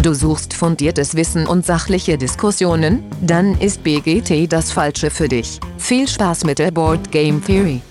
[0.00, 3.02] Du suchst fundiertes Wissen und sachliche Diskussionen?
[3.20, 5.58] Dann ist BGT das Falsche für dich.
[5.76, 7.82] Viel Spaß mit der Board Game Theory.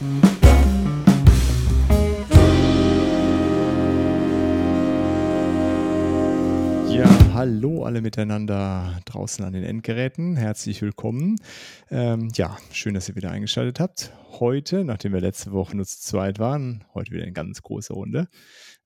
[6.88, 10.38] Ja, hallo alle miteinander draußen an den Endgeräten.
[10.38, 11.36] Herzlich willkommen.
[11.92, 14.14] Ähm, ja, schön, dass ihr wieder eingeschaltet habt.
[14.40, 18.30] Heute, nachdem wir letzte Woche nur zu zweit waren, heute wieder eine ganz große Runde.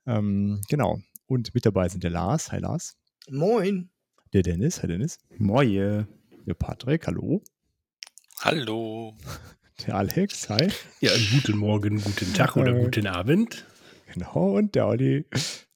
[0.08, 0.98] Ähm, genau.
[1.28, 2.52] Und mit dabei sind der Lars.
[2.52, 2.98] Hi Lars.
[3.34, 3.90] Moin.
[4.34, 4.84] Der Dennis.
[4.84, 5.18] Hi Dennis.
[5.38, 6.06] Moje.
[6.46, 7.08] Der Patrick.
[7.08, 7.42] Hallo.
[8.42, 9.16] Hallo.
[9.88, 10.50] Der Alex.
[10.50, 10.68] Hi.
[11.00, 12.84] Ja, guten Morgen, guten Tag oder Äh.
[12.84, 13.66] guten Abend.
[14.14, 14.58] Genau.
[14.58, 15.26] Und der Olli.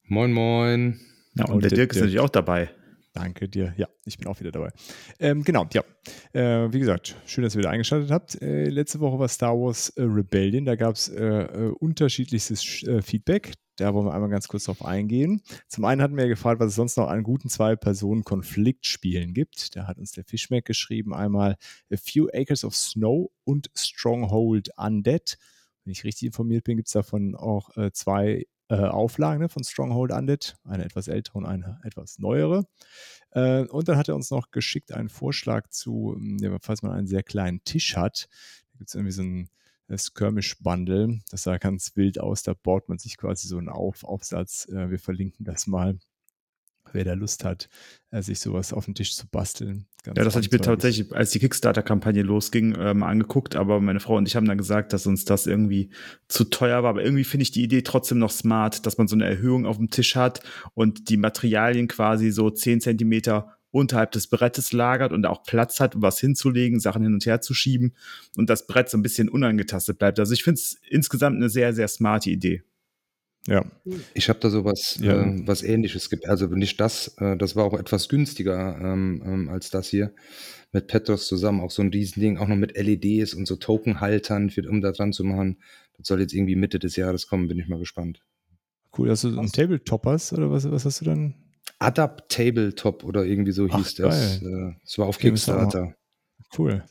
[0.03, 0.99] Moin, moin.
[1.35, 2.69] Ja, und, der Dirk ist natürlich auch dabei.
[3.13, 3.73] Danke dir.
[3.77, 4.71] Ja, ich bin auch wieder dabei.
[5.19, 5.81] Ähm, genau, ja.
[6.33, 8.41] Äh, wie gesagt, schön, dass ihr wieder eingeschaltet habt.
[8.41, 10.65] Äh, letzte Woche war Star Wars äh, Rebellion.
[10.65, 13.53] Da gab es äh, äh, unterschiedlichstes Sch- äh, Feedback.
[13.75, 15.41] Da wollen wir einmal ganz kurz drauf eingehen.
[15.67, 19.75] Zum einen hatten wir gefragt, was es sonst noch an guten Zwei-Personen-Konfliktspielen gibt.
[19.75, 21.57] Da hat uns der Fischmeck geschrieben: einmal
[21.91, 25.37] A Few Acres of Snow und Stronghold Undead.
[25.83, 29.63] Wenn ich richtig informiert bin, gibt es davon auch äh, zwei äh, Auflagen ne, von
[29.63, 32.65] Stronghold Undead, eine etwas ältere und eine etwas neuere.
[33.31, 37.07] Äh, und dann hat er uns noch geschickt einen Vorschlag zu, ja, falls man einen
[37.07, 38.27] sehr kleinen Tisch hat,
[38.71, 39.47] da gibt es irgendwie so ein äh,
[39.93, 44.67] Skirmish-Bundle, das sah ganz wild aus, da baut man sich quasi so einen Auf Aufsatz.
[44.69, 45.97] Äh, wir verlinken das mal,
[46.91, 47.69] wer da Lust hat,
[48.11, 49.85] äh, sich sowas auf den Tisch zu basteln.
[50.03, 53.81] Ganz Ja, das hatte ich mir tatsächlich, als die Kickstarter-Kampagne losging, äh, mal angeguckt, aber
[53.81, 55.91] meine Frau und ich haben dann gesagt, dass uns das irgendwie
[56.27, 56.91] zu teuer war.
[56.91, 59.77] Aber irgendwie finde ich die Idee trotzdem noch smart, dass man so eine Erhöhung auf
[59.77, 60.41] dem Tisch hat
[60.73, 65.95] und die Materialien quasi so 10 Zentimeter unterhalb des Brettes lagert und auch Platz hat,
[65.95, 67.93] um was hinzulegen, Sachen hin und her zu schieben
[68.37, 70.19] und das Brett so ein bisschen unangetastet bleibt.
[70.19, 72.63] Also ich finde es insgesamt eine sehr, sehr smarte Idee.
[73.47, 73.63] Ja,
[74.15, 75.21] Ich habe da sowas Ja.
[75.21, 76.27] äh, was ähnliches gibt.
[76.27, 80.13] Also nicht das, äh, das war auch etwas günstiger ähm, ähm, als das hier.
[80.71, 84.67] Mit Petros zusammen, auch so ein Riesending, auch noch mit LEDs und so Tokenhaltern, für,
[84.67, 85.57] um da dran zu machen.
[85.97, 88.21] Das soll jetzt irgendwie Mitte des Jahres kommen, bin ich mal gespannt.
[88.97, 89.09] cool.
[89.11, 91.35] Hast du so einen Tabletoppers oder was, was hast du dann?
[91.79, 94.41] Adapt Tabletop oder irgendwie so Ach, hieß das.
[94.41, 95.95] Äh, Das war auf mal- Kickstarter.
[96.57, 96.83] Cool.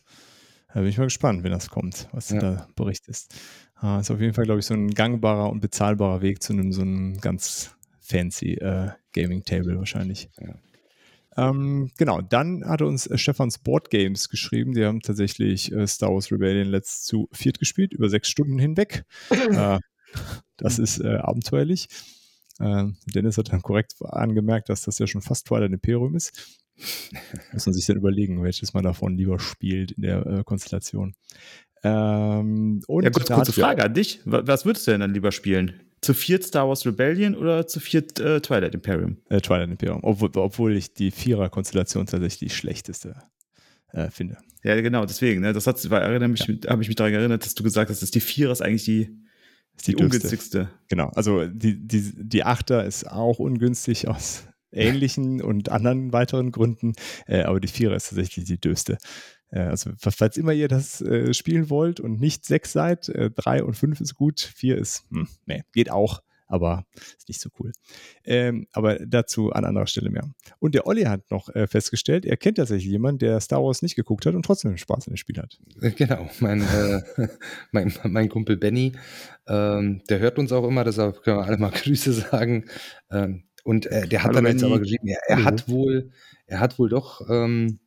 [0.73, 2.41] Da bin ich mal gespannt, wenn das kommt, was du Ja.
[2.41, 3.35] da berichtest.
[3.77, 6.73] Ah, ist auf jeden Fall, glaube ich, so ein gangbarer und bezahlbarer Weg zu einem
[6.73, 7.71] so einem ganz
[8.01, 10.29] fancy äh, Gaming-Table wahrscheinlich.
[10.41, 10.55] Ja.
[11.37, 14.73] Ähm, genau, dann hatte uns äh, Stefans Board Games geschrieben.
[14.75, 19.05] Die haben tatsächlich äh, Star Wars Rebellion letzt zu viert gespielt, über sechs Stunden hinweg.
[19.31, 19.79] äh,
[20.56, 21.89] das ist äh, abenteuerlich.
[22.60, 26.60] Äh, Dennis hat dann korrekt angemerkt, dass das ja schon fast Twilight Imperium ist.
[27.53, 31.14] Muss man sich dann überlegen, welches man davon lieber spielt in der äh, Konstellation.
[31.82, 34.20] Ähm, und Ja, kurz, kurze ja, Frage an dich.
[34.25, 35.81] Wa- Was würdest du denn dann lieber spielen?
[36.00, 39.19] Zu viert Star Wars Rebellion oder zu viert äh, Twilight Imperium?
[39.28, 40.00] Äh, Twilight Imperium.
[40.03, 43.16] Obwohl, obwohl ich die Vierer-Konstellation tatsächlich die schlechteste
[43.93, 44.38] äh, finde.
[44.62, 45.41] Ja, genau, deswegen.
[45.43, 45.53] Ne?
[45.53, 48.10] Das hat, weil, erinnere mich, habe ich mich daran erinnert, dass du gesagt hast, dass
[48.10, 49.16] die Vierer ist eigentlich die,
[49.77, 50.17] Ist die, dürfste.
[50.17, 50.71] ungünstigste.
[50.89, 51.09] Genau.
[51.09, 56.95] Also die, die, die Achter ist auch ungünstig aus ähnlichen und anderen weiteren Gründen.
[57.27, 58.99] Äh, aber die Vierer ist tatsächlich die döste.
[59.51, 63.62] Äh, also falls immer ihr das äh, spielen wollt und nicht sechs seid, äh, drei
[63.62, 66.23] und fünf ist gut, vier ist, hm, nee, geht auch,
[66.54, 66.87] aber
[67.19, 67.72] ist nicht so cool.
[68.25, 70.25] Ähm, aber dazu an anderer Stelle mehr.
[70.60, 73.97] Und der Olli hat noch äh, festgestellt, er kennt tatsächlich jemanden, der Star Wars nicht
[73.97, 75.59] geguckt hat und trotzdem Spaß in dem Spiel hat.
[75.82, 77.03] Äh, Genau, mein, äh,
[77.72, 78.93] mein, mein Kumpel Benny,
[79.48, 82.66] ähm, der hört uns auch immer, deshalb können wir alle mal Grüße sagen.
[83.10, 84.72] Ähm, und äh, der hat Hallo, dann jetzt Benny.
[84.72, 85.47] aber geschrieben, er, er Hallo.
[85.47, 86.10] hat wohl,
[86.47, 87.78] er hat wohl doch ähm,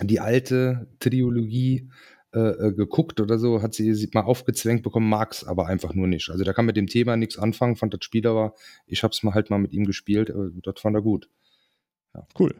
[0.00, 1.90] die alte Trilogie
[2.34, 6.06] äh, äh, geguckt oder so, hat sie, sie mal aufgezwängt bekommen, mag's aber einfach nur
[6.06, 6.30] nicht.
[6.30, 8.54] Also der kann mit dem Thema nichts anfangen, fand das Spiel aber,
[8.86, 11.28] ich hab's mal halt mal mit ihm gespielt, äh, das fand er gut.
[12.38, 12.54] Cool.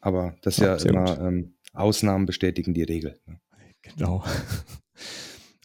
[0.00, 3.18] Aber das ist Ja, ja, immer, ähm, Ausnahmen bestätigen die Regel.
[3.26, 3.40] Ne?
[3.82, 4.24] Genau.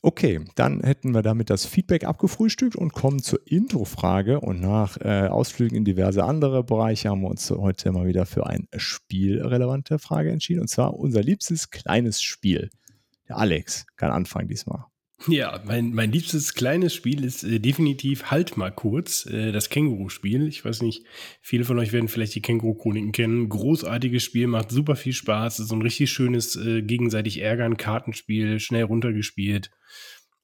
[0.04, 4.40] Okay, dann hätten wir damit das Feedback abgefrühstückt und kommen zur Intro-Frage.
[4.40, 8.48] Und nach äh, Ausflügen in diverse andere Bereiche haben wir uns heute mal wieder für
[8.48, 10.62] eine spielrelevante Frage entschieden.
[10.62, 12.72] Und zwar unser liebstes kleines Spiel.
[13.32, 14.84] Der Alex kann anfangen diesmal.
[15.26, 20.50] Ja, mein, mein liebstes kleines Spiel ist äh, definitiv Halt mal kurz, äh, das Känguru-Spiel.
[20.50, 21.06] Ich weiß nicht,
[21.40, 23.48] viele von euch werden vielleicht die Känguru-Chroniken kennen.
[23.48, 25.60] Großartiges Spiel, macht super viel Spaß.
[25.60, 29.72] Ist so ein richtig schönes äh, gegenseitig ärgern Kartenspiel, schnell runtergespielt.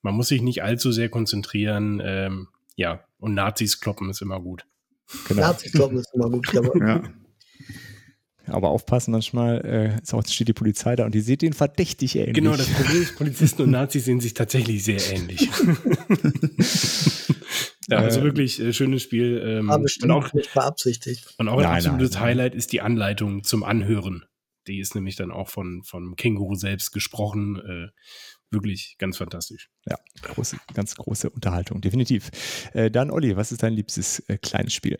[0.01, 2.01] Man muss sich nicht allzu sehr konzentrieren.
[2.01, 2.47] Ähm,
[2.77, 4.65] ja, und Nazis kloppen ist immer gut.
[5.27, 5.41] Genau.
[5.41, 6.47] Nazis glauben, ist immer gut.
[6.79, 7.03] Ja.
[8.47, 12.15] Aber aufpassen, manchmal äh, ist auch, steht die Polizei da und die sieht den verdächtig
[12.15, 12.33] ähnlich.
[12.35, 15.49] Genau, das Problem ist, Polizisten und Nazis sehen sich tatsächlich sehr ähnlich.
[17.89, 19.41] Ja, also Äh, wirklich äh, schönes Spiel.
[19.45, 21.33] Ähm, War und bestimmt auch, nicht beabsichtigt.
[21.37, 22.23] und auch ein Nein, absolutes nein.
[22.23, 24.25] Highlight ist die Anleitung zum Anhören.
[24.67, 27.55] Die ist nämlich dann auch von, von Känguru selbst gesprochen.
[27.57, 27.87] Äh,
[28.51, 29.69] wirklich ganz fantastisch.
[29.85, 32.29] Ja, große, ganz große Unterhaltung, definitiv.
[32.73, 34.97] Äh, dann, Olli, was ist dein liebstes äh, kleines Spiel?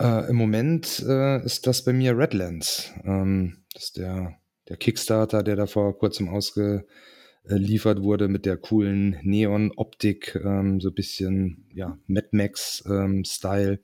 [0.00, 2.90] Äh, Im Moment äh, ist das bei mir Redlands.
[3.04, 4.34] Ähm, das ist der,
[4.68, 10.94] der Kickstarter, der da vor kurzem ausgeliefert wurde mit der coolen Neon-Optik, ähm, so ein
[10.94, 13.80] bisschen ja, Mad Max-Style,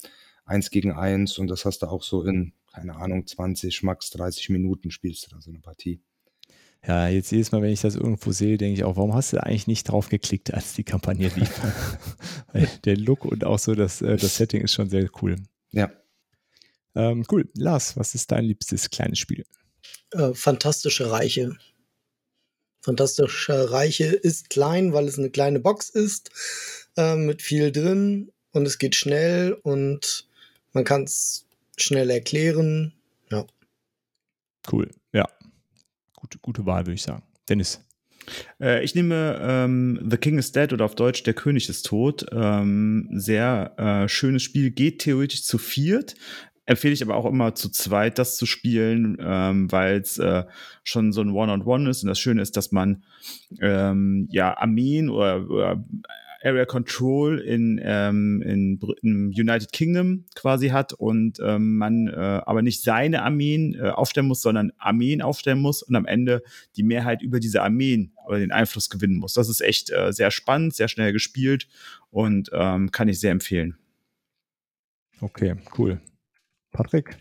[0.46, 4.48] eins gegen eins und das hast du auch so in, keine Ahnung, 20, max 30
[4.48, 6.00] Minuten spielst du da so eine Partie.
[6.86, 9.42] Ja, jetzt jedes Mal, wenn ich das irgendwo sehe, denke ich auch, warum hast du
[9.42, 11.60] eigentlich nicht drauf geklickt, als die Kampagne lief?
[12.84, 15.36] Der Look und auch so das, äh, das Setting ist schon sehr cool.
[15.72, 15.90] Ja,
[16.96, 17.48] Ähm, cool.
[17.54, 19.44] Lars, was ist dein liebstes kleines Spiel?
[20.12, 21.56] Äh, Fantastische Reiche.
[22.80, 26.30] Fantastische Reiche ist klein, weil es eine kleine Box ist,
[26.96, 30.26] äh, mit viel drin und es geht schnell und
[30.72, 31.46] man kann es
[31.76, 32.94] schnell erklären.
[33.30, 33.46] Ja.
[34.70, 34.90] Cool.
[35.12, 35.28] Ja.
[36.14, 37.22] Gute, gute Wahl, würde ich sagen.
[37.48, 37.80] Dennis.
[38.60, 42.26] Äh, ich nehme ähm, The King is Dead oder auf Deutsch Der König ist tot.
[42.32, 46.14] Ähm, sehr äh, schönes Spiel, geht theoretisch zu viert.
[46.66, 50.44] Empfehle ich aber auch immer zu zweit, das zu spielen, ähm, weil es äh,
[50.82, 52.02] schon so ein One-on-One ist.
[52.02, 53.04] Und das Schöne ist, dass man
[53.60, 55.84] ähm, ja Armeen oder, oder
[56.46, 62.62] Area Control in, ähm, in, im United Kingdom quasi hat und ähm, man äh, aber
[62.62, 66.42] nicht seine Armeen äh, aufstellen muss, sondern Armeen aufstellen muss und am Ende
[66.76, 69.34] die Mehrheit über diese Armeen oder den Einfluss gewinnen muss.
[69.34, 71.68] Das ist echt äh, sehr spannend, sehr schnell gespielt
[72.10, 73.76] und ähm, kann ich sehr empfehlen.
[75.20, 76.00] Okay, cool.
[76.76, 77.16] Patrick.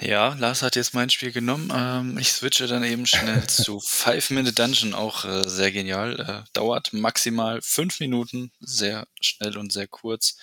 [0.00, 1.72] Ja, Lars hat jetzt mein Spiel genommen.
[1.74, 6.20] Ähm, ich switche dann eben schnell zu Five Minute Dungeon, auch äh, sehr genial.
[6.20, 10.38] Äh, dauert maximal fünf Minuten, sehr schnell und sehr kurz.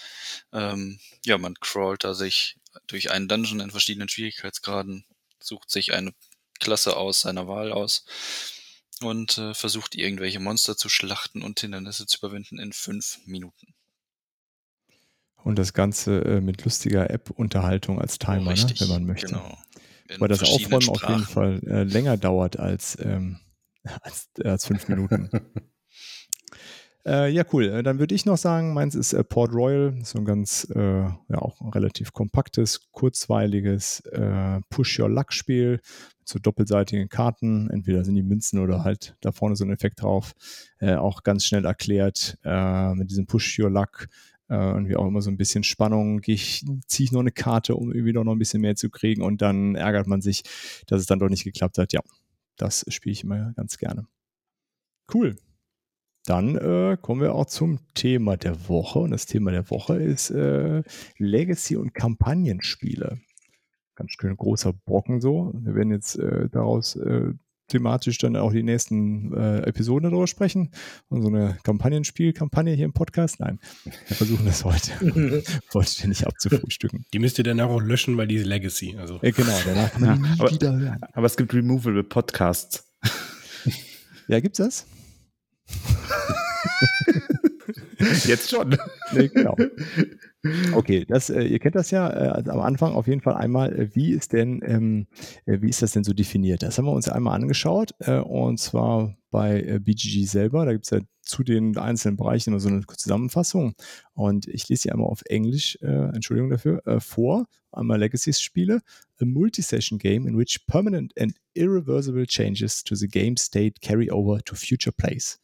[0.52, 2.58] Ähm, ja, man crawlt da sich
[2.88, 5.06] durch einen Dungeon in verschiedenen Schwierigkeitsgraden,
[5.40, 6.14] sucht sich eine
[6.60, 8.06] Klasse aus seiner Wahl aus
[9.02, 13.75] und äh, versucht irgendwelche Monster zu schlachten und Hindernisse zu überwinden in fünf Minuten.
[15.46, 19.28] Und das Ganze äh, mit lustiger App-Unterhaltung als Timer, ne, Richtig, wenn man möchte.
[19.28, 19.56] Genau.
[20.10, 21.24] In Weil das Aufräumen auf jeden.
[21.24, 23.38] Fall äh, länger dauert als, ähm,
[24.02, 25.30] als, äh, als fünf Minuten.
[27.06, 27.66] äh, ja, cool.
[27.66, 29.96] Äh, Dann würde ich noch sagen, meins ist Port Royal.
[30.04, 34.02] So ein ganz, ja, auch ein relativ kompaktes, kurzweiliges
[34.72, 35.80] Push-Your-Luck-Spiel
[36.20, 37.70] mit so doppelseitigen Karten.
[37.70, 40.34] Entweder sind die Münzen oder halt da vorne so ein Effekt drauf.
[40.82, 42.40] Auch ganz schnell erklärt
[42.96, 44.08] mit diesem Push-Your-Luck.
[44.50, 46.22] Äh, irgendwie auch immer so ein bisschen Spannung.
[46.26, 49.42] Ich, ziehe ich noch eine Karte, um irgendwie noch ein bisschen mehr zu kriegen und
[49.42, 50.44] dann ärgert man sich,
[50.88, 51.94] dass es dann doch nicht geklappt hat.
[51.94, 52.02] Ja,
[52.58, 54.08] das spiele ich immer ganz gerne.
[55.14, 55.36] Cool.
[56.26, 59.00] Dann äh, kommen wir auch zum Thema der Woche.
[59.00, 60.82] Und das Thema der Woche ist äh,
[61.18, 63.20] Legacy- und Kampagnenspiele.
[63.96, 65.54] Ganz schön großer Brocken so.
[65.54, 67.34] Wir werden jetzt äh, daraus äh,
[67.68, 70.72] thematisch dann auch die nächsten äh, Episoden darüber sprechen.
[71.10, 73.40] Und so eine Kampagnenspiel-Kampagne hier im Podcast.
[73.40, 73.60] Nein,
[74.08, 74.92] wir versuchen das heute
[75.70, 77.06] vollständig abzufrühstücken.
[77.14, 78.96] Die müsst ihr danach auch löschen, weil die ist Legacy.
[78.98, 81.00] Also Äh, genau, danach kann man Ja, nie aber- wieder hören.
[81.14, 82.88] Aber es gibt Removable Podcasts.
[84.28, 84.88] Ja, gibt's das?
[88.26, 88.76] Jetzt schon.
[89.14, 89.56] Nee, genau.
[90.74, 93.74] Okay, das, äh, ihr kennt das ja äh, also am Anfang auf jeden Fall einmal,
[93.78, 95.08] äh, wie ist denn, ähm,
[95.46, 96.64] äh, wie ist das denn so definiert?
[96.64, 100.66] Das haben wir uns einmal angeschaut äh, und zwar bei äh, BGG selber.
[100.66, 103.74] Da gibt es ja zu den einzelnen Bereichen immer so eine Zusammenfassung
[104.14, 107.48] und ich lese sie einmal auf Englisch, Entschuldigung dafür, vor.
[107.72, 108.82] Einmal Legacy-Spiele,
[109.20, 114.40] a multi-session game in which permanent and irreversible changes to the game state carry over
[114.46, 115.40] to future plays.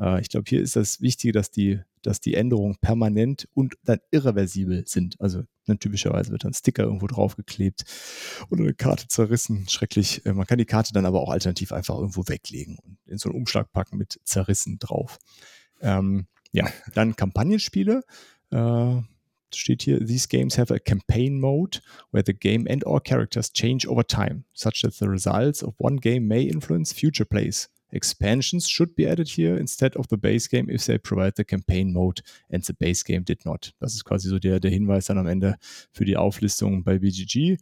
[0.00, 4.00] Äh, ich glaube, hier ist das Wichtige, dass die, dass die Änderungen permanent und dann
[4.10, 5.20] irreversibel sind.
[5.20, 7.84] Also ne, typischerweise wird dann ein Sticker irgendwo draufgeklebt
[8.50, 9.68] oder eine Karte zerrissen.
[9.68, 10.24] Schrecklich.
[10.26, 13.28] Äh, man kann die Karte dann aber auch alternativ einfach irgendwo weglegen und in so
[13.28, 15.18] einen Umschlag packen mit zerrissen drauf.
[15.80, 18.02] Ähm, ja, dann Kampagnenspiele.
[18.50, 19.00] Äh,
[19.52, 21.80] steht hier, these games have a campaign mode
[22.12, 25.96] where the game and or characters change over time, such that the results of one
[25.96, 27.68] game may influence future plays.
[27.92, 31.92] Expansions should be added here instead of the base game if they provide the campaign
[31.92, 33.72] mode and the base game did not.
[33.78, 35.56] Das ist quasi so der, der Hinweis dann am Ende
[35.92, 37.58] für die Auflistung bei BGG.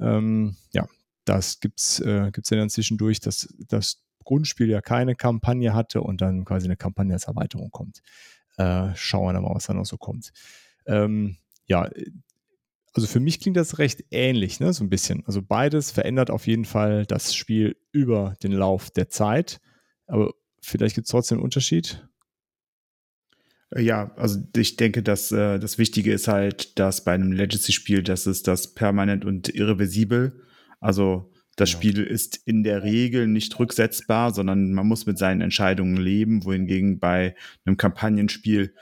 [0.00, 0.86] Ähm, ja,
[1.24, 6.44] das gibt's, äh, ja dann zwischendurch, dass das Grundspiel ja keine Kampagne hatte und dann
[6.44, 8.02] quasi eine Kampagne als Erweiterung kommt.
[8.56, 10.32] Äh, schauen wir dann mal, was da noch so kommt.
[10.86, 11.36] Ähm,
[11.66, 11.88] ja,
[12.94, 14.72] also für mich klingt das recht ähnlich, ne?
[14.72, 15.24] so ein bisschen.
[15.26, 19.60] Also beides verändert auf jeden Fall das Spiel über den Lauf der Zeit.
[20.12, 22.06] Aber vielleicht gibt es trotzdem einen Unterschied.
[23.74, 28.26] Ja, also ich denke, dass äh, das Wichtige ist halt, dass bei einem Legacy-Spiel, das
[28.26, 30.42] ist das permanent und irreversibel.
[30.80, 31.80] Also das Genau.
[31.80, 36.98] Spiel ist in der Regel nicht rücksetzbar, sondern man muss mit seinen Entscheidungen leben, wohingegen
[36.98, 38.74] bei einem Kampagnenspiel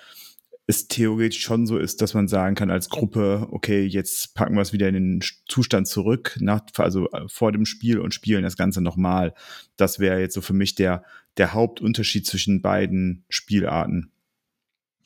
[0.70, 4.62] es theoretisch schon so ist, dass man sagen kann als Gruppe, okay, jetzt packen wir
[4.62, 8.56] es wieder in den Zustand zurück, nach, also äh, vor dem Spiel und spielen das
[8.56, 9.34] Ganze nochmal.
[9.76, 11.04] Das wäre jetzt so für mich der,
[11.36, 14.12] der Hauptunterschied zwischen beiden Spielarten.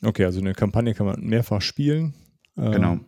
[0.02, 2.14] Okay, also eine Kampagne kann man mehrfach spielen.
[2.56, 3.00] Ähm, Genau.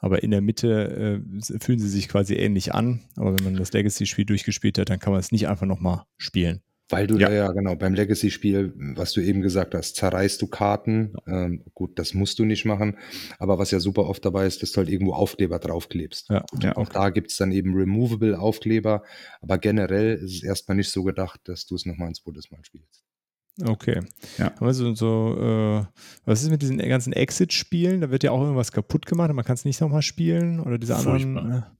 [0.00, 3.02] Aber in der Mitte äh, fühlen sie sich quasi ähnlich an.
[3.16, 6.62] Aber wenn man das Legacy-Spiel durchgespielt hat, dann kann man es nicht einfach nochmal spielen.
[6.90, 7.30] Weil du Ja.
[7.30, 11.14] ja, genau, beim Legacy-Spiel, was du eben gesagt hast, zerreißt du Karten.
[11.26, 12.96] Ähm, gut, das musst du nicht machen.
[13.38, 16.30] Aber was ja super oft dabei ist, dass du halt irgendwo Aufkleber draufklebst.
[16.30, 19.02] Ja, Ja, Auch da gibt's dann eben removable Aufkleber.
[19.42, 22.64] Aber generell ist es erstmal nicht so gedacht, dass du es nochmal ein zweites Mal
[22.64, 23.04] spielst.
[23.64, 24.00] Okay.
[24.38, 24.54] Ja.
[24.54, 25.84] Haben wir so, so äh,
[26.24, 28.00] was ist mit diesen ganzen Exit-Spielen?
[28.00, 30.78] Da wird ja auch irgendwas kaputt gemacht und man kann es nicht nochmal spielen oder
[30.78, 31.34] diese anderen.
[31.34, 31.68] Furchtbar.
[31.72, 31.77] Äh,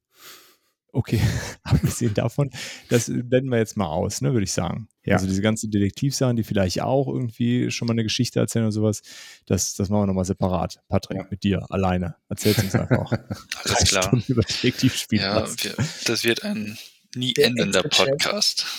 [0.92, 1.20] okay,
[1.62, 2.50] abgesehen davon,
[2.88, 4.88] das blenden wir jetzt mal aus, ne, würde ich sagen.
[5.04, 5.14] Ja.
[5.16, 9.02] Also diese ganzen Detektivsachen, die vielleicht auch irgendwie schon mal eine Geschichte erzählen oder sowas,
[9.46, 10.80] das, das machen wir nochmal separat.
[10.88, 11.26] Patrick, Ja.
[11.30, 12.16] mit dir alleine.
[12.28, 13.12] Erzähl's uns einfach.
[13.64, 14.12] Alles klar.
[14.28, 15.22] Über Detektivspiele.
[15.22, 16.76] Ja, wir, das wird ein
[17.14, 17.82] nie Der endender.
[17.82, 18.66] Podcast.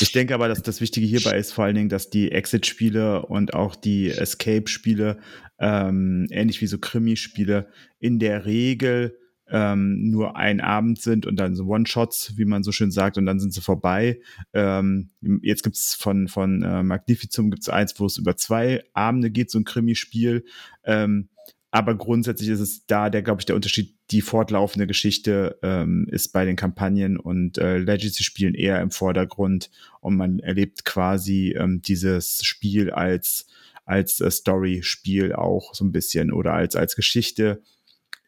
[0.00, 3.52] Ich denke aber, dass das Wichtige hierbei ist vor allen Dingen, dass die Exit-Spiele und
[3.52, 5.18] auch die Escape-Spiele,
[5.58, 7.68] ähm, ähnlich wie so Krimi-Spiele,
[7.98, 9.18] in der Regel
[9.50, 13.26] ähm, nur ein Abend sind und dann so One-Shots, wie man so schön sagt, und
[13.26, 14.20] dann sind sie vorbei.
[14.52, 15.10] Ähm,
[15.42, 19.58] jetzt gibt's von, von äh, Magnificum gibt's eins, wo es über zwei Abende geht, so
[19.58, 20.44] ein Krimi-Spiel.
[20.84, 21.28] Ähm,
[21.72, 26.32] aber grundsätzlich ist es da, der, glaube ich, der Unterschied, die fortlaufende Geschichte ähm, ist
[26.32, 32.42] bei den Kampagnen und äh, Legacy-Spielen eher im Vordergrund und man erlebt quasi ähm, dieses
[32.42, 33.46] Spiel als,
[33.84, 37.62] als äh, Story-Spiel auch so ein bisschen oder als, als Geschichte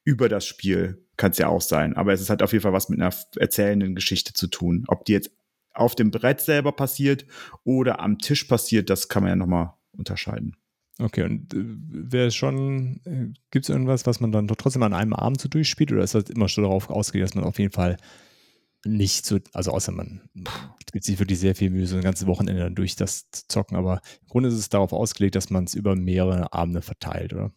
[0.05, 1.97] über das Spiel kann es ja auch sein.
[1.97, 4.85] Aber es ist halt auf jeden Fall was mit einer erzählenden Geschichte zu tun.
[4.89, 5.31] Ob die jetzt
[5.75, 7.27] auf dem Brett selber passiert
[7.65, 10.57] oder am Tisch passiert, das kann man ja nochmal unterscheiden.
[10.99, 14.93] Okay, und äh, wäre schon, äh, gibt es irgendwas, was man dann doch trotzdem an
[14.93, 17.73] einem Abend so durchspielt oder ist das immer schon darauf ausgelegt, dass man auf jeden
[17.73, 17.97] Fall
[18.85, 20.29] nicht so, also außer man
[20.93, 23.77] gibt sich wirklich sehr viel Mühe, so ein ganzes Wochenende dann durch das zu zocken,
[23.77, 27.53] aber im Grunde ist es darauf ausgelegt, dass man es über mehrere Abende verteilt, oder?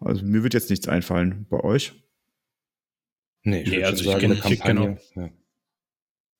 [0.00, 1.46] Also mir wird jetzt nichts einfallen.
[1.48, 1.94] Bei euch?
[3.46, 4.98] Nee, ich Nee, würde also schon ich sagen, kenn- kenn Kampagne.
[5.14, 5.30] Ja.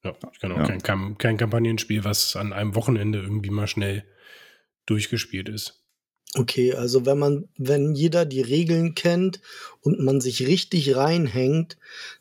[0.04, 0.76] Ja, ich kann auch Ja.
[0.78, 4.04] kein, kein Kampagnenspiel, was an einem Wochenende irgendwie mal schnell
[4.86, 5.82] durchgespielt ist.
[6.34, 9.40] Okay, also wenn man, wenn jeder die Regeln kennt
[9.80, 11.76] und man sich richtig reinhängt,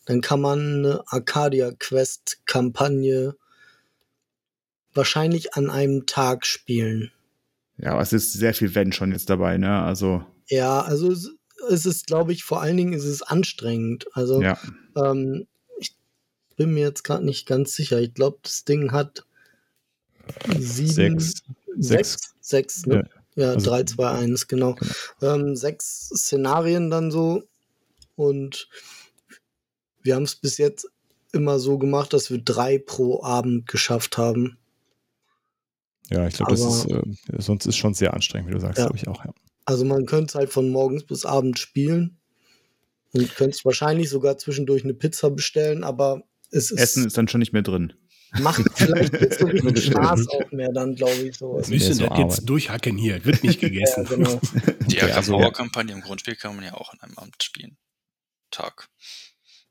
[0.05, 3.35] dann kann man eine Arcadia Quest Kampagne
[4.93, 7.11] wahrscheinlich an einem Tag spielen.
[7.77, 9.81] Ja, aber es ist sehr viel Wenn schon jetzt dabei, ne?
[9.81, 11.34] Also, Ja, also es,
[11.69, 14.05] es ist, glaube ich, vor allen Dingen ist es anstrengend.
[14.13, 14.57] Also ja.
[14.95, 15.47] ähm,
[15.79, 15.95] ich
[16.55, 17.99] bin mir jetzt gerade nicht ganz sicher.
[18.01, 19.25] Ich glaube, das Ding hat
[20.57, 21.43] sieben, Sechs.
[21.77, 23.09] sechs, sechs, ne?
[23.35, 24.75] Ja, Also- 3, 2, 1, genau.
[25.21, 27.43] Ähm, sechs Szenarien dann so.
[28.15, 28.69] Und
[30.03, 30.87] wir haben es bis jetzt
[31.33, 34.57] immer so gemacht, dass wir drei pro Abend geschafft haben.
[36.09, 37.01] Ja, ich glaube, das ist, äh,
[37.39, 38.85] sonst ist schon sehr anstrengend, wie du sagst, Ja.
[38.85, 39.33] glaube ich auch, ja.
[39.65, 42.17] Also man könnte es halt von morgens bis abends spielen.
[43.13, 47.39] Und könnte wahrscheinlich sogar zwischendurch eine Pizza bestellen, aber es ist, Essen ist dann schon
[47.39, 47.93] nicht mehr drin.
[48.41, 51.37] macht vielleicht nicht so richtig Spaß auch mehr dann, glaube ich.
[51.37, 51.69] Sowas.
[51.69, 52.25] Müssen so das Arbeit.
[52.31, 53.23] jetzt durchhacken hier.
[53.23, 54.05] Wird nicht Ja, gegessen.
[54.05, 54.39] genau.
[54.53, 57.77] Die Okay, okay, also- Horror-Kampagne im Grundspiel kann man ja auch an einem Abend spielen.
[58.51, 58.89] Tag.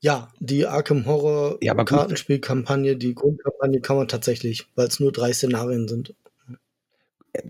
[0.00, 1.74] Ja, die Arkham Horror Ja.
[1.74, 6.14] Kartenspielkampagne, die Grundkampagne kann man tatsächlich, weil es nur drei Szenarien sind.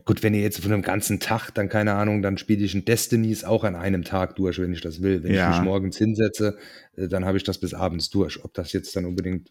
[0.07, 2.87] Gut, wenn ihr jetzt von einem ganzen Tag, dann keine Ahnung, dann spiele ich ein
[2.87, 5.23] Destinies auch an einem Tag durch, wenn ich das will.
[5.23, 5.51] Wenn Ja.
[5.51, 6.57] ich mich morgens hinsetze,
[6.97, 8.43] äh, dann habe ich das bis abends durch.
[8.45, 9.51] Ob das jetzt dann unbedingt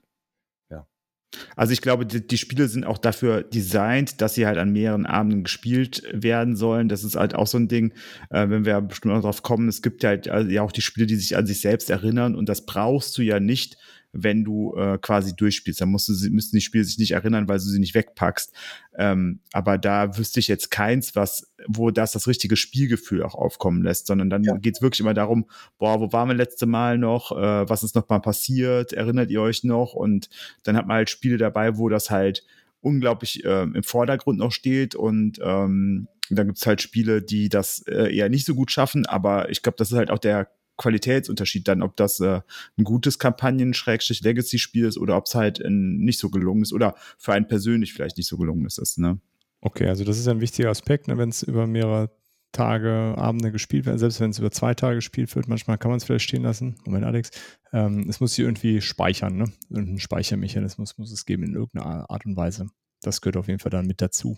[1.55, 5.05] Also ich glaube, die, die Spiele sind auch dafür designt, dass sie halt an mehreren
[5.05, 6.89] Abenden gespielt werden sollen.
[6.89, 7.93] Das ist halt auch so ein Ding,
[8.29, 9.67] äh, wenn wir bestimmt noch drauf kommen.
[9.67, 12.49] Es gibt halt also ja auch die Spiele, die sich an sich selbst erinnern und
[12.49, 13.77] das brauchst du ja nicht,
[14.13, 15.81] wenn du äh, quasi durchspielst.
[15.81, 18.53] Dann musst du, sie- müssen die Spiele sich nicht erinnern, weil du sie nicht wegpackst.
[18.95, 23.81] Ähm, aber da wüsste ich jetzt keins, was, wo das das richtige Spielgefühl auch aufkommen
[23.83, 24.55] lässt, sondern dann Ja.
[24.57, 25.47] geht's wirklich immer darum,
[25.79, 27.31] boah, wo waren wir letzte Mal noch?
[27.31, 28.93] Äh, was ist noch mal passiert?
[28.93, 29.93] Erinnert ihr euch noch?
[29.93, 30.29] Und
[30.63, 32.45] dann hat man halt Spiele dabei, wo das halt
[32.81, 38.13] unglaublich ähm, im Vordergrund noch steht und ähm, dann gibt's halt Spiele, die das äh,
[38.15, 41.81] eher nicht so gut schaffen, aber ich glaube, das ist halt auch der Qualitätsunterschied dann,
[41.81, 42.41] ob das äh,
[42.77, 47.33] ein gutes Kampagnen-Legacy-Spiel ist oder ob es halt ein nicht so gelungen ist oder für
[47.33, 48.79] einen persönlich vielleicht nicht so gelungen ist.
[48.79, 49.19] ist ne?
[49.61, 52.09] Okay, also das ist ein wichtiger Aspekt, ne, wenn es über mehrere
[52.51, 55.47] Tage, Abende gespielt werden, selbst wenn es über zwei Tage gespielt wird.
[55.47, 56.75] Manchmal kann man es vielleicht stehen lassen.
[56.85, 57.31] Moment, Alex.
[57.71, 59.51] Ähm, es muss sich irgendwie speichern, ne?
[59.69, 62.67] Irgendein Speichermechanismus muss es geben in irgendeiner Art und Weise.
[63.01, 64.37] Das gehört auf jeden Fall dann mit dazu.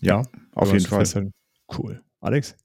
[0.00, 0.22] Ja,
[0.52, 1.04] auf jeden Fall.
[1.04, 1.32] Halt
[1.76, 2.02] cool.
[2.20, 2.56] Alex?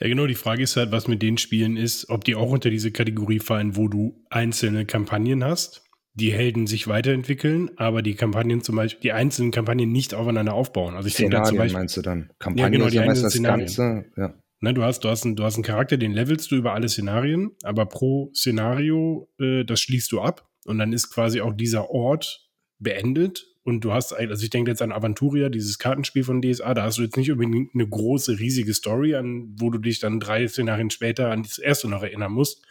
[0.00, 0.26] Ja, genau.
[0.26, 3.38] Die Frage ist halt, was mit den Spielen ist, ob die auch unter diese Kategorie
[3.38, 5.82] fallen, wo du einzelne Kampagnen hast
[6.14, 10.94] die Helden sich weiterentwickeln, aber die Kampagnen zum Beispiel, die einzelnen Kampagnen nicht aufeinander aufbauen.
[10.94, 12.30] Also ich Szenarien denke zum Beispiel, meinst du dann?
[12.38, 14.34] Kampagnen ja, genau, die einzelnen das Ganze, ja.
[14.60, 16.88] Ne, du, hast, du, hast einen, du hast einen Charakter, den levelst du über alle
[16.88, 21.90] Szenarien, aber pro Szenario, äh, das schließt du ab und dann ist quasi auch dieser
[21.90, 26.74] Ort beendet und du hast, also ich denke jetzt an Aventuria, dieses Kartenspiel von DSA,
[26.74, 30.20] da hast du jetzt nicht unbedingt eine große, riesige Story, an wo du dich dann
[30.20, 32.62] drei Szenarien später an das erste noch erinnern musst,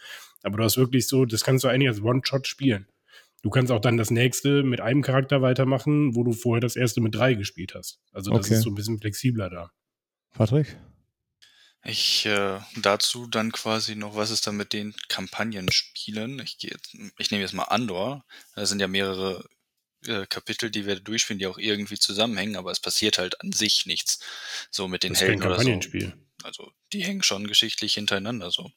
[0.42, 2.86] aber du hast wirklich so, das kannst du eigentlich als One-Shot spielen.
[3.42, 7.00] Du kannst auch dann das nächste mit einem Charakter weitermachen, wo du vorher das erste
[7.00, 7.98] mit drei gespielt hast.
[8.12, 8.54] Also das okay.
[8.54, 9.72] ist so ein bisschen flexibler da.
[10.32, 10.76] Patrick?
[11.84, 16.38] Ich äh, dazu dann quasi noch, was ist da mit den Kampagnenspielen?
[16.38, 16.76] Ich gehe
[17.18, 18.24] ich nehme jetzt mal Andor.
[18.54, 19.44] Da sind ja mehrere
[20.06, 23.86] äh, Kapitel, die wir durchführen, die auch irgendwie zusammenhängen, aber es passiert halt an sich
[23.86, 24.20] nichts.
[24.70, 25.80] So mit den das Helden oder so.
[26.42, 28.70] Also die hängen schon geschichtlich hintereinander so.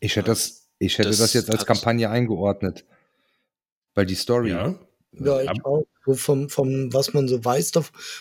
[0.00, 2.84] Ich hätte das, ich hätte das, das jetzt als Kampagne eingeordnet.
[3.94, 4.50] Weil die Story.
[4.50, 4.78] Ja,
[5.12, 5.84] ja ich auch.
[6.04, 7.72] So vom, vom, was man so weiß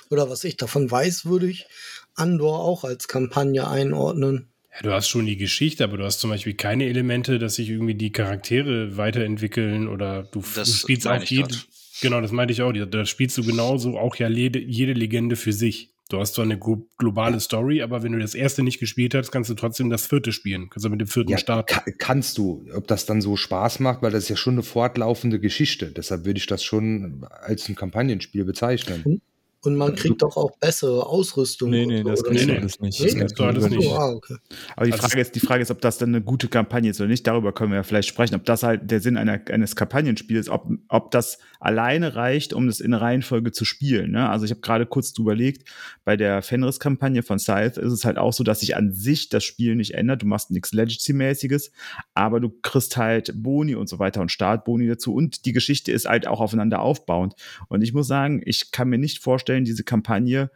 [0.10, 1.68] oder was ich davon weiß, würde ich
[2.16, 4.50] Andor auch als Kampagne einordnen.
[4.74, 7.70] Ja, du hast schon die Geschichte, aber du hast zum Beispiel keine Elemente, dass sich
[7.70, 11.56] irgendwie die Charaktere weiterentwickeln oder du, du spielst auch jede.
[12.01, 12.72] Genau, das meinte ich auch.
[12.72, 15.89] Da spielst du genauso auch ja jede, jede Legende für sich.
[16.10, 16.58] Du hast zwar eine
[16.98, 20.32] globale Story, aber wenn du das erste nicht gespielt hast, kannst du trotzdem das vierte
[20.32, 20.70] spielen.
[20.70, 21.74] Kannst du mit dem vierten ja, starten.
[21.74, 22.66] Kann, kannst du.
[22.74, 25.88] Ob das dann so Spaß macht, weil das ist ja schon eine fortlaufende Geschichte.
[25.92, 29.22] Deshalb würde ich das schon als ein Kampagnenspiel bezeichnen.
[29.64, 31.72] Und man kriegt doch auch bessere Ausrüstung.
[31.72, 33.04] Nee, nee, das kriegst du alles nicht.
[33.04, 33.92] Das kriegst du alles nicht.
[33.92, 34.36] Ah, okay.
[34.76, 37.02] Aber die also Frage, ist, die Frage ist, ob das dann eine gute Kampagne ist
[37.02, 37.26] oder nicht.
[37.26, 40.70] Darüber können wir ja vielleicht sprechen, ob das halt der Sinn einer, eines Kampagnenspiels, ob,
[40.89, 44.12] ob das alleine reicht, um das in Reihenfolge zu spielen.
[44.12, 44.30] Ne?
[44.30, 45.67] Also ich habe gerade kurz überlegt,
[46.06, 49.43] bei der Fenris-Kampagne von Scythe ist es halt auch so, dass sich an sich das
[49.43, 50.22] Spiel nicht ändert.
[50.22, 51.72] Du machst nichts Legacy-mäßiges,
[52.13, 55.13] aber du kriegst halt Boni und so weiter und Startboni dazu.
[55.13, 57.36] Und die Geschichte ist halt auch aufeinander aufbauend.
[57.67, 60.50] Und ich muss sagen, ich kann mir nicht vorstellen, vorstellen, diese Kampagne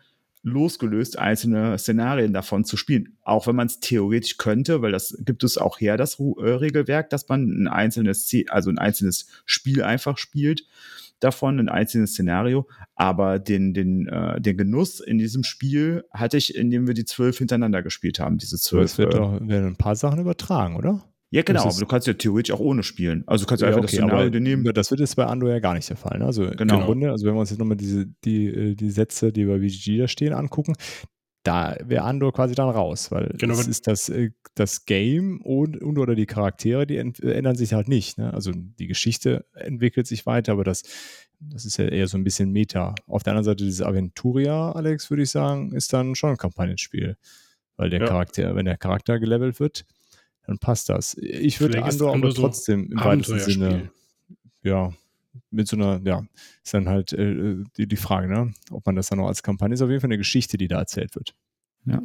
[0.43, 3.17] losgelöst einzelne Szenarien davon zu spielen.
[3.23, 7.11] Auch wenn man es theoretisch könnte, weil das gibt es auch her, das äh, Regelwerk,
[7.11, 10.63] dass man ein einzelnes, also ein einzelnes Spiel einfach spielt
[11.19, 12.67] davon, ein einzelnes Szenario.
[12.95, 17.37] Aber den, den, äh, den Genuss in diesem Spiel hatte ich, indem wir die zwölf
[17.37, 18.85] hintereinander gespielt haben, diese zwölf.
[18.85, 21.03] Es wird äh, doch, werden ein paar Sachen übertragen, oder?
[21.33, 23.23] Ja, genau, aber du kannst ja theoretisch auch ohne spielen.
[23.25, 24.65] Also du kannst ja, einfach okay, das Szenario nehmen.
[24.73, 26.19] Das wird jetzt bei Andor ja gar nicht der Fall.
[26.19, 26.25] Ne?
[26.25, 26.79] Also genau.
[26.79, 29.59] im Grunde, also wenn wir uns jetzt nochmal diese, die, äh, die Sätze, die bei
[29.59, 30.75] BGG da stehen, angucken,
[31.43, 33.55] da wäre Andor quasi dann raus, weil genau.
[33.55, 37.87] das ist das, äh, das Game und, und oder die Charaktere, die ändern sich halt
[37.87, 38.17] nicht.
[38.17, 38.33] Ne?
[38.33, 40.83] Also die Geschichte entwickelt sich weiter, aber das,
[41.39, 42.93] das ist ja eher so ein bisschen Meta.
[43.07, 47.15] Auf der anderen Seite, dieses Aventuria, Alex, würde ich sagen, ist dann schon ein Kampagnenspiel.
[47.77, 48.05] Weil der ja.
[48.05, 49.85] Charakter, wenn der Charakter gelevelt wird,
[50.45, 51.15] dann passt das.
[51.17, 53.91] Ich würde Andor aber trotzdem im weitesten Sinne,
[54.63, 54.91] ja,
[55.49, 56.23] mit so einer, ja,
[56.63, 58.53] ist dann halt äh, die, die Frage, ne?
[58.69, 59.81] ob man das dann noch als Kampagne ist.
[59.81, 61.35] Auf jeden Fall eine Geschichte, die da erzählt wird.
[61.85, 62.01] Ja,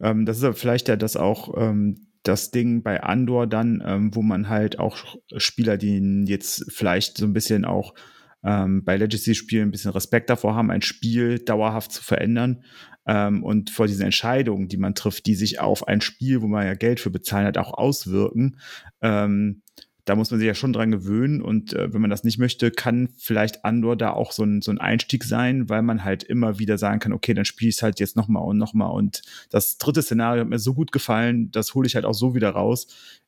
[0.00, 4.14] ähm, das ist aber vielleicht ja das auch ähm, das Ding bei Andor dann, ähm,
[4.14, 4.98] wo man halt auch
[5.36, 7.94] Spieler, die jetzt vielleicht so ein bisschen auch
[8.42, 12.64] ähm, bei Legacy-Spielen ein bisschen Respekt davor haben, ein Spiel dauerhaft zu verändern
[13.06, 16.66] ähm, und vor diesen Entscheidungen, die man trifft, die sich auf ein Spiel, wo man
[16.66, 18.58] ja Geld für bezahlen hat, auch auswirken.
[19.00, 19.62] Ähm,
[20.04, 22.70] da muss man sich ja schon dran gewöhnen und äh, wenn man das nicht möchte,
[22.70, 26.58] kann vielleicht Andor da auch so ein, so ein Einstieg sein, weil man halt immer
[26.58, 29.78] wieder sagen kann, okay, dann spiele ich es halt jetzt nochmal und nochmal und das
[29.78, 32.86] dritte Szenario hat mir so gut gefallen, das hole ich halt auch so wieder raus.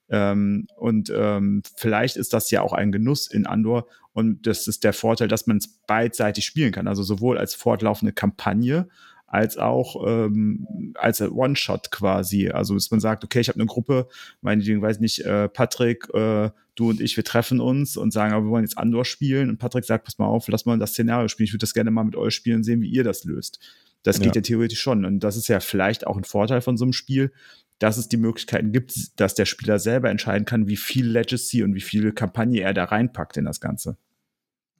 [0.08, 4.84] Ähm, und ähm, vielleicht ist das ja auch ein Genuss in Andor und das ist
[4.84, 8.88] der Vorteil, dass man es beidseitig spielen kann, also sowohl als fortlaufende Kampagne
[9.26, 12.50] als auch ähm, als One-Shot quasi.
[12.50, 14.08] Also dass man sagt, okay, ich habe eine Gruppe,
[14.40, 18.44] meinetwegen, weiß nicht, äh, Patrick, äh, du und ich, wir treffen uns und sagen, aber
[18.44, 19.50] wir wollen jetzt Andor spielen.
[19.50, 21.46] Und Patrick sagt, pass mal auf, lass mal das Szenario spielen.
[21.46, 23.58] Ich würde das gerne mal mit euch spielen und sehen, wie ihr das löst.
[24.02, 24.40] Das geht ja.
[24.40, 25.04] ja theoretisch schon.
[25.04, 27.32] Und das ist ja vielleicht auch ein Vorteil von so einem Spiel,
[27.78, 31.74] dass es die Möglichkeiten gibt, dass der Spieler selber entscheiden kann, wie viel Legacy und
[31.74, 33.96] wie viel Kampagne er da reinpackt in das Ganze.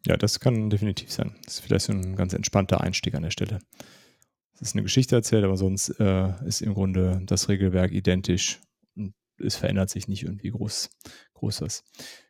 [0.07, 1.35] Ja, das kann definitiv sein.
[1.45, 3.59] Das ist vielleicht so ein ganz entspannter Einstieg an der Stelle.
[4.57, 8.61] Es ist eine Geschichte erzählt, aber sonst äh, ist im Grunde das Regelwerk identisch
[8.97, 10.91] und es verändert sich nicht irgendwie groß,
[11.35, 11.85] Großes.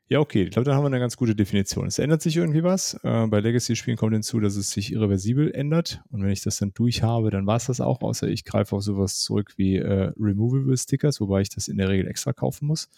[0.08, 0.44] Ja, okay.
[0.44, 1.86] Ich glaube, da haben wir eine ganz gute Definition.
[1.86, 2.94] Es ändert sich irgendwie was.
[3.02, 6.00] Äh, bei Legacy-Spielen kommt hinzu, dass es sich irreversibel ändert.
[6.10, 8.76] Und wenn ich das dann durch habe, dann war es das auch, außer ich greife
[8.76, 12.66] auf sowas zurück wie äh, Removable Stickers, wobei ich das in der Regel extra kaufen
[12.66, 12.88] muss.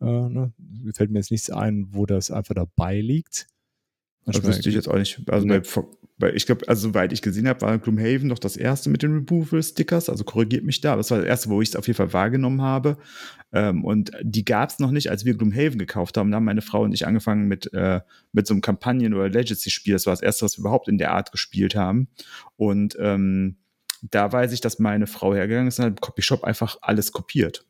[0.00, 0.52] Äh, ne?
[0.94, 3.46] Fällt mir jetzt nichts ein, wo das einfach dabei liegt.
[4.26, 5.22] Das wüsste ich jetzt auch nicht.
[5.30, 5.62] Also bei,
[6.20, 9.12] bei, ich glaube, also soweit ich gesehen habe, war Gloomhaven noch das erste mit den
[9.14, 10.08] Removal-Stickers.
[10.08, 10.94] Also korrigiert mich da.
[10.94, 12.98] Das war das erste, wo ich es auf jeden Fall wahrgenommen habe.
[13.52, 16.30] Ähm, und die gab es noch nicht, als wir Gloomhaven gekauft haben.
[16.30, 18.00] Da haben meine Frau und ich angefangen mit, äh,
[18.32, 19.94] mit so einem Kampagnen- oder Legacy-Spiel.
[19.94, 22.08] Das war das erste, was wir überhaupt in der Art gespielt haben.
[22.56, 23.56] Und ähm,
[24.02, 27.64] da weiß ich, dass meine Frau hergegangen ist und hat im Copyshop einfach alles kopiert.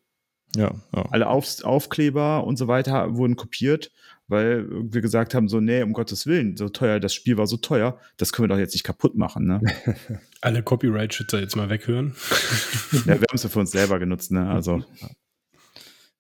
[0.57, 1.05] Ja, ja.
[1.11, 3.93] Alle Auf Aufkleber und so weiter wurden kopiert,
[4.31, 7.57] weil wir gesagt haben, so, nee, um Gottes Willen, so teuer, das Spiel war so
[7.57, 9.61] teuer, das können wir doch jetzt nicht kaputt machen, ne?
[10.41, 12.15] Alle Copyright-Schützer jetzt mal weghören.
[12.93, 14.49] ja, wir haben es ja für uns selber genutzt, ne?
[14.49, 14.85] Also.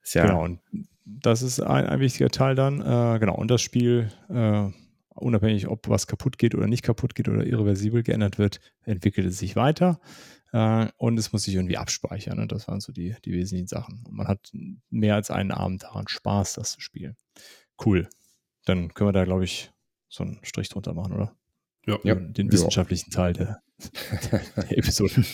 [0.02, 0.60] Ist ja genau, und
[1.04, 2.80] das ist ein, ein wichtiger Teil dann.
[2.80, 4.68] Äh, genau, und das Spiel, äh,
[5.14, 9.38] unabhängig ob was kaputt geht oder nicht kaputt geht oder irreversibel geändert wird, entwickelt es
[9.38, 10.00] sich weiter.
[10.52, 12.38] Äh, und es muss sich irgendwie abspeichern.
[12.38, 12.46] Ne?
[12.46, 14.02] Das waren so die, die wesentlichen Sachen.
[14.04, 14.50] Und man hat
[14.90, 17.16] mehr als einen Abend daran Spaß, das zu spielen.
[17.84, 18.08] Cool.
[18.64, 19.70] Dann können wir da, glaube ich,
[20.08, 21.36] so einen Strich drunter machen, oder?
[21.86, 21.98] Ja.
[21.98, 23.62] Den, den wissenschaftlichen Teil der,
[24.30, 25.24] der Episode.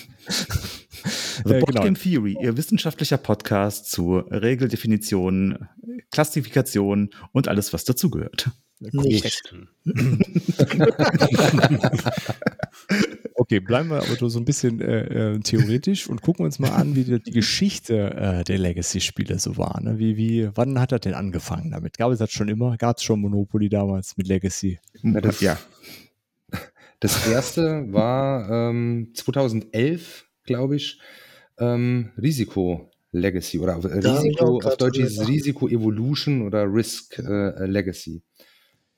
[1.45, 1.83] The äh, genau.
[1.83, 5.69] Game Theory, Ihr wissenschaftlicher Podcast zu Regeldefinitionen,
[6.11, 8.51] Klassifikation und alles, was dazugehört.
[8.79, 9.43] Nicht.
[13.47, 16.97] okay, bleiben wir aber so ein bisschen äh, äh, theoretisch und gucken uns mal an,
[16.97, 19.81] wie die, die Geschichte äh, der Legacy-Spiele so war.
[19.81, 19.99] Ne?
[19.99, 21.97] Wie, wie, wann hat er denn angefangen damit?
[21.97, 22.77] Gab es das schon immer?
[22.77, 24.81] Gab es schon Monopoly damals mit Legacy?
[25.03, 25.59] Ja, das, ja.
[27.01, 31.01] das erste war ähm, 2011, glaube ich,
[31.59, 38.23] ähm, Risiko Legacy oder Risiko, auf Deutsch ist es Risiko Evolution oder Risk äh, Legacy.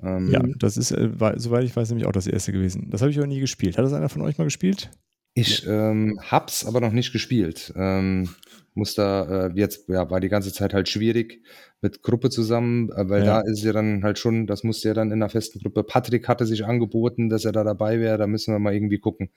[0.02, 2.90] Ähm, ja, das ist, äh, war, soweit ich weiß, nämlich auch das erste gewesen.
[2.90, 3.78] Das habe ich aber nie gespielt.
[3.78, 4.90] Hat das einer von euch mal gespielt?
[5.34, 7.72] Ich ähm, hab's aber noch nicht gespielt.
[7.76, 8.28] Ähm,
[8.74, 11.42] muss da, äh, jetzt, ja, war die ganze Zeit halt schwierig
[11.80, 13.42] mit Gruppe zusammen, äh, weil ja.
[13.42, 15.84] da ist ja dann halt schon, das musste ja dann in einer festen Gruppe.
[15.84, 18.18] Patrick hatte sich angeboten, dass er da dabei wäre.
[18.18, 19.30] Da müssen wir mal irgendwie gucken,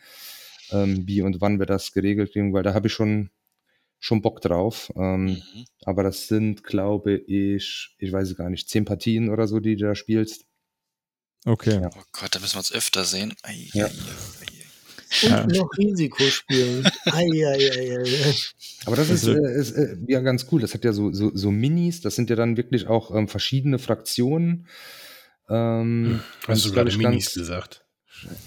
[0.72, 3.30] ähm, wie und wann wir das geregelt kriegen, weil da habe ich schon,
[4.00, 4.92] schon Bock drauf.
[4.96, 5.40] Ähm, mhm.
[5.84, 9.76] Aber das sind, glaube ich, ich weiß es gar nicht, zehn Partien oder so, die
[9.76, 10.46] du da spielst.
[11.46, 11.82] Okay.
[11.82, 11.90] Ja.
[11.96, 13.34] Oh Gott, da müssen wir uns öfter sehen.
[13.44, 13.86] Ei, ja.
[13.86, 14.62] ei, ei.
[15.24, 15.46] Und ja.
[15.46, 16.88] noch Risiko spielen.
[18.86, 20.62] Aber das ist, also äh, ist äh, ja ganz cool.
[20.62, 23.78] Das hat ja so, so, so Minis, das sind ja dann wirklich auch ähm, verschiedene
[23.78, 24.68] Fraktionen.
[25.50, 27.86] Ähm, Hast du gerade Minis ganz, gesagt?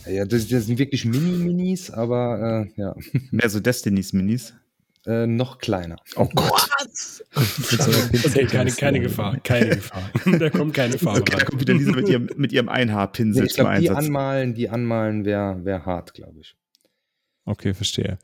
[0.07, 2.95] Ja, das, das sind wirklich Mini-Minis, aber äh, ja.
[3.31, 4.55] Mehr so Destinys Minis.
[5.07, 5.97] Äh, noch kleiner.
[6.17, 6.69] Oh Gott.
[7.35, 10.11] okay, keine, keine Gefahr, keine Gefahr.
[10.39, 11.41] da kommt keine Farbe okay, rein.
[11.41, 14.71] Da kommt wieder Lisa mit ihrem, mit ihrem Einhaarpinsel nee, ich glaub, Die anmalen, die
[14.71, 16.57] anmalen wäre wär hart, glaube ich.
[17.45, 18.19] Okay, verstehe.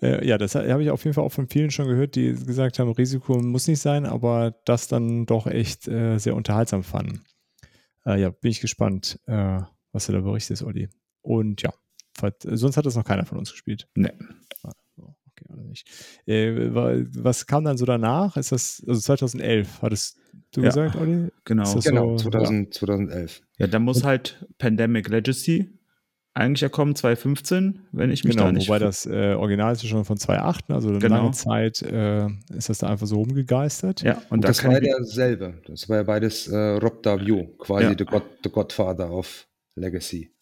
[0.00, 2.78] Äh, ja, das habe ich auf jeden Fall auch von vielen schon gehört, die gesagt
[2.78, 7.24] haben, Risiko muss nicht sein, aber das dann doch echt äh, sehr unterhaltsam fanden.
[8.06, 10.88] Äh, ja, bin ich gespannt, äh, was du da berichtest, Olli.
[11.22, 11.72] Und ja,
[12.44, 13.88] sonst hat das noch keiner von uns gespielt.
[13.96, 14.12] Nee
[14.62, 14.74] oder
[15.70, 15.88] nicht.
[16.26, 18.36] Äh, was kam dann so danach?
[18.36, 20.18] Ist das, also 2011, hattest
[20.52, 21.28] du ja, gesagt, Olli?
[21.44, 22.78] Genau, genau so, 2000, ja.
[22.78, 23.42] 2011.
[23.58, 25.80] Ja, da muss halt Pandemic Legacy
[26.32, 28.68] eigentlich ja kommen, 2015, wenn ich mich genau, da nicht...
[28.68, 31.16] wobei das äh, Original ist schon von 2008, also eine genau.
[31.16, 34.02] lange Zeit äh, ist das da einfach so rumgegeistert.
[34.02, 35.60] Ja, und, und da das war ja derselbe.
[35.66, 37.94] Das war ja beides äh, Rob Davio, quasi ja.
[37.94, 40.32] der, God, der Godfather of Legacy.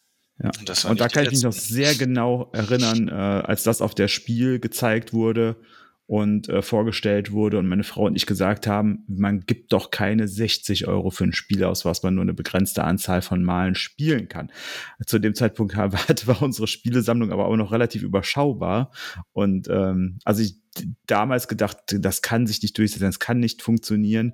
[0.43, 0.51] Ja.
[0.59, 4.09] Und, und da kann ich mich noch sehr genau erinnern, äh, als das auf der
[4.09, 5.57] Spiel gezeigt wurde
[6.09, 10.27] und äh, vorgestellt wurde und meine Frau und ich gesagt haben, man gibt doch keine
[10.27, 14.27] 60 Euro für ein Spiel aus, was man nur eine begrenzte Anzahl von Malen spielen
[14.27, 14.51] kann.
[15.05, 18.91] Zu dem Zeitpunkt war unsere Spielesammlung aber auch noch relativ überschaubar
[19.33, 20.57] und ähm, also ich
[21.07, 24.33] damals gedacht, das kann sich nicht durchsetzen, das kann nicht funktionieren.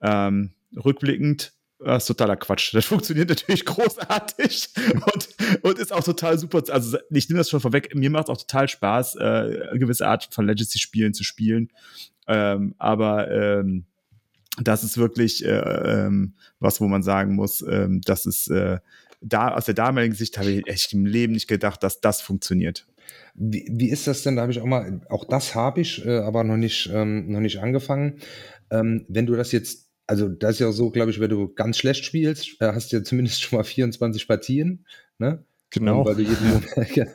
[0.00, 1.52] Ähm, rückblickend
[1.84, 2.74] das ist totaler Quatsch.
[2.74, 5.28] Das funktioniert natürlich großartig und,
[5.62, 6.62] und ist auch total super.
[6.68, 7.94] Also ich nehme das schon vorweg.
[7.94, 11.70] Mir macht es auch total Spaß, äh, eine gewisse Art von Legacy-Spielen zu spielen.
[12.26, 13.86] Ähm, aber ähm,
[14.60, 18.78] das ist wirklich äh, ähm, was, wo man sagen muss, ähm, das ist äh,
[19.22, 22.86] da aus der damaligen Sicht habe ich echt im Leben nicht gedacht, dass das funktioniert.
[23.34, 24.36] Wie, wie ist das denn?
[24.36, 27.40] Da habe ich auch mal, auch das habe ich, äh, aber noch nicht, ähm, noch
[27.40, 28.18] nicht angefangen.
[28.70, 31.78] Ähm, wenn du das jetzt also das ist ja so, glaube ich, wenn du ganz
[31.78, 34.84] schlecht spielst, äh, hast du ja zumindest schon mal 24 Partien,
[35.16, 35.42] ne?
[35.70, 36.04] Genau.
[36.94, 37.06] Ja.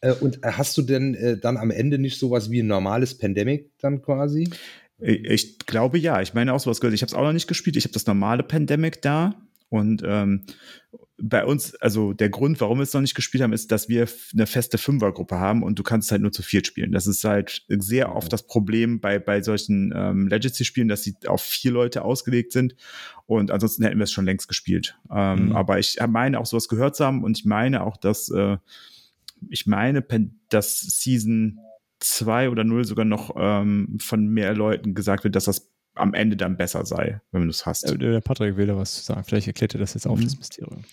[0.00, 3.70] Äh, und hast du denn äh, dann am Ende nicht sowas wie ein normales Pandemic
[3.80, 4.48] dann quasi?
[4.98, 6.22] Ich glaube ja.
[6.22, 6.94] Ich meine auch sowas gehört.
[6.94, 7.76] Ich habe es auch noch nicht gespielt.
[7.76, 9.34] Ich habe das normale Pandemic da.
[9.68, 10.46] Und ähm,
[11.20, 14.06] bei uns, also der Grund, warum wir es noch nicht gespielt haben, ist, dass wir
[14.32, 16.92] eine feste Fünfergruppe haben und du kannst halt nur zu viert spielen.
[16.92, 21.42] Das ist halt sehr oft das Problem bei, bei solchen ähm, Legacy-Spielen, dass sie auf
[21.42, 22.76] vier Leute ausgelegt sind.
[23.26, 24.96] Und ansonsten hätten wir es schon längst gespielt.
[25.10, 25.56] Ähm, mhm.
[25.56, 28.56] Aber ich meine auch sowas gehört zu haben und ich meine auch, dass äh,
[29.50, 30.04] ich meine,
[30.48, 31.58] dass Season
[32.00, 36.36] 2 oder 0 sogar noch ähm, von mehr Leuten gesagt wird, dass das am Ende
[36.36, 37.90] dann besser sei, wenn du es hast.
[38.00, 39.24] Der Patrick will da was zu sagen.
[39.24, 40.24] Vielleicht erklärt er das jetzt auf, mhm.
[40.24, 40.84] das Mysterium.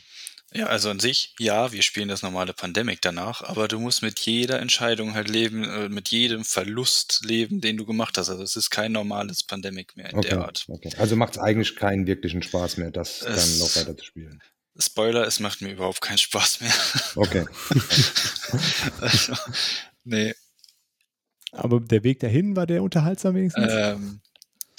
[0.55, 4.21] Ja, also an sich, ja, wir spielen das normale Pandemic danach, aber du musst mit
[4.21, 8.29] jeder Entscheidung halt leben, äh, mit jedem Verlust leben, den du gemacht hast.
[8.29, 10.65] Also es ist kein normales Pandemic mehr in okay, der Art.
[10.69, 10.91] Okay.
[10.97, 14.41] Also macht es eigentlich keinen wirklichen Spaß mehr, das es, dann noch weiter zu spielen.
[14.77, 16.73] Spoiler, es macht mir überhaupt keinen Spaß mehr.
[17.15, 17.45] Okay.
[19.01, 19.33] also,
[20.05, 20.33] nee.
[21.51, 23.71] Aber der Weg dahin war der unterhaltsam wenigstens?
[23.71, 24.21] Ähm,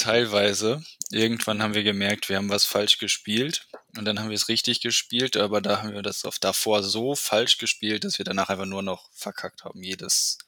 [0.07, 0.83] teilweise.
[1.11, 3.67] Irgendwann haben wir gemerkt, wir haben was falsch gespielt.
[3.97, 7.15] Und dann haben wir es richtig gespielt, aber da haben wir das auf davor so
[7.17, 10.39] falsch gespielt, dass wir danach einfach nur noch verkackt haben, jedes,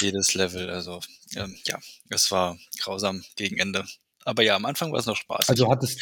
[0.00, 0.70] jedes Level.
[0.70, 1.00] Also
[1.34, 1.78] ähm, ja,
[2.10, 3.84] es war grausam gegen Ende.
[4.24, 5.48] Aber ja, am Anfang war es noch Spaß.
[5.48, 6.00] Also hattest,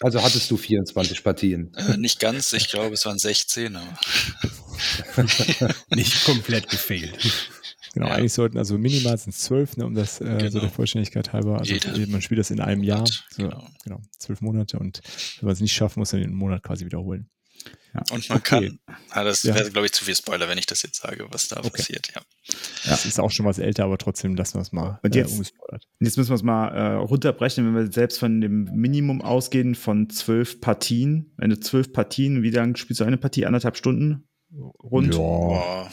[0.00, 1.74] also hattest du 24 Partien?
[1.74, 3.76] Äh, nicht ganz, ich glaube, es waren 16.
[3.76, 3.98] Aber
[5.90, 7.50] nicht komplett gefehlt.
[7.96, 8.16] Genau, ja.
[8.16, 10.50] eigentlich sollten also minimal sind es zwölf, ne, um das äh, genau.
[10.50, 11.60] so der Vollständigkeit halber.
[11.60, 13.66] Also Jeder man spielt das in einem Jahr, so, genau.
[13.84, 15.00] genau, zwölf Monate und
[15.40, 17.30] wenn man es nicht schafft, muss man den Monat quasi wiederholen.
[17.94, 18.02] Ja.
[18.10, 18.76] Und man okay.
[18.84, 19.54] kann, ah, das ja.
[19.54, 21.70] wäre, glaube ich, zu viel Spoiler, wenn ich das jetzt sage, was da okay.
[21.70, 22.12] passiert.
[22.14, 22.20] Ja.
[22.84, 25.40] ja, es ist auch schon was älter, aber trotzdem lassen wir es mal und jetzt,
[25.40, 29.74] äh, Jetzt müssen wir es mal äh, runterbrechen, wenn wir selbst von dem Minimum ausgehen
[29.74, 31.32] von zwölf Partien.
[31.38, 33.46] Wenn du zwölf Partien, wie lange spielst du eine Partie?
[33.46, 34.28] Anderthalb Stunden?
[34.82, 35.14] Rund?
[35.14, 35.90] Ja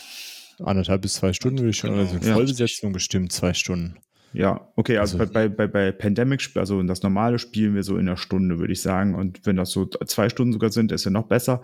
[0.60, 2.02] anderthalb bis zwei Stunden würde ich schon, genau.
[2.04, 2.94] also in Vollbesetzung ja.
[2.94, 3.98] bestimmt zwei Stunden.
[4.34, 8.08] Ja, okay, also, also bei, bei, bei Pandemic, also das normale spielen wir so in
[8.08, 9.14] einer Stunde, würde ich sagen.
[9.14, 11.62] Und wenn das so zwei Stunden sogar sind, ist ja noch besser.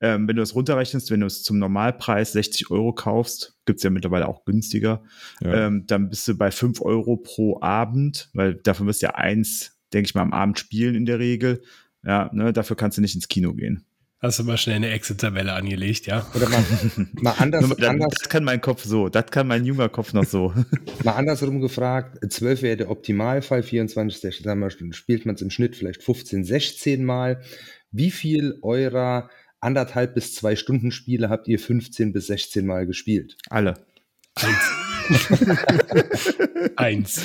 [0.00, 3.82] Ähm, wenn du das runterrechnest, wenn du es zum Normalpreis 60 Euro kaufst, gibt es
[3.82, 5.02] ja mittlerweile auch günstiger,
[5.40, 5.66] ja.
[5.66, 9.76] ähm, dann bist du bei 5 Euro pro Abend, weil davon wirst du ja eins,
[9.92, 11.62] denke ich mal, am Abend spielen in der Regel.
[12.04, 13.84] Ja, ne, dafür kannst du nicht ins Kino gehen.
[14.22, 16.24] Hast du mal schnell eine Excel-Tabelle angelegt, ja?
[16.36, 16.64] Oder mal,
[17.14, 18.14] mal anders, das, anders.
[18.20, 20.54] Das kann mein Kopf so, das kann mein junger Kopf noch so.
[21.04, 24.44] mal andersrum gefragt, 12 wäre der Optimalfall, 24
[24.92, 27.42] spielt man es im Schnitt vielleicht 15, 16 Mal.
[27.90, 33.36] Wie viel eurer anderthalb bis zwei Stunden Spiele habt ihr 15 bis 16 Mal gespielt?
[33.50, 33.74] Alle.
[34.36, 34.91] Eins.
[36.76, 37.22] Eins.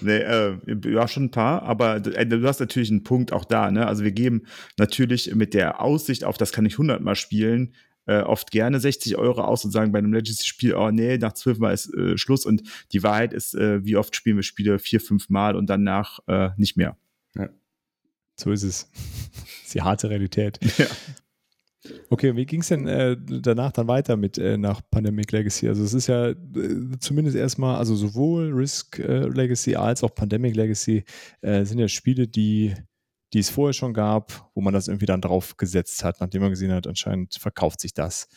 [0.00, 3.70] nee, äh, ja, schon ein paar, aber äh, du hast natürlich einen Punkt auch da.
[3.70, 3.86] Ne?
[3.86, 4.42] Also wir geben
[4.78, 7.74] natürlich mit der Aussicht auf, das kann ich 100 Mal spielen,
[8.06, 11.58] äh, oft gerne 60 Euro aus und sagen bei einem Legacy-Spiel, oh nee, nach 12
[11.58, 12.44] Mal ist äh, Schluss.
[12.44, 16.18] Und die Wahrheit ist, äh, wie oft spielen wir Spiele vier, fünf Mal und danach
[16.26, 16.96] äh, nicht mehr.
[17.34, 17.48] Ja.
[18.36, 18.90] So ist es.
[19.32, 20.58] das ist die harte Realität.
[20.78, 20.86] Ja.
[22.08, 25.68] Okay, wie ging es denn äh, danach dann weiter mit äh, nach Pandemic Legacy?
[25.68, 26.36] Also es ist ja äh,
[26.98, 31.04] zumindest erstmal, also sowohl Risk äh, Legacy als auch Pandemic Legacy
[31.42, 32.74] äh, sind ja Spiele, die,
[33.32, 36.50] die es vorher schon gab, wo man das irgendwie dann drauf gesetzt hat, nachdem man
[36.50, 38.28] gesehen hat, anscheinend verkauft sich das.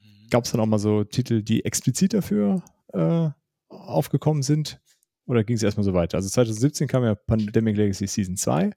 [0.00, 0.28] Mhm.
[0.30, 2.62] Gab es dann auch mal so Titel, die explizit dafür
[2.94, 3.28] äh,
[3.68, 4.80] aufgekommen sind?
[5.26, 6.16] Oder ging es erstmal so weiter?
[6.16, 8.72] Also 2017 kam ja Pandemic Legacy Season 2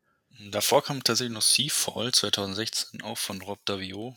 [0.52, 4.14] Davor kam tatsächlich noch Seafall 2016, auch von Rob Davio.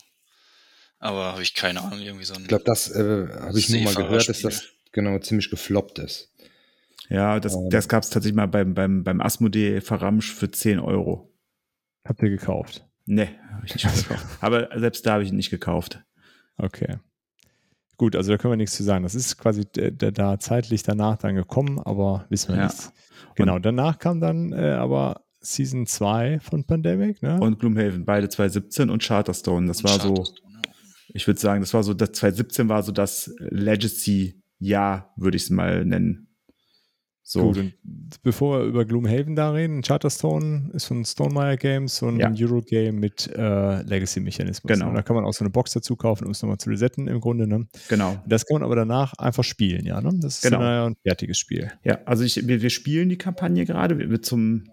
[0.99, 2.41] Aber habe ich keine Ahnung, irgendwie so ein.
[2.41, 6.33] Ich glaube, das äh, habe ich nur mal gehört, dass das genau ziemlich gefloppt ist.
[7.09, 10.79] Ja, das, ähm, das gab es tatsächlich mal beim, beim, beim Asmodee Verramsch für 10
[10.79, 11.33] Euro.
[12.05, 12.85] Habt ihr gekauft?
[13.05, 14.25] Nee, habe ich nicht gekauft.
[14.41, 16.03] Aber selbst da habe ich ihn nicht gekauft.
[16.57, 16.97] Okay.
[17.97, 19.03] Gut, also da können wir nichts zu sagen.
[19.03, 22.63] Das ist quasi da zeitlich danach dann gekommen, aber wissen wir ja.
[22.65, 22.93] nichts.
[23.35, 27.39] Genau, danach kam dann äh, aber Season 2 von Pandemic, ne?
[27.39, 29.67] Und Gloomhaven, beide 2017 und Charterstone.
[29.67, 30.25] Das war so,
[31.13, 35.49] ich würde sagen, das war so, das 2017 war so das Legacy-Jahr, würde ich es
[35.49, 36.29] mal nennen.
[37.29, 37.43] So.
[37.43, 37.73] Gut, und
[38.23, 42.33] bevor wir über Gloomhaven da reden, Charterstone ist von Stonemeyer Games so ein ja.
[42.35, 44.73] Eurogame mit äh, Legacy-Mechanismus.
[44.73, 44.89] Genau.
[44.89, 47.07] Und da kann man auch so eine Box dazu kaufen, um es nochmal zu resetten
[47.07, 47.45] im Grunde.
[47.45, 47.67] Ne?
[47.87, 48.17] Genau.
[48.25, 50.01] Das kann man aber danach einfach spielen, ja.
[50.01, 50.09] Ne?
[50.15, 50.87] Das ist genau.
[50.87, 51.71] ein fertiges Spiel.
[51.83, 53.99] Ja, also ich, wir, wir spielen die Kampagne gerade.
[53.99, 54.63] Wir, wir zum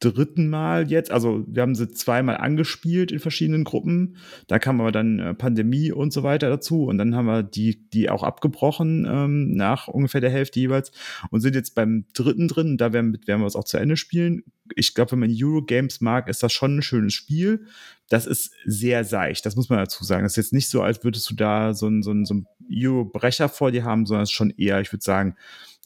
[0.00, 1.10] dritten Mal jetzt.
[1.10, 4.16] Also wir haben sie zweimal angespielt in verschiedenen Gruppen.
[4.46, 6.84] Da kam aber dann äh, Pandemie und so weiter dazu.
[6.84, 10.90] Und dann haben wir die, die auch abgebrochen ähm, nach ungefähr der Hälfte jeweils
[11.30, 12.78] und sind jetzt beim dritten drin.
[12.78, 14.42] Da werden, werden wir es auch zu Ende spielen.
[14.74, 17.66] Ich glaube, wenn man Eurogames mag, ist das schon ein schönes Spiel.
[18.08, 20.22] Das ist sehr seicht, das muss man dazu sagen.
[20.22, 23.48] Das ist jetzt nicht so, als würdest du da so einen so so ein Euro-Brecher
[23.48, 25.36] vor dir haben, sondern es ist schon eher, ich würde sagen,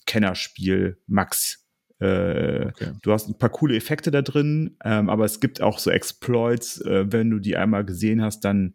[0.07, 1.63] Kennerspiel Max.
[2.05, 2.93] Äh, Okay.
[3.03, 6.81] Du hast ein paar coole Effekte da drin, ähm, aber es gibt auch so Exploits.
[6.81, 8.75] Äh, wenn du die einmal gesehen hast, dann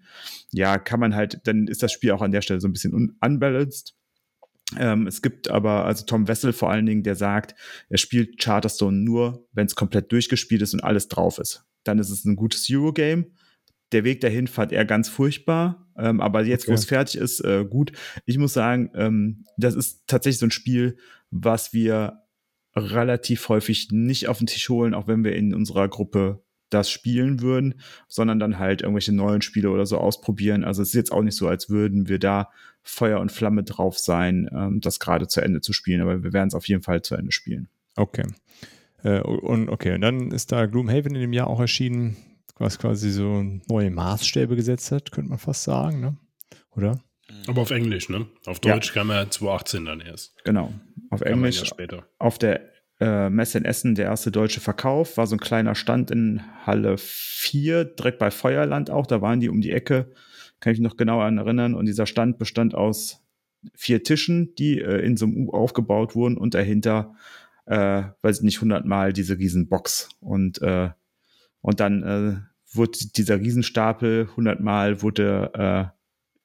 [0.52, 2.94] ja, kann man halt, dann ist das Spiel auch an der Stelle so ein bisschen
[2.94, 3.96] un unbalanced.
[4.78, 7.56] Ähm, es gibt aber, also Tom Wessel vor allen Dingen, der sagt,
[7.90, 11.66] er spielt Charterstone nur, wenn es komplett durchgespielt ist und alles drauf ist.
[11.84, 13.26] Dann ist es ein gutes Eurogame.
[13.92, 16.80] Der Weg dahin fand er ganz furchtbar, ähm, aber jetzt, wo Okay.
[16.80, 17.92] es fertig ist, äh, gut.
[18.26, 20.98] Ich muss sagen, ähm, das ist tatsächlich so ein Spiel,
[21.32, 22.22] was wir
[22.80, 27.42] relativ häufig nicht auf den Tisch holen, auch wenn wir in unserer Gruppe das spielen
[27.42, 30.64] würden, sondern dann halt irgendwelche neuen Spiele oder so ausprobieren.
[30.64, 32.50] Also es ist jetzt auch nicht so, als würden wir da
[32.84, 36.48] Feuer und Flamme drauf sein, ähm, das gerade zu Ende zu spielen, aber wir werden
[36.48, 37.70] es auf jeden Fall zu Ende spielen.
[37.96, 38.26] Okay.
[39.04, 42.18] Äh, und okay, und dann ist da Gloomhaven in dem Jahr auch erschienen,
[42.58, 46.18] was quasi so neue Maßstäbe gesetzt hat, könnte man fast sagen, ne?
[46.72, 47.02] Oder?
[47.48, 48.28] Aber auf Englisch, ne?
[48.46, 48.74] Auf Ja.
[48.74, 50.36] Deutsch kam er 2018 dann erst.
[50.44, 50.74] Genau.
[51.10, 51.58] Auf Englisch.
[51.58, 52.08] Jahr später.
[52.18, 52.70] auf der
[53.00, 56.98] äh, Messe in Essen der erste deutsche Verkauf, war so ein kleiner Stand in Halle
[56.98, 60.12] 4, direkt bei Feuerland auch, da waren die um die Ecke,
[60.60, 61.76] kann ich mich noch genau an erinnern.
[61.76, 63.24] Und dieser Stand bestand aus
[63.76, 67.16] vier Tischen, die äh, in so einem U aufgebaut wurden und dahinter,
[67.66, 70.10] äh, weiß ich nicht, hundertmal diese Riesenbox.
[70.20, 70.90] Und äh,
[71.62, 75.99] und dann äh, wurde dieser Riesenstapel hundertmal wurde äh,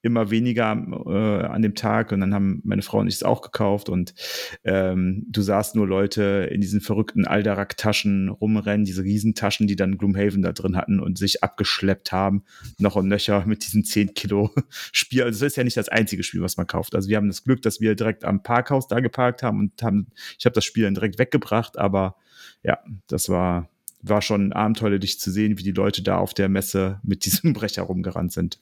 [0.04, 0.72] immer weniger
[1.06, 4.14] äh, an dem Tag und dann haben meine Frau und ich es auch gekauft und
[4.62, 10.42] ähm, du sahst nur Leute in diesen verrückten Aldarak-Taschen rumrennen, diese Riesentaschen, die dann Gloomhaven
[10.42, 12.44] da drin hatten und sich abgeschleppt haben,
[12.78, 14.50] noch und nöcher mit diesen 10 Kilo
[14.92, 15.22] Spiel.
[15.22, 16.94] Also das ist ja nicht das einzige Spiel, was man kauft.
[16.94, 20.08] Also wir haben das Glück, dass wir direkt am Parkhaus da geparkt haben und haben,
[20.38, 22.16] ich habe das Spiel dann direkt weggebracht, aber
[22.62, 23.70] ja, das war,
[24.02, 27.82] war schon abenteuerlich zu sehen, wie die Leute da auf der Messe mit diesem Brecher
[27.82, 28.60] rumgerannt sind.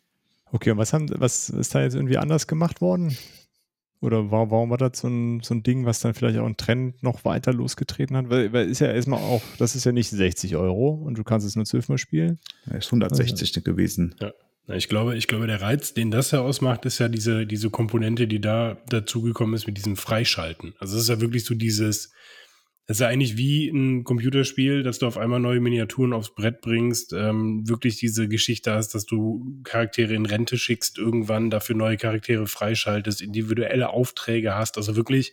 [0.52, 3.16] Okay, und was haben, was ist da jetzt irgendwie anders gemacht worden?
[4.02, 6.58] Oder warum, warum war das so ein, so ein Ding, was dann vielleicht auch einen
[6.58, 8.28] Trend noch weiter losgetreten hat?
[8.28, 11.46] Weil, weil ist ja erstmal auch, das ist ja nicht 60 Euro und du kannst
[11.46, 12.38] es nur zwölfmal spielen.
[12.66, 14.14] Er ist 160 gewesen.
[14.20, 14.32] Na,
[14.74, 18.28] ich glaube, ich glaube, der Reiz, den das ja ausmacht, ist ja diese, diese Komponente,
[18.28, 20.74] die da dazugekommen ist mit diesem Freischalten.
[20.78, 22.12] Also es ist ja wirklich so dieses,
[22.86, 26.60] es ist ja eigentlich wie ein Computerspiel, dass du auf einmal neue Miniaturen aufs Brett
[26.60, 31.96] bringst, ähm, wirklich diese Geschichte hast, dass du Charaktere in Rente schickst, irgendwann dafür neue
[31.96, 35.32] Charaktere freischaltest, individuelle Aufträge hast, also wirklich.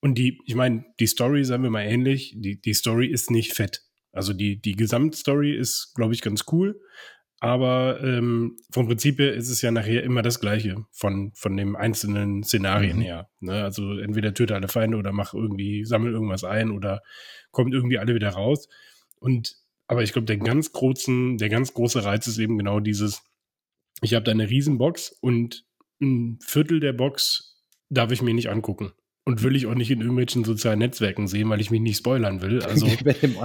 [0.00, 3.52] Und die, ich meine, die Story, sagen wir mal ähnlich, die, die Story ist nicht
[3.52, 3.82] fett.
[4.12, 6.80] Also die, die Gesamtstory ist, glaube ich, ganz cool.
[7.44, 11.76] Aber ähm, vom Prinzip her ist es ja nachher immer das Gleiche von, von den
[11.76, 13.02] einzelnen Szenarien Mhm.
[13.02, 13.28] her.
[13.40, 13.62] Ne?
[13.62, 17.02] Also entweder töte alle Feinde oder mach irgendwie, sammel irgendwas ein oder
[17.50, 18.66] kommt irgendwie alle wieder raus.
[19.20, 19.56] Und
[19.88, 23.22] aber ich glaube, der ganz großen, der ganz große Reiz ist eben genau dieses,
[24.00, 25.66] ich habe da eine Riesenbox und
[26.00, 28.92] ein Viertel der Box darf ich mir nicht angucken.
[29.26, 32.42] Und will ich auch nicht in irgendwelchen sozialen Netzwerken sehen, weil ich mich nicht spoilern
[32.42, 32.62] will.
[32.68, 33.36] Also bei, dem,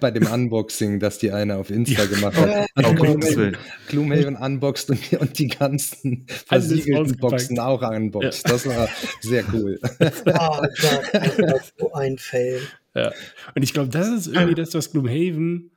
[0.00, 2.08] bei dem Unboxing, das die eine auf Insta Ja.
[2.08, 2.68] gemacht hat.
[2.84, 3.56] Auf Gloomhaven.
[3.88, 7.16] Gloomhaven unboxed und, und die ganzen versiegelten.
[7.16, 8.48] Boxen auch unboxed.
[8.48, 8.88] Das war
[9.20, 9.80] sehr cool.
[10.26, 12.60] Ah, Gott, das war so ein Fail.
[12.94, 13.12] Ja.
[13.56, 15.72] Und ich glaube, das ist irgendwie das, was Gloomhaven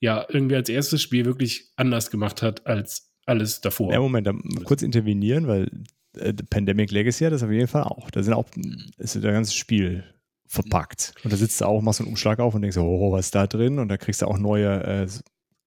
[0.00, 3.92] ja irgendwie als erstes Spiel wirklich anders gemacht hat als alles davor.
[3.92, 5.68] Ja, Moment, da kurz intervenieren, weil
[6.18, 8.10] äh, Pandemic Legacy hat das auf jeden Fall auch.
[8.10, 8.46] Da sind auch,
[8.98, 10.04] ist das ganze Spiel
[10.46, 11.14] verpackt.
[11.24, 13.34] Und da sitzt du auch, machst so einen Umschlag auf und denkst, oh, was ist
[13.34, 13.78] da drin?
[13.78, 15.06] Und da kriegst du auch neue, äh,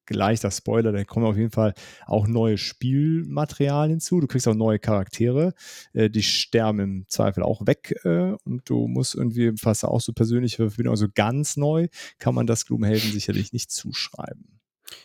[0.10, 1.74] leichter Spoiler, da kommen auf jeden Fall
[2.06, 4.20] auch neue Spielmaterialien hinzu.
[4.20, 5.54] Du kriegst auch neue Charaktere,
[5.94, 10.14] äh, die sterben im Zweifel auch weg äh, und du musst irgendwie fast auch so
[10.14, 11.88] persönliche Verbindung, also ganz neu
[12.20, 14.61] kann man das Gloomhaven sicherlich nicht zuschreiben.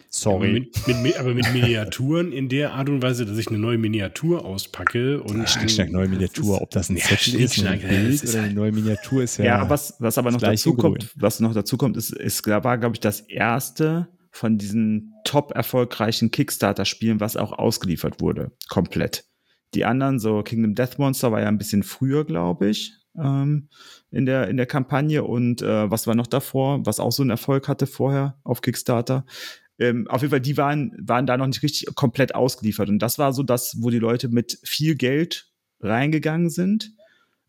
[0.08, 0.52] Sorry.
[0.52, 3.76] mit, mit, mit, aber mit Miniaturen in der Art und Weise, dass ich eine neue
[3.76, 6.62] Miniatur auspacke und Schnack, schnack, neue Miniatur.
[6.62, 9.44] Ob das ein Ja, Zettel ist, ein Bild oder eine halt- neue Miniatur ist ja.
[9.44, 11.10] Ja, was, was aber noch dazu kommt, Grün.
[11.16, 16.30] was noch dazu kommt, ist, ist war, glaube ich, das erste von diesen top erfolgreichen
[16.30, 19.24] Kickstarter-Spielen, was auch ausgeliefert wurde, komplett.
[19.74, 23.68] Die anderen, so Kingdom Death Monster war ja ein bisschen früher, glaube ich, ähm,
[24.10, 25.24] in der, in der Kampagne.
[25.24, 29.24] Und äh, was war noch davor, was auch so einen Erfolg hatte vorher auf Kickstarter?
[29.78, 32.88] Ähm, auf jeden Fall, die waren, waren da noch nicht richtig komplett ausgeliefert.
[32.88, 35.50] Und das war so das, wo die Leute mit viel Geld
[35.80, 36.92] reingegangen sind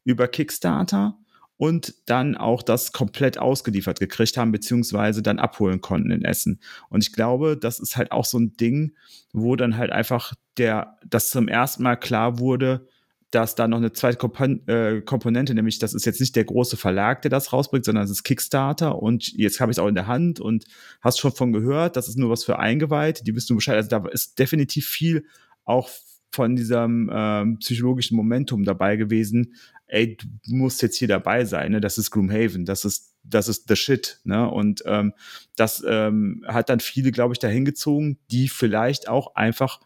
[0.03, 1.17] über Kickstarter
[1.57, 6.59] und dann auch das komplett ausgeliefert gekriegt haben, beziehungsweise dann abholen konnten in Essen.
[6.89, 8.95] Und ich glaube, das ist halt auch so ein Ding,
[9.33, 12.87] wo dann halt einfach der, das zum ersten Mal klar wurde,
[13.31, 16.77] dass da noch eine zweite Kompon äh, Komponente, nämlich das ist jetzt nicht der große
[16.77, 19.95] Verlag, der das rausbringt, sondern es ist Kickstarter und jetzt habe ich es auch in
[19.95, 20.65] der Hand und
[21.01, 23.75] hast schon von gehört, das ist nur was für Eingeweihte, die wissen nur Bescheid.
[23.75, 25.25] Also da ist definitiv viel
[25.65, 25.89] auch
[26.31, 29.55] von diesem ähm, psychologischen Momentum dabei gewesen,
[29.87, 31.81] ey, du musst jetzt hier dabei sein, ne?
[31.81, 34.49] Das ist Gloomhaven, das ist, das ist the shit, ne?
[34.49, 35.13] Und ähm,
[35.55, 39.79] das ähm, hat dann viele, glaube ich, dahin gezogen, die vielleicht auch einfach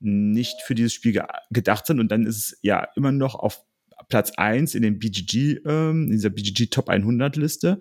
[0.00, 2.00] nicht für dieses Spiel ge gedacht sind.
[2.00, 3.62] Und dann ist es ja immer noch auf
[4.08, 7.80] Platz 1 in den BGG, ähm, in dieser BGG Top 100 Liste.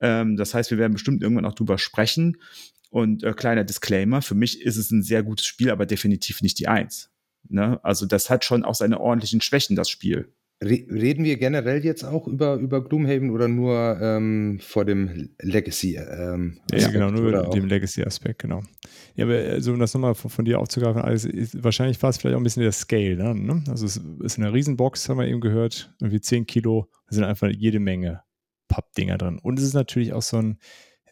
[0.00, 2.38] Ähm, das heißt, wir werden bestimmt irgendwann auch drüber sprechen.
[2.90, 6.58] Und äh, kleiner Disclaimer, für mich ist es ein sehr gutes Spiel, aber definitiv nicht
[6.58, 7.10] die Eins.
[7.48, 7.82] Ne?
[7.84, 10.32] Also das hat schon auch seine ordentlichen Schwächen, das Spiel.
[10.60, 15.96] Reden wir generell jetzt auch über, über Gloomhaven oder nur ähm, vor dem Legacy?
[15.96, 18.62] Ähm, ja, genau, nur über dem Legacy-Aspekt, genau.
[19.14, 22.34] Ja, aber also, um das nochmal von, von, dir aufzugreifen, also, wahrscheinlich war es vielleicht
[22.34, 23.16] auch ein bisschen der Scale.
[23.16, 23.34] Ne?
[23.36, 23.62] ne?
[23.68, 27.48] Also es ist eine Riesenbox, haben wir eben gehört, irgendwie 10 Kilo, da sind einfach
[27.48, 28.22] jede Menge
[28.66, 29.38] Pappdinger drin.
[29.38, 30.58] Und es ist natürlich auch so ein,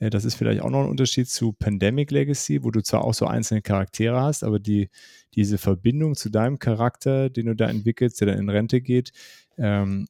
[0.00, 3.14] äh, das ist vielleicht auch noch ein Unterschied zu Pandemic Legacy, wo du zwar auch
[3.14, 4.90] so einzelne Charaktere hast, aber die,
[5.36, 9.12] diese Verbindung zu deinem Charakter, den du da entwickelst, der dann in Rente geht,
[9.58, 10.06] ähm,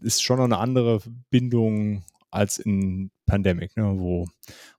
[0.00, 1.00] ist schon noch eine andere
[1.30, 4.26] Bindung als in Pandemic, ne, wo,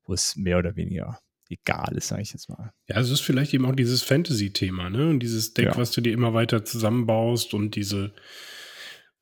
[0.03, 1.19] wo es mehr oder weniger
[1.49, 2.71] egal ist, sage ich jetzt mal.
[2.87, 5.09] Ja, es ist vielleicht eben auch dieses Fantasy-Thema, ne?
[5.09, 5.77] Und dieses Deck, ja.
[5.77, 8.13] was du dir immer weiter zusammenbaust und diese,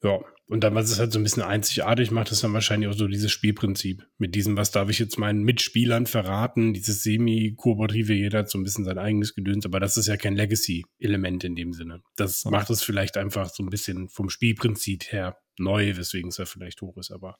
[0.03, 0.19] ja,
[0.49, 3.07] und dann, was es halt so ein bisschen einzigartig macht, ist dann wahrscheinlich auch so
[3.07, 4.07] dieses Spielprinzip.
[4.17, 8.63] Mit diesem, was darf ich jetzt meinen Mitspielern verraten, dieses semi-kooperative, jeder hat so ein
[8.63, 12.01] bisschen sein eigenes Gedöns, aber das ist ja kein Legacy-Element in dem Sinne.
[12.15, 12.55] Das okay.
[12.55, 16.81] macht es vielleicht einfach so ein bisschen vom Spielprinzip her neu, weswegen es ja vielleicht
[16.81, 17.37] hoch ist, aber.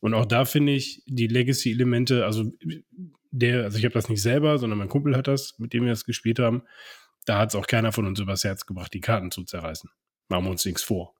[0.00, 2.50] Und auch da finde ich die Legacy-Elemente, also
[3.32, 5.90] der, also ich habe das nicht selber, sondern mein Kumpel hat das, mit dem wir
[5.90, 6.62] das gespielt haben.
[7.26, 9.90] Da hat es auch keiner von uns übers Herz gebracht, die Karten zu zerreißen.
[10.28, 11.15] Machen wir uns nichts vor.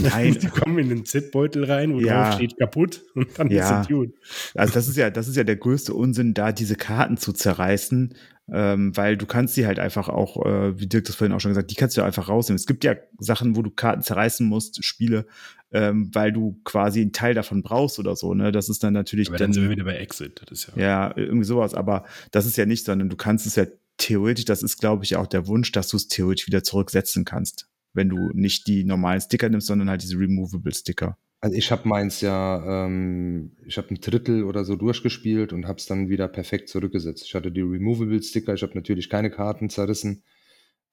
[0.00, 0.34] Nein.
[0.40, 2.24] Die kommen in den Z-Beutel rein, wo ja.
[2.24, 3.80] drauf steht kaputt und dann ja.
[3.80, 4.14] ist es gut.
[4.54, 8.14] Also das ist ja, das ist ja der größte Unsinn, da diese Karten zu zerreißen,
[8.52, 11.50] ähm, weil du kannst sie halt einfach auch, äh, wie Dirk das vorhin auch schon
[11.50, 12.56] gesagt, die kannst du einfach rausnehmen.
[12.56, 15.26] Es gibt ja Sachen, wo du Karten zerreißen musst, Spiele,
[15.72, 18.34] ähm, weil du quasi einen Teil davon brauchst oder so.
[18.34, 19.28] Ne, das ist dann natürlich.
[19.28, 20.42] Aber dann, dann sind wir wieder bei Exit.
[20.44, 20.82] Das ist ja.
[20.82, 21.74] Ja, irgendwie sowas.
[21.74, 23.66] Aber das ist ja nicht, sondern du kannst es ja
[23.96, 24.44] theoretisch.
[24.44, 28.08] Das ist, glaube ich, auch der Wunsch, dass du es theoretisch wieder zurücksetzen kannst wenn
[28.08, 31.16] du nicht die normalen Sticker nimmst, sondern halt diese Removable Sticker.
[31.40, 35.78] Also ich habe meins ja, ähm, ich habe ein Drittel oder so durchgespielt und habe
[35.78, 37.24] es dann wieder perfekt zurückgesetzt.
[37.26, 40.22] Ich hatte die Removable Sticker, ich habe natürlich keine Karten zerrissen.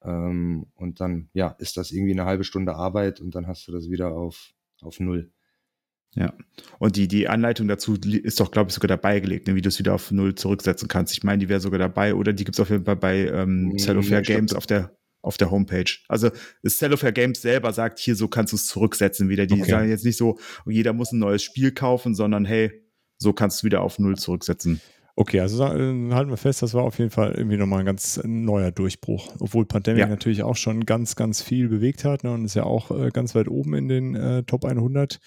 [0.04, 3.72] Ähm, und dann, ja, ist das irgendwie eine halbe Stunde Arbeit und dann hast du
[3.72, 5.32] das wieder auf, auf Null.
[6.16, 6.34] Ja,
[6.80, 9.70] und die, die Anleitung dazu ist doch, glaube ich, sogar dabei gelegt, ne, wie du
[9.70, 11.14] es wieder auf Null zurücksetzen kannst.
[11.14, 13.78] Ich meine, die wäre sogar dabei oder die gibt es auf jeden Fall bei ähm,
[13.78, 15.92] Cellofair Games auf der auf der Homepage.
[16.08, 16.30] Also
[16.68, 19.46] Cellofair Games selber sagt, hier so kannst du es zurücksetzen wieder.
[19.46, 19.72] Die okay.
[19.72, 22.72] sagen jetzt nicht so, jeder muss ein neues Spiel kaufen, sondern hey,
[23.18, 24.82] so kannst du wieder auf Null zurücksetzen.
[25.16, 28.20] Okay, also äh, halten wir fest, das war auf jeden Fall irgendwie nochmal ein ganz
[28.24, 29.32] neuer Durchbruch.
[29.40, 30.08] Obwohl Pandemic ja.
[30.08, 33.36] natürlich auch schon ganz, ganz viel bewegt hat ne, und ist ja auch äh, ganz
[33.36, 35.20] weit oben in den äh, Top 100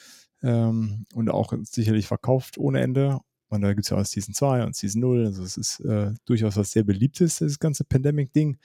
[0.43, 3.21] ähm, und auch sicherlich verkauft ohne Ende.
[3.49, 5.27] Und da gibt es ja auch Season 2 und Season 0.
[5.27, 8.59] Also es ist äh, durchaus was sehr beliebtes, das ganze Pandemic-Ding.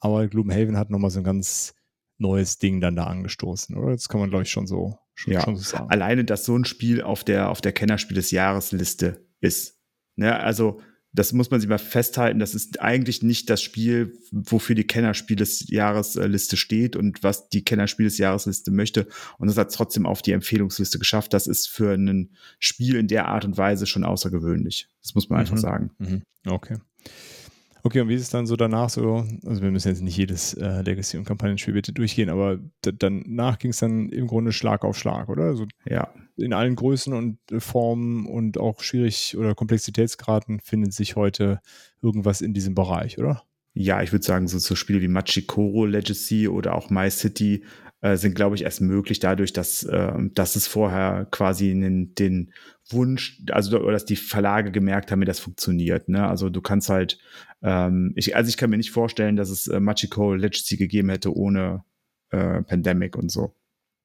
[0.00, 1.74] Aber Gloomhaven hat nochmal so ein ganz
[2.18, 3.92] neues Ding dann da angestoßen, oder?
[3.92, 5.42] Das kann man, glaube ich, schon so, schon, ja.
[5.42, 5.90] Schon so sagen.
[5.90, 9.78] Alleine, dass so ein Spiel auf der, auf der Kennerspiel des Jahresliste ist.
[10.16, 10.38] Ne?
[10.38, 10.80] Also,
[11.12, 12.38] das muss man sich mal festhalten.
[12.38, 17.64] Das ist eigentlich nicht das Spiel, wofür die Kennerspiel des Jahresliste steht und was die
[17.64, 19.08] Kennerspiel des Jahresliste möchte.
[19.38, 21.32] Und das hat trotzdem auf die Empfehlungsliste geschafft.
[21.32, 24.88] Das ist für ein Spiel in der Art und Weise schon außergewöhnlich.
[25.02, 25.40] Das muss man mhm.
[25.40, 25.90] einfach sagen.
[25.98, 26.22] Mhm.
[26.46, 26.76] Okay.
[27.88, 29.26] Okay, und wie ist es dann so danach so?
[29.46, 33.70] Also wir müssen jetzt nicht jedes äh, Legacy- und Kampagnenspiel bitte durchgehen, aber danach ging
[33.70, 35.44] es dann im Grunde Schlag auf Schlag, oder?
[35.44, 36.12] Also ja.
[36.36, 41.60] In allen Größen und äh, Formen und auch schwierig oder Komplexitätsgraden findet sich heute
[42.02, 43.44] irgendwas in diesem Bereich, oder?
[43.72, 47.64] Ja, ich würde sagen, so, so Spiele wie Machikoro Legacy oder auch My City
[48.00, 52.52] äh, sind, glaube ich, erst möglich dadurch, dass, äh, dass es vorher quasi den, den
[52.90, 56.08] Wunsch, also dass die Verlage gemerkt haben, wie das funktioniert.
[56.08, 56.26] Ne?
[56.26, 57.18] Also du kannst halt,
[57.62, 61.34] ähm, ich, also ich kann mir nicht vorstellen, dass es äh, Machiko Legacy gegeben hätte
[61.34, 61.84] ohne
[62.30, 63.54] äh, Pandemic und so.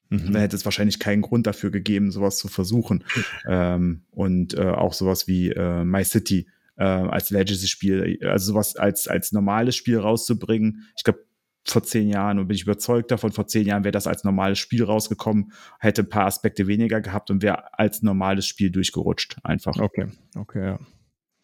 [0.10, 0.34] Mhm.
[0.34, 3.04] Dann hätte es wahrscheinlich keinen Grund dafür gegeben, sowas zu versuchen.
[3.48, 9.08] ähm, und äh, auch sowas wie äh, My City äh, als Legacy-Spiel, also sowas als,
[9.08, 10.88] als normales Spiel rauszubringen.
[10.98, 11.20] Ich glaube,
[11.66, 14.60] vor zehn Jahren und bin ich überzeugt davon, vor zehn Jahren wäre das als normales
[14.60, 19.78] Spiel rausgekommen, hätte ein paar Aspekte weniger gehabt und wäre als normales Spiel durchgerutscht einfach.
[19.78, 20.80] Okay, okay, ja.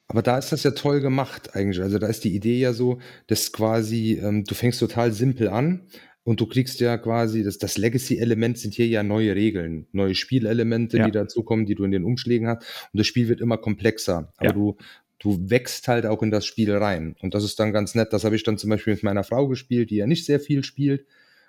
[0.09, 1.81] Aber da ist das ja toll gemacht eigentlich.
[1.81, 5.87] Also da ist die Idee ja so, dass quasi, ähm, du fängst total simpel an
[6.23, 10.97] und du kriegst ja quasi, das, das Legacy-Element sind hier ja neue Regeln, neue Spielelemente,
[10.97, 11.05] ja.
[11.05, 12.63] die dazukommen, die du in den Umschlägen hast.
[12.91, 14.33] Und das Spiel wird immer komplexer.
[14.37, 14.51] Aber ja.
[14.51, 14.77] du,
[15.19, 17.15] du wächst halt auch in das Spiel rein.
[17.21, 18.13] Und das ist dann ganz nett.
[18.13, 20.63] Das habe ich dann zum Beispiel mit meiner Frau gespielt, die ja nicht sehr viel
[20.63, 21.05] spielt.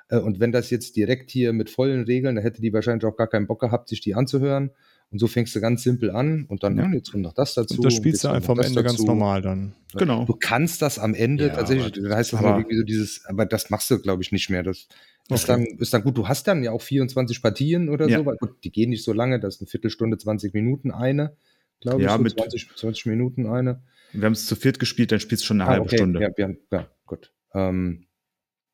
[0.08, 3.16] Äh, und wenn das jetzt direkt hier mit vollen Regeln, da hätte die wahrscheinlich auch
[3.16, 4.70] gar keinen Bock gehabt, sich die anzuhören.
[5.12, 7.54] Und so fängst du ganz simpel an und dann, ja, hm, jetzt kommt noch das
[7.54, 7.74] dazu.
[7.74, 8.96] Und das spielst du einfach am Ende dazu.
[8.96, 9.72] ganz normal dann.
[9.96, 10.24] Genau.
[10.24, 13.70] Du kannst das am Ende ja, tatsächlich, das heißt das irgendwie so dieses, aber das
[13.70, 14.62] machst du, glaube ich, nicht mehr.
[14.62, 14.86] Das
[15.26, 15.34] okay.
[15.34, 16.16] ist, dann, ist dann gut.
[16.16, 18.18] Du hast dann ja auch 24 Partien oder ja.
[18.18, 21.34] so, weil gut, die gehen nicht so lange, das ist eine Viertelstunde, 20 Minuten eine,
[21.80, 22.16] glaube ja, ich.
[22.16, 23.82] So mit 20, 20 Minuten eine.
[24.12, 25.96] Wir haben es zu viert gespielt, dann spielst du schon eine ah, halbe okay.
[25.96, 26.20] Stunde.
[26.20, 27.32] Ja, ja, ja gut.
[27.54, 28.06] Ähm,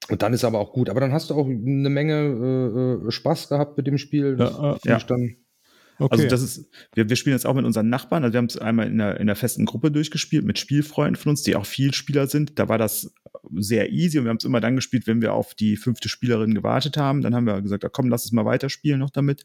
[0.08, 0.88] und dann ist aber auch gut.
[0.88, 4.36] Aber dann hast du auch eine Menge äh, äh Spaß gehabt mit dem Spiel.
[4.38, 4.98] Ja, äh, ja.
[4.98, 5.36] Dann
[5.98, 6.12] Okay.
[6.12, 8.58] Also das ist, wir, wir spielen jetzt auch mit unseren Nachbarn, also wir haben es
[8.58, 11.94] einmal in der, in der festen Gruppe durchgespielt mit Spielfreunden von uns, die auch viel
[11.94, 12.58] Spieler sind.
[12.58, 13.14] Da war das
[13.54, 16.54] sehr easy und wir haben es immer dann gespielt, wenn wir auf die fünfte Spielerin
[16.54, 17.22] gewartet haben.
[17.22, 19.44] Dann haben wir gesagt, komm, lass es mal weiterspielen noch damit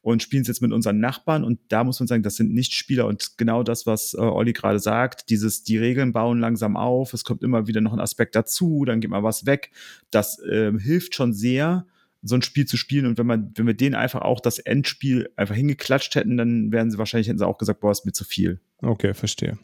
[0.00, 2.74] und spielen es jetzt mit unseren Nachbarn und da muss man sagen, das sind nicht
[2.74, 7.12] Spieler und genau das, was äh, Olli gerade sagt, dieses, die Regeln bauen langsam auf,
[7.12, 9.70] es kommt immer wieder noch ein Aspekt dazu, dann geht mal was weg.
[10.10, 11.86] Das äh, hilft schon sehr
[12.22, 13.06] so ein Spiel zu spielen.
[13.06, 16.90] Und wenn man, wenn wir denen einfach auch das Endspiel einfach hingeklatscht hätten, dann wären
[16.90, 18.60] sie wahrscheinlich, hätten sie auch gesagt, boah, ist mir zu viel.
[18.80, 19.58] Okay, verstehe.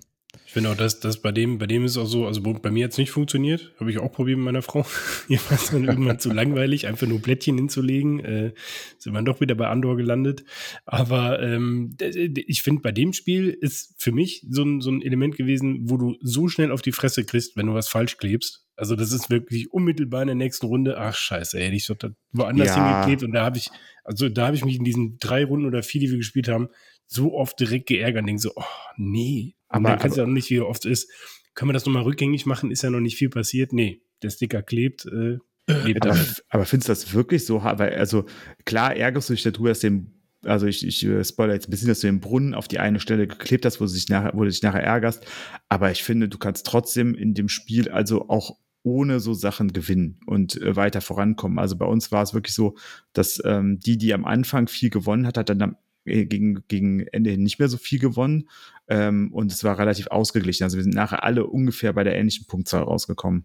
[0.46, 2.80] Ich finde auch, dass das bei dem, bei dem ist auch so, also bei mir
[2.80, 3.72] jetzt nicht funktioniert.
[3.80, 4.84] Habe ich auch probiert mit meiner Frau.
[5.28, 8.20] Ihr war es dann irgendwann zu langweilig, einfach nur Plättchen hinzulegen.
[8.20, 8.52] Äh,
[8.98, 10.44] sind wir doch wieder bei Andor gelandet.
[10.84, 15.36] Aber ähm, ich finde, bei dem Spiel ist für mich so ein, so ein Element
[15.36, 18.67] gewesen, wo du so schnell auf die Fresse kriegst, wenn du was falsch klebst.
[18.78, 20.98] Also das ist wirklich unmittelbar in der nächsten Runde.
[20.98, 21.96] Ach scheiße, hätte ich so
[22.30, 23.02] woanders ja.
[23.02, 23.70] hingeklebt und da habe ich,
[24.04, 26.68] also da habe ich mich in diesen drei Runden oder vier, die wir gespielt haben,
[27.08, 28.62] so oft direkt geärgert und denke so, oh
[28.96, 29.56] nee.
[29.68, 31.10] Aber, und dann kannst du auch nicht, wie oft ist,
[31.54, 32.70] können wir das nochmal rückgängig machen?
[32.70, 33.72] Ist ja noch nicht viel passiert.
[33.72, 35.06] Nee, der Sticker klebt.
[35.06, 36.16] Äh, aber,
[36.48, 37.80] aber findest du das wirklich so hart?
[37.80, 38.26] Weil, also
[38.64, 40.14] klar ärgerst du dich darüber, dass den
[40.44, 43.00] also ich, ich äh, spoilere jetzt ein bisschen, dass du den Brunnen auf die eine
[43.00, 45.26] Stelle geklebt hast, wo du dich nachher, wo du dich nachher ärgerst.
[45.68, 50.20] Aber ich finde, du kannst trotzdem in dem Spiel also auch ohne so Sachen gewinnen
[50.26, 51.58] und äh, weiter vorankommen.
[51.58, 52.76] Also bei uns war es wirklich so,
[53.12, 57.06] dass ähm, die, die am Anfang viel gewonnen hat, hat dann am, äh, gegen, gegen
[57.08, 58.48] Ende hin nicht mehr so viel gewonnen.
[58.88, 60.64] Ähm, und es war relativ ausgeglichen.
[60.64, 63.44] Also wir sind nachher alle ungefähr bei der ähnlichen Punktzahl rausgekommen.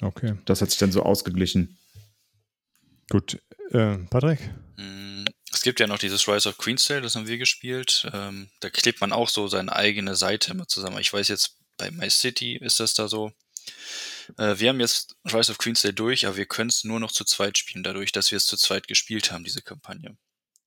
[0.00, 0.34] Okay.
[0.44, 1.78] Das hat sich dann so ausgeglichen.
[3.10, 3.40] Gut.
[3.70, 4.40] Äh, Patrick?
[4.76, 8.08] Mm, es gibt ja noch dieses Rise of Queensdale, das haben wir gespielt.
[8.12, 10.98] Ähm, da klebt man auch so seine eigene Seite immer zusammen.
[10.98, 13.32] Ich weiß jetzt, bei My City ist das da so.
[14.38, 17.24] Äh, wir haben jetzt Rise of Queensdale durch, aber wir können es nur noch zu
[17.24, 20.16] zweit spielen, dadurch, dass wir es zu zweit gespielt haben, diese Kampagne.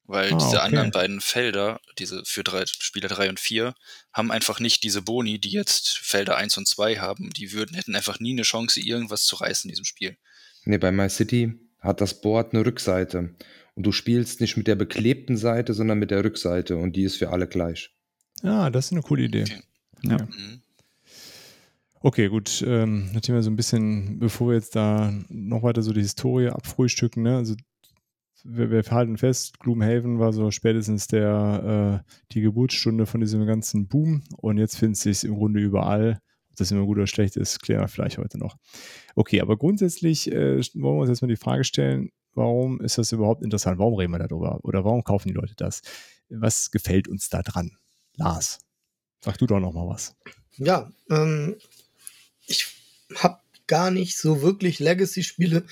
[0.05, 0.59] Weil ah, diese okay.
[0.59, 3.75] anderen beiden Felder, diese für drei, Spieler 3 und 4,
[4.13, 7.29] haben einfach nicht diese Boni, die jetzt Felder 1 und 2 haben.
[7.31, 10.17] Die würden, hätten einfach nie eine Chance, irgendwas zu reißen in diesem Spiel.
[10.63, 13.35] Nee, bei My City hat das Board eine Rückseite.
[13.75, 16.77] Und du spielst nicht mit der beklebten Seite, sondern mit der Rückseite.
[16.77, 17.91] Und die ist für alle gleich.
[18.43, 19.43] Ah, das ist eine coole Idee.
[19.43, 19.61] Okay.
[20.03, 20.17] Ja.
[20.23, 20.61] Mhm.
[22.01, 22.63] Okay, gut.
[22.65, 26.49] Ähm, natürlich mal so ein bisschen, bevor wir jetzt da noch weiter so die Historie
[26.49, 27.37] abfrühstücken, ne?
[27.37, 27.55] Also
[28.43, 33.87] wir, wir halten fest, Gloomhaven war so spätestens der äh, die Geburtsstunde von diesem ganzen
[33.87, 36.19] Boom und jetzt findet sich im Grunde überall.
[36.51, 38.55] Ob das immer gut oder schlecht ist, klären wir vielleicht heute noch.
[39.15, 43.11] Okay, aber grundsätzlich äh, wollen wir uns jetzt mal die Frage stellen, warum ist das
[43.11, 43.79] überhaupt interessant?
[43.79, 44.59] Warum reden wir darüber?
[44.63, 45.81] Oder warum kaufen die Leute das?
[46.29, 47.71] Was gefällt uns da dran?
[48.15, 48.59] Lars,
[49.23, 50.15] sag du doch noch mal was.
[50.57, 51.55] Ja, ähm,
[52.47, 52.67] ich
[53.15, 55.63] habe gar nicht so wirklich Legacy-Spiele,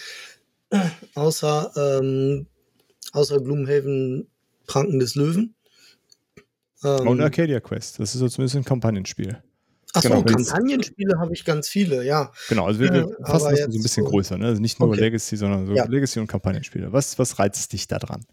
[1.15, 2.47] außer, ähm,
[3.11, 4.27] außer Gloomhaven
[4.67, 5.55] Pranken des Löwen.
[6.83, 9.41] Ähm, Und Arcadia Quest, das ist so zumindest ein Kampagnenspiel.
[9.93, 12.31] Achso, genau, Kampagnenspiele habe ich ganz viele, ja.
[12.49, 14.47] Genau, also wir, wir äh, fassen das so ein bisschen so größer, ne?
[14.47, 14.99] Also nicht nur okay.
[14.99, 15.85] Legacy, sondern so ja.
[15.85, 16.91] Legacy und Kampagnenspiele.
[16.91, 18.25] Was, was reizt dich da dran?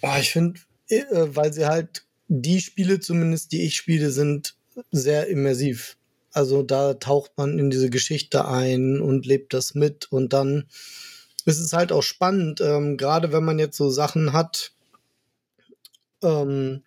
[0.00, 0.58] Oh, ich finde,
[0.88, 4.56] äh, weil sie halt die Spiele zumindest, die ich spiele, sind
[4.90, 5.96] sehr immersiv.
[6.32, 10.64] Also da taucht man in diese Geschichte ein und lebt das mit und dann
[11.44, 14.72] ist es halt auch spannend, ähm, gerade wenn man jetzt so Sachen hat,
[16.22, 16.82] ähm,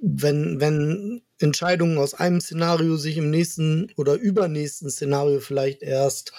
[0.00, 6.32] wenn, wenn Entscheidungen aus einem Szenario sich im nächsten oder übernächsten Szenario vielleicht erst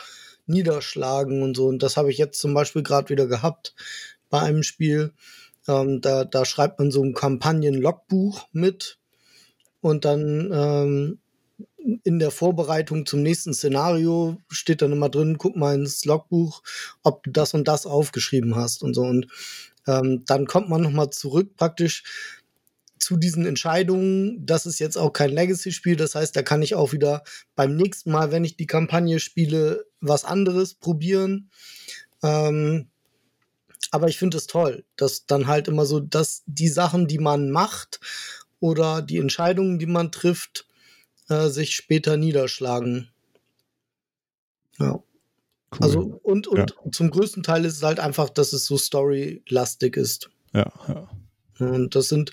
[0.46, 1.68] niederschlagen und so.
[1.68, 3.74] Und das habe ich jetzt zum Beispiel gerade wieder gehabt
[4.30, 5.14] bei einem Spiel.
[5.68, 8.98] Ähm, da, da schreibt man so ein Kampagnen-Logbuch mit
[9.80, 11.20] und dann ähm,
[12.04, 16.62] in der Vorbereitung zum nächsten Szenario steht dann immer drin, guck mal ins Logbuch,
[17.04, 19.02] ob du das und das aufgeschrieben hast und so.
[19.02, 19.28] Und
[19.88, 22.04] ähm, dann kommt man nochmal zurück praktisch
[23.00, 24.46] zu diesen Entscheidungen.
[24.46, 27.24] Das ist jetzt auch kein Legacy-Spiel, das heißt, da kann ich auch wieder
[27.56, 31.50] beim nächsten Mal, wenn ich die Kampagne spiele, was anderes probieren.
[32.24, 32.88] Ähm,
[33.92, 37.52] aber ich finde es toll, dass dann halt immer so, dass die Sachen, die man
[37.52, 38.00] macht
[38.60, 40.66] oder die Entscheidungen, die man trifft,
[41.30, 43.10] äh, sich später niederschlagen.
[44.80, 44.94] Ja.
[45.72, 45.80] Cool.
[45.80, 50.30] Also und, und zum größten Teil ist es halt einfach, dass es so storylastig ist.
[50.54, 51.10] ja, ja.
[51.60, 52.32] Und das sind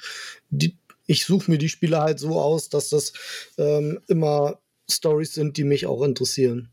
[0.49, 0.77] die,
[1.07, 3.13] ich suche mir die Spiele halt so aus, dass das
[3.59, 4.59] ähm, immer
[4.91, 6.71] Stories sind, die mich auch interessieren.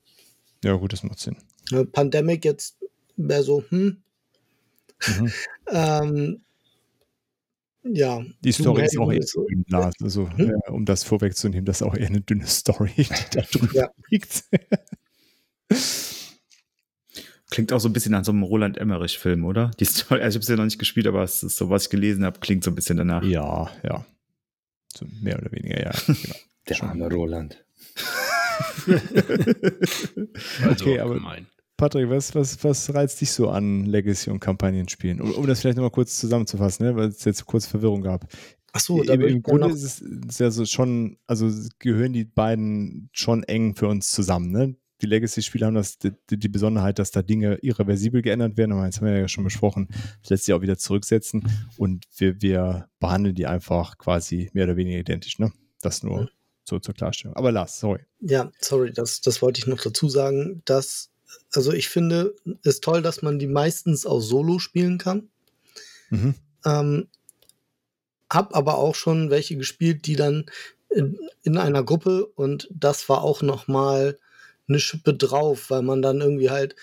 [0.64, 1.38] Ja, gut, das macht Sinn.
[1.72, 2.78] Äh, Pandemic jetzt
[3.16, 4.02] wäre so, hm,
[5.06, 5.32] Mhm.
[5.70, 6.42] ähm,
[7.92, 8.24] ja.
[8.44, 9.94] Die Story ist auch eher so- dünn, Lars.
[10.02, 10.50] Also, Hm?
[10.68, 13.90] äh, um das vorwegzunehmen, das ist auch eher eine dünne Story, die da drüber Ja.
[14.10, 14.44] liegt.
[17.50, 19.72] Klingt auch so ein bisschen nach so einem Roland Emmerich-Film, oder?
[19.80, 21.84] Die Story, also ich habe es ja noch nicht gespielt, aber es ist so, was
[21.86, 23.24] ich gelesen habe, klingt so ein bisschen danach.
[23.24, 24.06] ja, ja.
[24.94, 25.92] So mehr oder weniger, ja.
[26.08, 26.36] Genau.
[26.68, 26.90] Der Schon.
[26.90, 27.64] arme Roland.
[30.64, 31.48] Also Okay, aber- gemein.
[31.78, 35.22] Patrick, was, was, was reizt dich so an Legacy- und Kampagnenspielen?
[35.22, 36.96] Um, um das vielleicht nochmal kurz zusammenzufassen, ne?
[36.96, 38.28] weil es jetzt kurz Verwirrung gab.
[38.74, 41.50] Ach so, da Im, im Grunde ist es ist ja so schon, also
[41.80, 44.52] gehören die beiden schon eng für uns zusammen.
[44.52, 44.76] Ne?
[45.02, 48.98] Die Legacy-Spiele haben das, die, die Besonderheit, dass da Dinge irreversibel geändert werden, aber jetzt
[48.98, 49.88] haben wir ja schon besprochen,
[50.22, 51.48] das lässt sich auch wieder zurücksetzen
[51.78, 55.38] und wir, wir behandeln die einfach quasi mehr oder weniger identisch.
[55.38, 55.52] Ne?
[55.82, 56.30] Das nur
[56.64, 57.36] so zur Klarstellung.
[57.36, 58.02] Aber Lars, sorry.
[58.20, 61.12] ja, sorry, das, das wollte ich noch dazu sagen, dass,
[61.52, 65.30] also ich finde es toll, dass man die meistens auch solo spielen kann.
[66.10, 66.36] Mhm.
[66.66, 67.08] Ähm,
[68.30, 70.46] hab aber auch schon welche gespielt, die dann
[70.90, 74.18] in, in einer Gruppe und das war auch noch mal
[74.68, 76.76] eine Schippe drauf, weil man dann irgendwie halt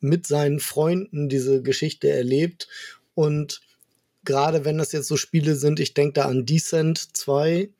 [0.00, 2.68] mit seinen Freunden diese Geschichte erlebt
[3.14, 3.62] und
[4.24, 7.70] gerade wenn das jetzt so Spiele sind, ich denke da an Descent 2,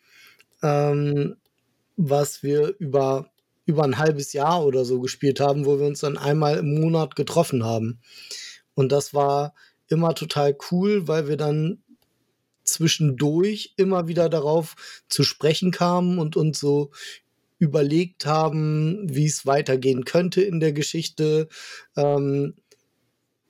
[0.62, 1.36] ähm,
[1.96, 3.30] was wir über
[3.66, 7.16] über ein halbes Jahr oder so gespielt haben, wo wir uns dann einmal im Monat
[7.16, 8.00] getroffen haben.
[8.74, 9.54] Und das war
[9.88, 11.82] immer total cool, weil wir dann
[12.64, 14.74] zwischendurch immer wieder darauf
[15.08, 16.90] zu sprechen kamen und uns so
[17.58, 21.48] überlegt haben, wie es weitergehen könnte in der Geschichte.
[21.96, 22.54] Ähm,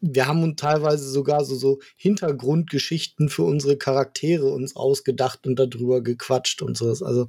[0.00, 6.02] wir haben uns teilweise sogar so, so Hintergrundgeschichten für unsere Charaktere uns ausgedacht und darüber
[6.02, 6.88] gequatscht und so.
[7.04, 7.28] Also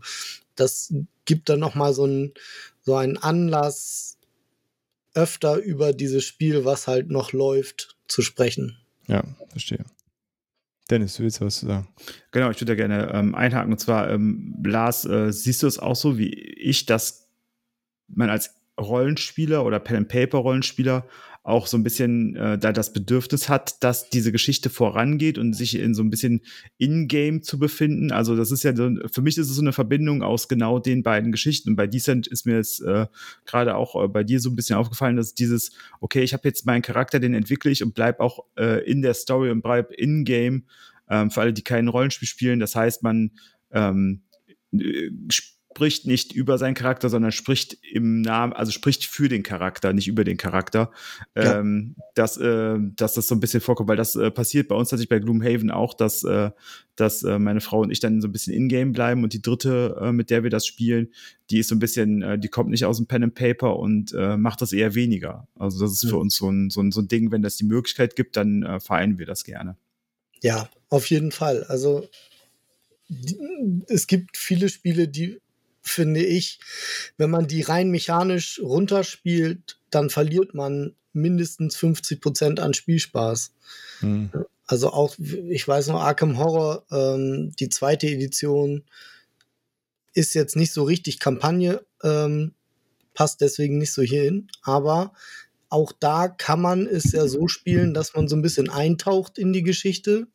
[0.55, 0.93] das
[1.25, 2.33] gibt dann noch mal so einen
[2.87, 4.17] so einen Anlass,
[5.13, 8.77] öfter über dieses Spiel, was halt noch läuft, zu sprechen.
[9.07, 9.83] Ja, verstehe.
[10.89, 11.89] Dennis, du willst was zu sagen?
[12.31, 13.73] Genau, ich würde da gerne ähm, einhaken.
[13.73, 17.27] Und zwar, ähm, Lars, äh, siehst du es auch so wie ich, dass
[18.07, 21.05] man als Rollenspieler oder Pen-and-Paper-Rollenspieler
[21.47, 25.79] auch so ein bisschen äh, da das Bedürfnis hat, dass diese Geschichte vorangeht und sich
[25.79, 26.41] in so ein bisschen
[26.77, 28.11] in-game zu befinden.
[28.11, 31.03] Also das ist ja so, für mich ist es so eine Verbindung aus genau den
[31.03, 31.69] beiden Geschichten.
[31.69, 33.07] Und bei Decent ist mir es äh,
[33.45, 35.71] gerade auch äh, bei dir so ein bisschen aufgefallen, dass dieses,
[36.01, 39.13] okay, ich habe jetzt meinen Charakter, den entwickle ich und bleib auch äh, in der
[39.13, 40.65] Story und bleib in-game.
[41.09, 43.31] Ähm, für alle, die kein Rollenspiel spielen, das heißt, man
[43.71, 44.23] ähm,
[44.73, 45.11] äh,
[45.77, 50.07] spricht nicht über seinen Charakter, sondern spricht im Namen, also spricht für den Charakter, nicht
[50.07, 50.89] über den Charakter.
[51.35, 51.59] Ja.
[51.59, 54.89] Ähm, dass, äh, dass das so ein bisschen vorkommt, weil das äh, passiert bei uns
[54.89, 56.49] tatsächlich bei Gloomhaven auch, dass, äh,
[56.95, 59.95] dass äh, meine Frau und ich dann so ein bisschen in-game bleiben und die dritte,
[60.01, 61.09] äh, mit der wir das spielen,
[61.51, 64.15] die ist so ein bisschen, äh, die kommt nicht aus dem Pen and Paper und
[64.15, 65.47] äh, macht das eher weniger.
[65.59, 66.21] Also das ist für Mhm.
[66.21, 68.79] uns so ein, so, ein, so ein Ding, wenn das die Möglichkeit gibt, dann äh,
[68.79, 69.77] vereinen wir das gerne.
[70.41, 71.65] Ja, auf jeden Fall.
[71.65, 72.07] Also
[73.87, 75.37] es gibt viele Spiele, die
[75.89, 76.59] finde ich,
[77.17, 83.51] wenn man die rein mechanisch runterspielt, dann verliert man mindestens 50 Prozent an Spielspaß.
[83.99, 84.29] Hm.
[84.65, 88.83] Also auch, ich weiß noch, Arkham Horror, ähm, die zweite Edition
[90.13, 92.53] ist jetzt nicht so richtig Kampagne, ähm,
[93.13, 95.13] passt deswegen nicht so hier hin, aber
[95.69, 99.53] auch da kann man es ja so spielen, dass man so ein bisschen eintaucht in
[99.53, 100.27] die Geschichte,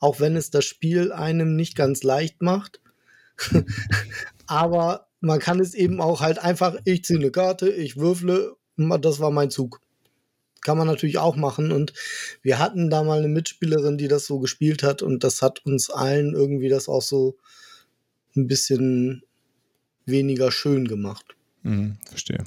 [0.00, 2.80] auch wenn es das Spiel einem nicht ganz leicht macht.
[4.46, 9.20] aber man kann es eben auch halt einfach, ich ziehe eine Karte, ich würfle, das
[9.20, 9.80] war mein Zug.
[10.60, 11.72] Kann man natürlich auch machen.
[11.72, 11.92] Und
[12.42, 15.90] wir hatten da mal eine Mitspielerin, die das so gespielt hat und das hat uns
[15.90, 17.36] allen irgendwie das auch so
[18.36, 19.22] ein bisschen
[20.06, 21.36] weniger schön gemacht.
[21.62, 22.44] Mhm, verstehe.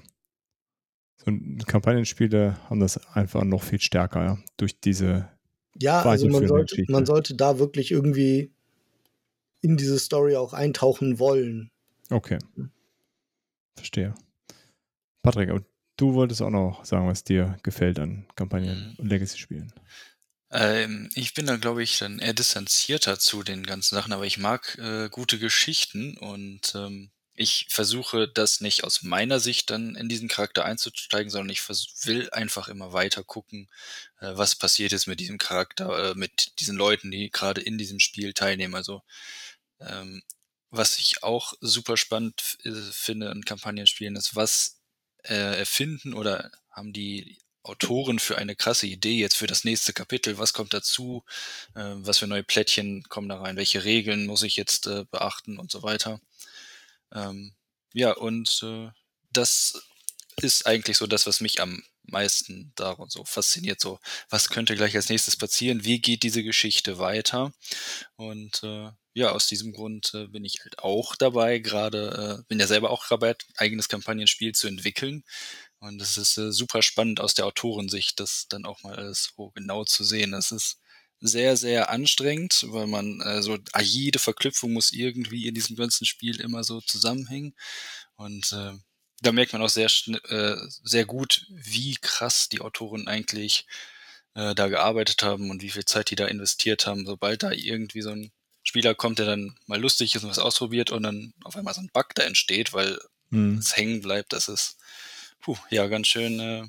[1.25, 1.31] So
[1.65, 5.29] Kampagnenspiele haben das einfach noch viel stärker, ja, durch diese.
[5.79, 8.51] Ja, also man sollte, man sollte da wirklich irgendwie
[9.61, 11.71] in diese Story auch eintauchen wollen.
[12.09, 12.39] Okay.
[13.75, 14.13] Verstehe.
[15.21, 15.63] Patrick, aber
[15.97, 18.95] du wolltest auch noch sagen, was dir gefällt an Kampagnen Mhm.
[18.97, 19.73] und Legacy-Spielen.
[20.51, 24.37] Ähm, ich bin da, glaube ich, dann eher distanzierter zu den ganzen Sachen, aber ich
[24.37, 30.07] mag äh, gute Geschichten und ähm, ich versuche das nicht aus meiner Sicht dann in
[30.09, 31.67] diesen Charakter einzusteigen, sondern ich
[32.05, 33.67] will einfach immer weiter gucken,
[34.21, 37.99] äh, was passiert ist mit diesem Charakter, äh, mit diesen Leuten, die gerade in diesem
[37.99, 38.73] Spiel teilnehmen.
[38.75, 39.03] Also
[39.81, 40.23] ähm,
[40.69, 44.79] was ich auch super spannend äh, finde an Kampagnenspielen ist, was
[45.23, 50.37] äh, erfinden oder haben die Autoren für eine krasse Idee jetzt für das nächste Kapitel?
[50.37, 51.23] Was kommt dazu?
[51.75, 53.57] Äh, was für neue Plättchen kommen da rein?
[53.57, 56.21] Welche Regeln muss ich jetzt äh, beachten und so weiter?
[57.13, 57.53] Ähm,
[57.93, 58.89] ja, und äh,
[59.31, 59.81] das
[60.41, 63.81] ist eigentlich so das, was mich am meisten daran so fasziniert.
[63.81, 63.99] So,
[64.29, 65.83] was könnte gleich als nächstes passieren?
[65.83, 67.51] Wie geht diese Geschichte weiter?
[68.15, 72.59] Und äh, ja, aus diesem Grund äh, bin ich halt auch dabei, gerade, äh, bin
[72.59, 75.23] ja selber auch dabei, eigenes Kampagnenspiel zu entwickeln.
[75.79, 79.49] Und es ist äh, super spannend aus der Autorensicht, das dann auch mal alles so
[79.55, 80.35] genau zu sehen.
[80.35, 80.77] Es ist
[81.19, 86.05] sehr, sehr anstrengend, weil man äh, so ah, jede Verknüpfung muss irgendwie in diesem ganzen
[86.05, 87.55] Spiel immer so zusammenhängen.
[88.17, 88.73] Und äh,
[89.21, 89.89] da merkt man auch sehr,
[90.29, 93.65] äh, sehr gut, wie krass die Autoren eigentlich
[94.35, 97.07] äh, da gearbeitet haben und wie viel Zeit die da investiert haben.
[97.07, 98.31] Sobald da irgendwie so ein
[98.67, 101.79] Spieler kommt, der dann mal lustig ist und was ausprobiert und dann auf einmal so
[101.79, 102.99] ein Bug da entsteht, weil
[103.29, 103.59] mhm.
[103.59, 104.77] es hängen bleibt, das ist
[105.39, 106.65] puh, ja ganz schön, äh,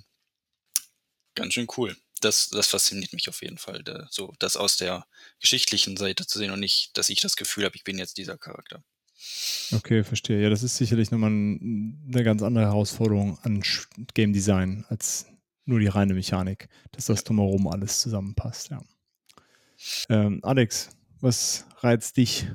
[1.35, 1.97] ganz schön cool.
[2.21, 5.07] Das, das fasziniert mich auf jeden Fall, da, so das aus der
[5.41, 8.39] geschichtlichen Seite zu sehen und nicht, dass ich das Gefühl habe, ich bin jetzt dieser
[8.39, 8.83] Charakter.
[9.73, 10.41] Okay, verstehe.
[10.41, 13.63] Ja, das ist sicherlich nochmal eine ganz andere Herausforderung an
[14.15, 15.27] Game Design als
[15.65, 18.83] nur die reine Mechanik, dass das drumherum alles zusammenpasst, ja.
[20.09, 20.91] Ähm, Alex,
[21.21, 22.47] was reizt dich?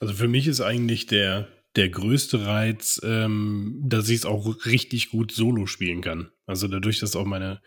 [0.00, 5.10] Also für mich ist eigentlich der, der größte Reiz, ähm, dass ich es auch richtig
[5.10, 6.30] gut solo spielen kann.
[6.46, 7.60] Also dadurch, dass auch meine,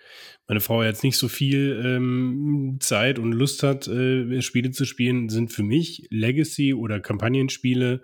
[0.48, 5.30] meine Frau jetzt nicht so viel ähm, Zeit und Lust hat, äh, Spiele zu spielen,
[5.30, 8.04] sind für mich Legacy oder Kampagnenspiele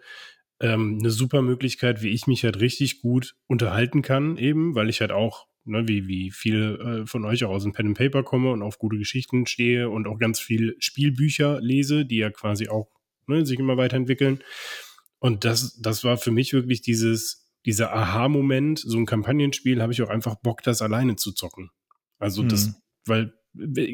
[0.60, 5.02] ähm, eine super Möglichkeit, wie ich mich halt richtig gut unterhalten kann, eben, weil ich
[5.02, 8.24] halt auch, ne, wie, wie viele äh, von euch auch aus dem Pen and Paper
[8.24, 12.70] komme und auf gute Geschichten stehe und auch ganz viel Spielbücher lese, die ja quasi
[12.70, 12.90] auch
[13.28, 14.44] ne, sich immer weiterentwickeln.
[15.20, 20.02] Und das, das war für mich wirklich dieses, dieser Aha-Moment, so ein Kampagnenspiel, habe ich
[20.02, 21.70] auch einfach Bock, das alleine zu zocken.
[22.20, 22.50] Also mhm.
[22.50, 23.34] das, weil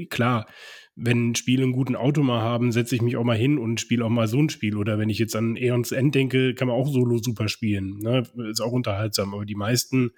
[0.10, 0.48] klar,
[0.96, 3.82] wenn ein Spiel einen guten Auto mal haben, setze ich mich auch mal hin und
[3.82, 4.78] spiele auch mal so ein Spiel.
[4.78, 7.98] Oder wenn ich jetzt an Eons End denke, kann man auch solo super spielen.
[8.00, 8.24] Ne?
[8.50, 9.34] Ist auch unterhaltsam.
[9.34, 10.12] Aber die meisten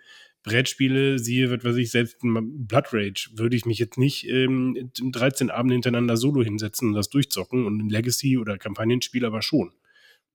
[0.45, 5.49] Brettspiele, siehe, was weiß ich, selbst Blood Rage, würde ich mich jetzt nicht ähm, 13
[5.49, 9.73] Abende hintereinander solo hinsetzen und das durchzocken und ein Legacy oder Kampagnenspiel aber schon.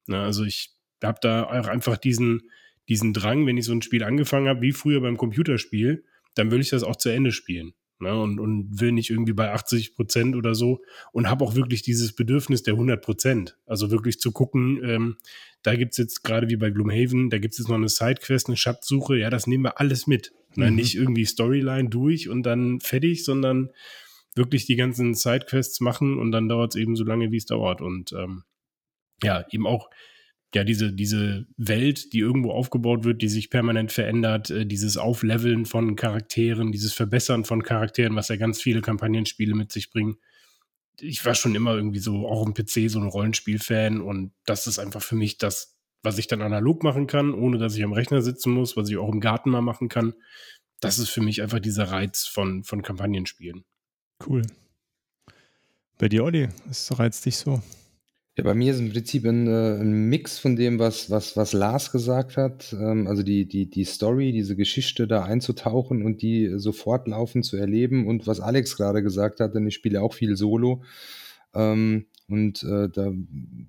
[0.06, 0.70] Ne, also ich
[1.02, 2.50] habe da auch einfach diesen,
[2.88, 6.04] diesen Drang, wenn ich so ein Spiel angefangen habe, wie früher beim Computerspiel,
[6.34, 7.72] dann will ich das auch zu Ende spielen.
[8.02, 10.80] Ne, und, und will nicht irgendwie bei 80 Prozent oder so
[11.12, 13.58] und habe auch wirklich dieses Bedürfnis der 100 Prozent.
[13.66, 15.16] Also wirklich zu gucken, ähm,
[15.62, 18.48] da gibt es jetzt gerade wie bei Gloomhaven, da gibt es jetzt noch eine Sidequest,
[18.48, 20.32] eine Schatzsuche, ja, das nehmen wir alles mit.
[20.56, 20.76] Ne, mhm.
[20.76, 23.70] Nicht irgendwie Storyline durch und dann fertig, sondern
[24.34, 27.82] wirklich die ganzen Sidequests machen und dann dauert es eben so lange, wie es dauert.
[27.82, 28.44] Und ähm,
[29.22, 29.90] ja, eben auch
[30.54, 35.64] ja, diese, diese Welt, die irgendwo aufgebaut wird, die sich permanent verändert, äh, dieses Aufleveln
[35.64, 40.16] von Charakteren, dieses Verbessern von Charakteren, was ja ganz viele Kampagnenspiele mit sich bringen.
[41.00, 44.78] Ich war schon immer irgendwie so, auch im PC, so ein Rollenspiel-Fan und das ist
[44.78, 48.20] einfach für mich das, was ich dann analog machen kann, ohne dass ich am Rechner
[48.20, 50.14] sitzen muss, was ich auch im Garten mal machen kann.
[50.80, 53.64] Das ist für mich einfach dieser Reiz von, von Kampagnenspielen.
[54.26, 54.42] Cool.
[55.98, 57.62] Bei dir, Olli, was reizt dich so?
[58.40, 61.52] Ja, bei mir ist im Prinzip ein, äh, 'n Mix von dem, was was was
[61.52, 62.72] Lars gesagt hat.
[62.72, 67.58] Ähm, also die die die Story, diese Geschichte da einzutauchen und die so fortlaufend zu
[67.58, 70.82] erleben und was Alex gerade gesagt hat, denn ich spiele auch viel Solo.
[71.54, 73.12] Ähm, und, äh, da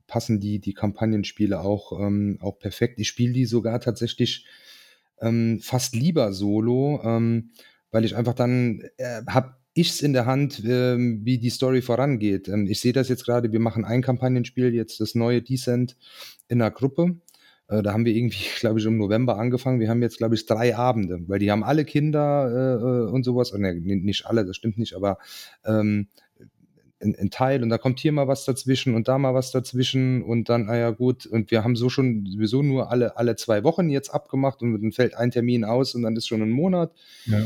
[0.07, 2.97] passen die die Kampagnenspiele auch ähm, auch perfekt.
[3.01, 4.45] Ich spiele die sogar tatsächlich,
[5.59, 6.99] fast lieber solo,
[7.91, 11.81] weil ich einfach dann, äh, habe ich es in der Hand, ähm, wie die Story
[11.81, 12.47] vorangeht.
[12.47, 15.97] Ähm, ich sehe das jetzt gerade, wir machen ein Kampagnenspiel, jetzt das neue Decent
[16.47, 17.15] in einer Gruppe.
[17.67, 19.79] Äh, da haben wir irgendwie, glaube ich, im November angefangen.
[19.79, 23.23] Wir haben jetzt, glaube ich, drei Abende, weil die haben alle Kinder äh, äh und
[23.23, 23.53] sowas.
[23.53, 25.17] Ne, nicht alle, das stimmt nicht, aber
[25.65, 26.07] ähm,
[27.03, 30.49] ein, Teil und da kommt hier mal was dazwischen und da mal was dazwischen und
[30.49, 34.09] dann, naja, gut, und wir haben so schon sowieso nur alle, alle zwei Wochen jetzt
[34.09, 36.91] abgemacht und dann fällt ein Termin aus und dann ist schon ein Monat.
[37.25, 37.39] Ja.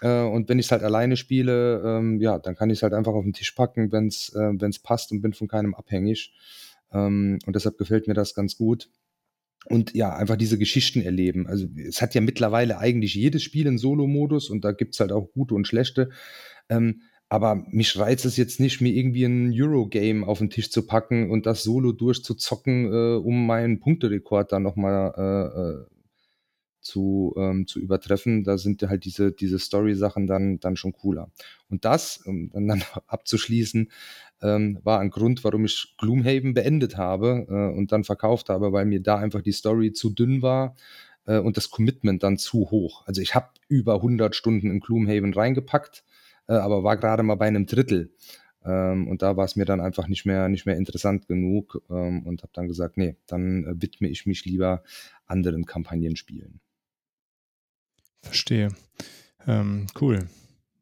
[0.00, 2.94] Äh, und wenn ich es halt alleine spiele, ähm, ja, dann kann ich es halt
[2.94, 6.32] einfach auf den Tisch packen, wenn es äh, passt und bin von keinem abhängig.
[6.92, 8.90] Ähm, und deshalb gefällt mir das ganz gut.
[9.66, 11.46] Und ja, einfach diese Geschichten erleben.
[11.46, 15.10] Also es hat ja mittlerweile eigentlich jedes Spiel einen Solo-Modus und da gibt es halt
[15.10, 16.10] auch gute und schlechte.
[16.68, 20.86] Ähm, aber mich reizt es jetzt nicht, mir irgendwie ein Eurogame auf den Tisch zu
[20.86, 25.93] packen und das Solo durchzuzocken, äh, um meinen Punkterekord dann nochmal äh, äh
[26.84, 31.30] zu, ähm, zu übertreffen, da sind halt diese, diese Story-Sachen dann, dann schon cooler.
[31.68, 33.90] Und das, um dann, abzuschließen,
[34.42, 38.84] ähm, war ein Grund, warum ich Gloomhaven beendet habe äh, und dann verkauft habe, weil
[38.84, 40.76] mir da einfach die Story zu dünn war.
[41.26, 43.06] äh, und das Commitment dann zu hoch.
[43.06, 46.04] Also ich habe über 100 Stunden in Gloomhaven reingepackt,
[46.48, 48.12] äh, aber war gerade mal bei einem Drittel.
[48.64, 52.26] Ähm, und da war es mir dann einfach nicht mehr, nicht mehr interessant genug ähm,
[52.26, 54.82] und habe dann gesagt, nee, dann äh, widme ich mich lieber
[55.26, 56.60] anderen Kampagnenspielen.
[58.24, 58.68] Verstehe.
[59.46, 60.26] Ähm, cool.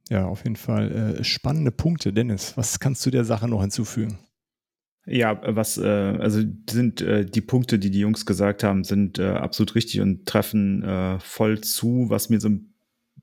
[0.08, 2.12] Ja, auf jeden Fall äh, spannende Punkte.
[2.12, 4.18] Dennis, was kannst du der Sache noch hinzufügen?
[5.04, 9.30] Ja, was, äh, also sind äh, die Punkte, die die Jungs gesagt haben, sind äh,
[9.30, 12.06] absolut richtig und treffen äh, voll zu.
[12.08, 12.50] Was mir so,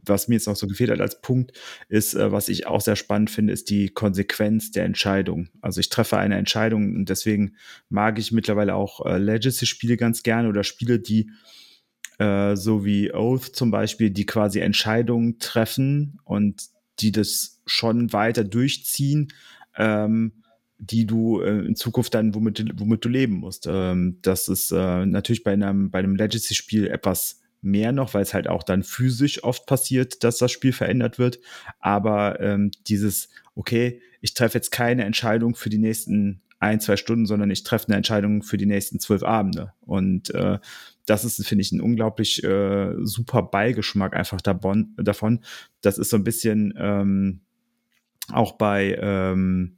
[0.03, 1.57] was mir jetzt noch so gefehlt hat als Punkt,
[1.87, 5.49] ist, äh, was ich auch sehr spannend finde, ist die Konsequenz der Entscheidung.
[5.61, 7.55] Also ich treffe eine Entscheidung und deswegen
[7.87, 11.31] mag ich mittlerweile auch äh, Legacy-Spiele ganz gerne oder Spiele, die
[12.19, 16.63] äh, so wie Oath zum Beispiel, die quasi Entscheidungen treffen und
[16.99, 19.33] die das schon weiter durchziehen.
[19.77, 20.33] Ähm,
[20.79, 23.67] die du äh, in Zukunft dann, womit, womit du leben musst.
[23.69, 28.33] Ähm, das ist äh, natürlich bei einem, bei einem Legacy-Spiel etwas mehr noch, weil es
[28.33, 31.39] halt auch dann physisch oft passiert, dass das Spiel verändert wird.
[31.79, 37.25] Aber ähm, dieses, okay, ich treffe jetzt keine Entscheidung für die nächsten ein, zwei Stunden,
[37.25, 39.73] sondern ich treffe eine Entscheidung für die nächsten zwölf Abende.
[39.81, 40.59] Und äh,
[41.05, 44.93] das ist, finde ich, ein unglaublich äh, super Beigeschmack einfach davon.
[44.97, 45.39] davon.
[45.81, 47.41] Das ist so ein bisschen ähm,
[48.31, 49.77] auch bei ähm,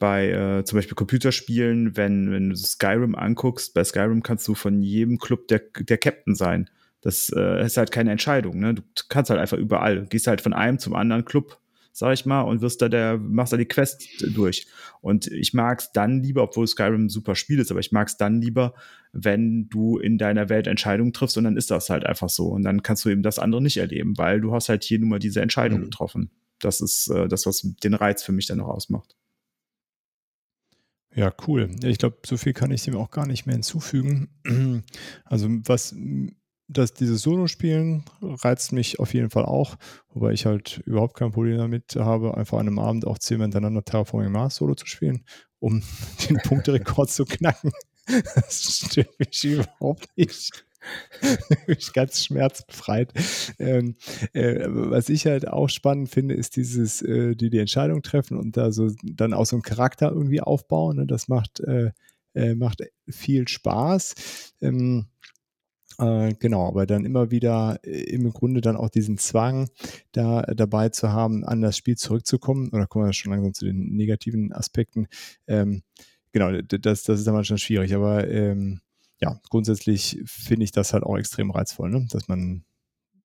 [0.00, 4.82] bei äh, zum Beispiel Computerspielen, wenn, wenn du Skyrim anguckst, bei Skyrim kannst du von
[4.82, 6.70] jedem Club der, der Captain sein.
[7.02, 8.58] Das äh, ist halt keine Entscheidung.
[8.58, 8.74] Ne?
[8.74, 10.06] Du kannst halt einfach überall.
[10.06, 11.60] Gehst halt von einem zum anderen Club,
[11.92, 14.66] sag ich mal, und wirst da der, machst da die Quest durch.
[15.00, 18.08] Und ich mag es dann lieber, obwohl Skyrim ein super Spiel ist, aber ich mag
[18.08, 18.74] es dann lieber,
[19.12, 22.48] wenn du in deiner Welt Entscheidungen triffst und dann ist das halt einfach so.
[22.48, 25.08] Und dann kannst du eben das andere nicht erleben, weil du hast halt hier nur
[25.08, 25.84] mal diese Entscheidung mhm.
[25.84, 26.30] getroffen.
[26.60, 29.16] Das ist äh, das, was den Reiz für mich dann noch ausmacht.
[31.14, 31.70] Ja, cool.
[31.82, 34.28] Ich glaube, so viel kann ich dem auch gar nicht mehr hinzufügen.
[35.24, 35.94] Also was
[36.70, 39.76] das, dieses Solo-Spielen reizt mich auf jeden Fall auch,
[40.10, 43.84] wobei ich halt überhaupt kein Problem damit habe, einfach an einem Abend auch zehnmal hintereinander
[43.84, 45.24] Terraforming Mars Solo zu spielen,
[45.58, 45.82] um
[46.28, 47.72] den Punkterekord zu knacken.
[48.34, 50.64] Das stört mich überhaupt nicht.
[51.68, 53.12] ich ganz schmerzbefreit.
[53.60, 53.94] Ähm,
[54.32, 58.56] äh, was ich halt auch spannend finde, ist dieses, äh, die die Entscheidung treffen und
[58.56, 60.96] da so dann auch so einen Charakter irgendwie aufbauen.
[60.96, 61.06] Ne?
[61.06, 61.92] Das macht, äh,
[62.34, 64.54] äh macht viel Spaß.
[64.60, 65.06] Ähm,
[66.00, 69.68] äh, genau, aber dann immer wieder äh, im Grunde dann auch diesen Zwang
[70.12, 72.70] da dabei zu haben, an das Spiel zurückzukommen.
[72.70, 75.08] Oder kommen wir schon langsam zu den negativen Aspekten.
[75.46, 75.82] Ähm,
[76.32, 78.80] genau, das, das ist dann manchmal schwierig, aber ähm,
[79.20, 82.06] ja, grundsätzlich finde ich das halt auch extrem reizvoll, ne?
[82.10, 82.64] dass man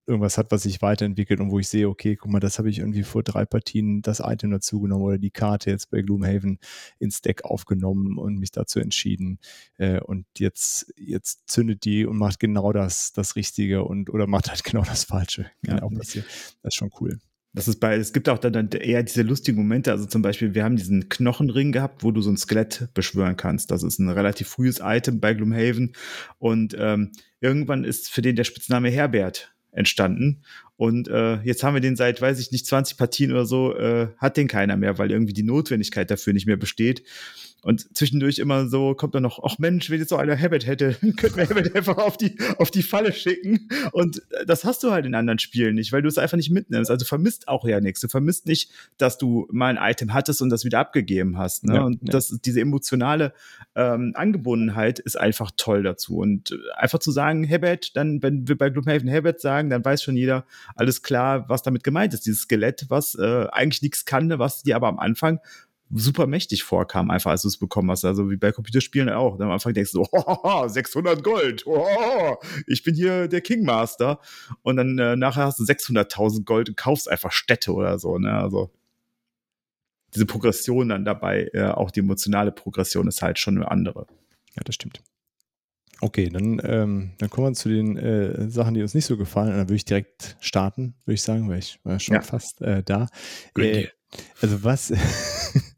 [0.08, 2.80] irgendwas hat, was sich weiterentwickelt und wo ich sehe, okay, guck mal, das habe ich
[2.80, 6.60] irgendwie vor drei Partien das Item dazu genommen oder die Karte jetzt bei Gloomhaven
[7.00, 9.40] ins Deck aufgenommen und mich dazu entschieden.
[9.78, 14.50] Äh, und jetzt, jetzt zündet die und macht genau das, das Richtige und oder macht
[14.50, 15.50] halt genau das Falsche.
[15.66, 15.90] Kann ja.
[15.90, 16.26] passieren.
[16.62, 17.20] Das ist schon cool.
[17.56, 19.90] Das ist bei, es gibt auch dann eher diese lustigen Momente.
[19.90, 23.72] Also zum Beispiel, wir haben diesen Knochenring gehabt, wo du so ein Skelett beschwören kannst.
[23.72, 25.94] Das ist ein relativ frühes Item bei Gloomhaven.
[26.38, 30.42] Und ähm, irgendwann ist für den der Spitzname Herbert entstanden.
[30.78, 34.10] Und äh, jetzt haben wir den seit, weiß ich nicht, 20 Partien oder so, äh,
[34.18, 37.04] hat den keiner mehr, weil irgendwie die Notwendigkeit dafür nicht mehr besteht.
[37.66, 40.94] Und zwischendurch immer so kommt dann noch, ach Mensch, wenn jetzt so einer Habit hätte,
[41.18, 43.68] könnten wir Habit einfach auf die, auf die Falle schicken.
[43.92, 46.92] Und das hast du halt in anderen Spielen nicht, weil du es einfach nicht mitnimmst.
[46.92, 48.02] Also vermisst auch ja nichts.
[48.02, 51.64] Du vermisst nicht, dass du mal ein Item hattest und das wieder abgegeben hast.
[51.64, 51.74] Ne?
[51.74, 52.12] Ja, und ja.
[52.12, 53.34] Das, diese emotionale
[53.74, 56.18] ähm, Angebundenheit ist einfach toll dazu.
[56.18, 60.18] Und einfach zu sagen, Habit, dann, wenn wir bei Gloomhaven Habit sagen, dann weiß schon
[60.18, 60.46] jeder,
[60.76, 62.28] alles klar, was damit gemeint ist.
[62.28, 65.40] Dieses Skelett, was äh, eigentlich nichts kann, was dir aber am Anfang
[65.94, 68.06] super mächtig vorkam, einfach als du es bekommen hast.
[68.06, 69.40] Also wie bei Computerspielen auch.
[69.40, 72.36] Am Anfang denkst du, oh, 600 Gold, oh,
[72.68, 74.20] ich bin hier der Kingmaster.
[74.64, 78.18] Und dann äh, nachher hast du 600.000 Gold und kaufst einfach Städte oder so.
[78.18, 78.32] Ne?
[78.32, 78.72] Also
[80.14, 84.08] diese Progression dann dabei, äh, auch die emotionale Progression ist halt schon eine andere.
[84.56, 85.02] Ja, das stimmt.
[86.02, 89.52] Okay, dann, ähm, dann kommen wir zu den äh, Sachen, die uns nicht so gefallen.
[89.52, 92.22] Und dann würde ich direkt starten, würde ich sagen, weil ich war schon ja.
[92.22, 93.08] fast äh, da.
[93.58, 93.88] Äh,
[94.42, 94.92] also was,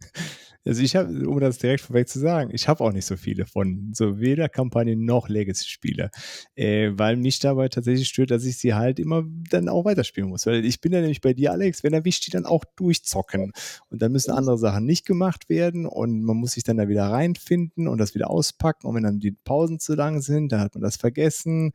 [0.67, 3.45] Also ich habe, um das direkt vorweg zu sagen, ich habe auch nicht so viele
[3.45, 6.11] von so weder Kampagnen noch Legacy-Spiele,
[6.55, 10.45] äh, weil mich dabei tatsächlich stört, dass ich sie halt immer dann auch weiterspielen muss.
[10.45, 13.51] Weil ich bin ja nämlich bei dir, Alex, wenn erwischt die dann auch durchzocken.
[13.89, 17.05] Und dann müssen andere Sachen nicht gemacht werden und man muss sich dann da wieder
[17.05, 18.87] reinfinden und das wieder auspacken.
[18.87, 21.71] Und wenn dann die Pausen zu lang sind, dann hat man das vergessen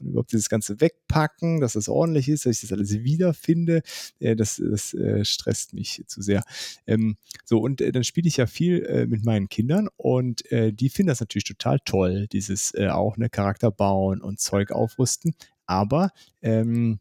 [0.00, 3.82] Und überhaupt dieses ganze Wegpacken, dass das ordentlich ist, dass ich das alles wiederfinde,
[4.18, 6.42] äh, das, das äh, stresst mich zu sehr.
[6.86, 10.72] Ähm, so, und äh, dann spiele ich ja viel äh, mit meinen Kindern und äh,
[10.72, 15.34] die finden das natürlich total toll, dieses äh, auch eine Charakter bauen und Zeug aufrüsten.
[15.66, 16.10] Aber
[16.42, 17.00] ähm,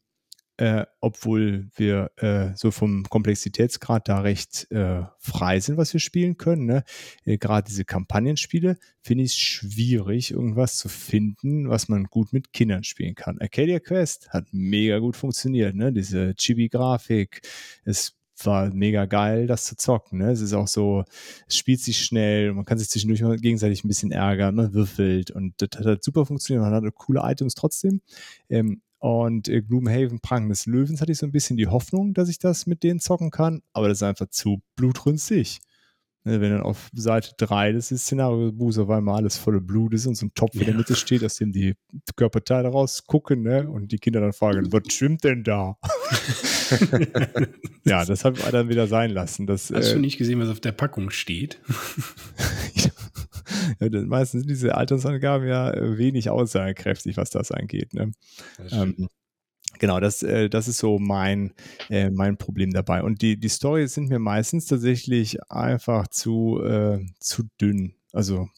[0.60, 6.36] äh, obwohl wir äh, so vom Komplexitätsgrad da recht äh, frei sind, was wir spielen
[6.36, 6.66] können.
[6.66, 6.84] Ne?
[7.24, 12.84] Äh, Gerade diese Kampagnenspiele finde ich schwierig, irgendwas zu finden, was man gut mit Kindern
[12.84, 13.40] spielen kann.
[13.40, 15.94] Arcadia Quest hat mega gut funktioniert, ne?
[15.94, 17.40] diese Chibi-Grafik,
[17.86, 20.20] es war mega geil, das zu zocken.
[20.20, 20.32] Ne?
[20.32, 21.06] Es ist auch so,
[21.48, 25.32] es spielt sich schnell, man kann sich zwischendurch mal gegenseitig ein bisschen ärgern, man würfelt
[25.32, 26.64] und das hat super funktioniert.
[26.64, 28.02] Man hatte coole Items trotzdem.
[28.50, 32.30] Ähm, und äh, Gloomhaven, Pranken des Löwens hatte ich so ein bisschen die Hoffnung, dass
[32.30, 35.60] ich das mit denen zocken kann, aber das ist einfach zu blutrünstig.
[36.26, 40.16] Ne, wenn dann auf Seite 3 des Szenario-Buchs auf einmal alles voller Blut ist und
[40.16, 41.76] so ein Topf in der Mitte steht, aus dem die
[42.18, 43.70] Körperteile rausgucken, ne?
[43.70, 45.78] Und die Kinder dann fragen, was schwimmt denn da?
[47.86, 49.48] ja, das habe ich dann wieder sein lassen.
[49.48, 51.62] Das, Hast äh, du nicht gesehen, was auf der Packung steht?
[53.80, 57.94] ja, meistens sind diese Altersangaben ja äh, wenig aussagekräftig, was das angeht.
[57.94, 58.12] Ne?
[58.72, 59.10] Ähm,
[59.80, 61.54] genau, das, äh, das ist so mein,
[61.90, 63.04] äh, mein Problem dabei.
[63.04, 67.96] Und die, die Storys sind mir meistens tatsächlich einfach zu, äh, zu dünn.
[68.12, 68.50] Also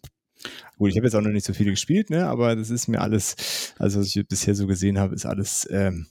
[0.78, 2.26] Gut, ich habe jetzt auch noch nicht so viele gespielt, ne?
[2.26, 6.08] aber das ist mir alles, also was ich bisher so gesehen habe, ist alles, ähm,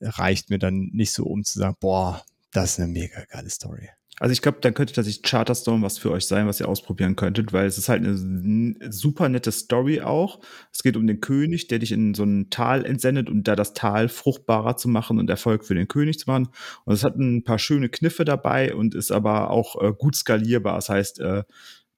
[0.00, 2.22] reicht mir dann nicht so, um zu sagen, boah,
[2.52, 3.88] das ist eine mega geile Story.
[4.22, 7.52] Also ich glaube, dann könnte tatsächlich Charterstone was für euch sein, was ihr ausprobieren könntet,
[7.52, 10.38] weil es ist halt eine super nette Story auch.
[10.72, 13.74] Es geht um den König, der dich in so ein Tal entsendet und da das
[13.74, 16.50] Tal fruchtbarer zu machen und Erfolg für den König zu machen.
[16.84, 20.76] Und es hat ein paar schöne Kniffe dabei und ist aber auch äh, gut skalierbar.
[20.76, 21.42] Das heißt, äh,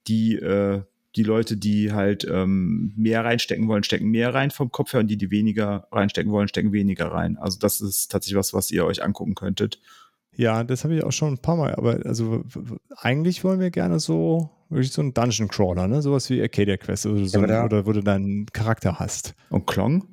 [0.08, 0.80] die äh,
[1.16, 5.08] die Leute, die halt ähm, mehr reinstecken wollen, stecken mehr rein vom Kopf her und
[5.08, 7.36] die, die weniger reinstecken wollen, stecken weniger rein.
[7.36, 9.78] Also das ist tatsächlich was, was ihr euch angucken könntet.
[10.36, 12.44] Ja, das habe ich auch schon ein paar Mal, aber also
[12.96, 16.02] eigentlich wollen wir gerne so wirklich so einen Dungeon Crawler, ne?
[16.02, 19.34] Sowas wie Arcadia Quest oder so, Ja, da- oder wo du deinen Charakter hast.
[19.50, 20.04] Und Klong?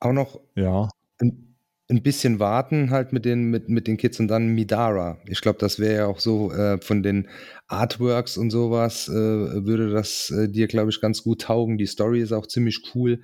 [0.00, 0.88] Auch noch Ja.
[1.20, 1.54] ein,
[1.88, 5.18] ein bisschen warten halt mit den, mit, mit den Kids und dann Midara.
[5.26, 7.28] Ich glaube, das wäre ja auch so äh, von den
[7.68, 11.78] Artworks und sowas, äh, würde das äh, dir, glaube ich, ganz gut taugen.
[11.78, 13.20] Die Story ist auch ziemlich cool.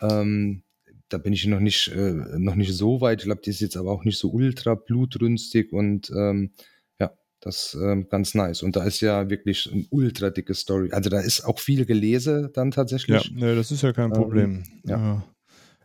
[0.00, 0.62] Ähm,
[1.10, 3.20] da bin ich noch nicht, äh, noch nicht so weit.
[3.20, 6.52] Ich glaube, die ist jetzt aber auch nicht so ultra blutrünstig und ähm,
[6.98, 8.62] ja, das ähm, ganz nice.
[8.62, 10.90] Und da ist ja wirklich ein ultra dicke Story.
[10.92, 13.30] Also da ist auch viel gelesen dann Ja, tatsächlich.
[13.32, 14.64] ne, das ist ja kein Ähm, Problem.
[14.84, 15.26] ja.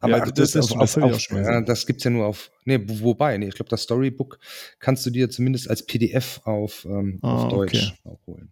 [0.01, 1.61] Aber Ja, ja, ach, das, das, auf- das, auf- ja.
[1.61, 2.51] Das gibt's ja nur auf.
[2.65, 4.37] Nee, wo- wobei, nee, ich glaube, das Storybook
[4.79, 8.09] kannst du dir zumindest als PDF auf, ähm, Ah, auf Deutsch okay.
[8.11, 8.51] auch holen.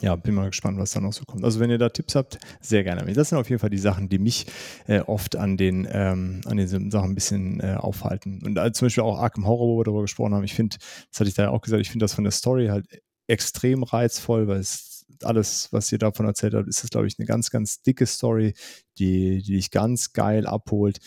[0.00, 1.44] Ja, bin mal gespannt, was da noch so kommt.
[1.44, 3.12] Also wenn ihr da Tipps habt, sehr gerne.
[3.12, 4.46] Das sind auf jeden Fall die Sachen, die mich
[4.86, 8.40] äh, oft an den ähm, an diesen Sachen ein bisschen äh, aufhalten.
[8.44, 10.44] Und äh, zum Beispiel auch Arkham Horror, wo wir darüber gesprochen haben.
[10.44, 10.76] Ich finde,
[11.10, 12.86] das hatte ich da ja auch gesagt, ich finde das von der Story halt
[13.26, 17.26] extrem reizvoll, weil es alles, was ihr davon erzählt habt, ist das, glaube ich, eine
[17.26, 18.54] ganz, ganz dicke Story,
[18.98, 20.98] die, die dich ganz geil abholt.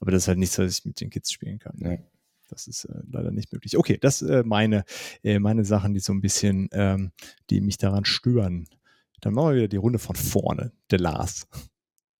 [0.00, 1.76] Aber das ist halt nichts, was ich mit den Kids spielen kann.
[1.78, 1.98] Ja.
[2.50, 3.76] Das ist äh, leider nicht möglich.
[3.76, 4.84] Okay, das äh, meine,
[5.22, 7.12] äh, meine Sachen, die so ein bisschen, ähm,
[7.48, 8.68] die mich daran stören.
[9.20, 10.72] Dann machen wir wieder die Runde von vorne.
[10.90, 11.46] Der Lars.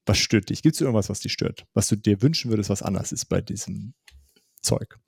[0.06, 0.62] Was stört dich?
[0.62, 1.66] Gibt es irgendwas, was dich stört?
[1.74, 3.94] Was du dir wünschen würdest, was anders ist bei diesem
[4.62, 4.98] Zeug?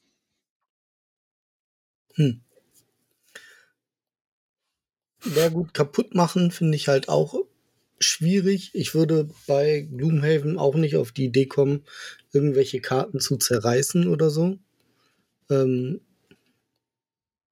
[2.14, 2.42] Hm.
[5.20, 7.34] Sehr gut kaputt machen finde ich halt auch
[8.00, 8.70] schwierig.
[8.74, 11.84] Ich würde bei Gloomhaven auch nicht auf die Idee kommen,
[12.32, 14.58] irgendwelche Karten zu zerreißen oder so.
[15.50, 16.00] Ähm,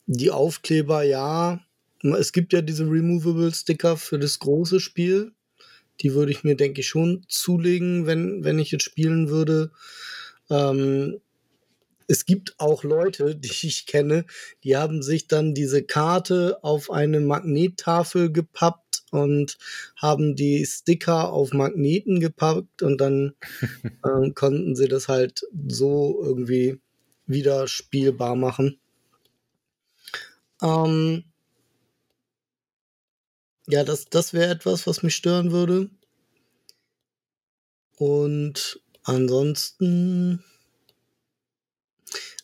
[0.06, 1.60] die Aufkleber, ja.
[2.02, 5.32] Es gibt ja diese Removable Sticker für das große Spiel.
[6.00, 9.70] Die würde ich mir, denke ich, schon zulegen, wenn, wenn ich jetzt spielen würde.
[10.48, 11.20] Ähm,
[12.10, 14.24] es gibt auch Leute, die ich kenne,
[14.64, 19.58] die haben sich dann diese Karte auf eine Magnettafel gepappt und
[19.96, 23.34] haben die Sticker auf Magneten gepackt und dann
[24.04, 26.80] ähm, konnten sie das halt so irgendwie
[27.30, 28.78] wieder spielbar machen.
[30.62, 31.24] Ähm,
[33.66, 35.90] ja, das, das wäre etwas, was mich stören würde.
[37.96, 40.44] Und ansonsten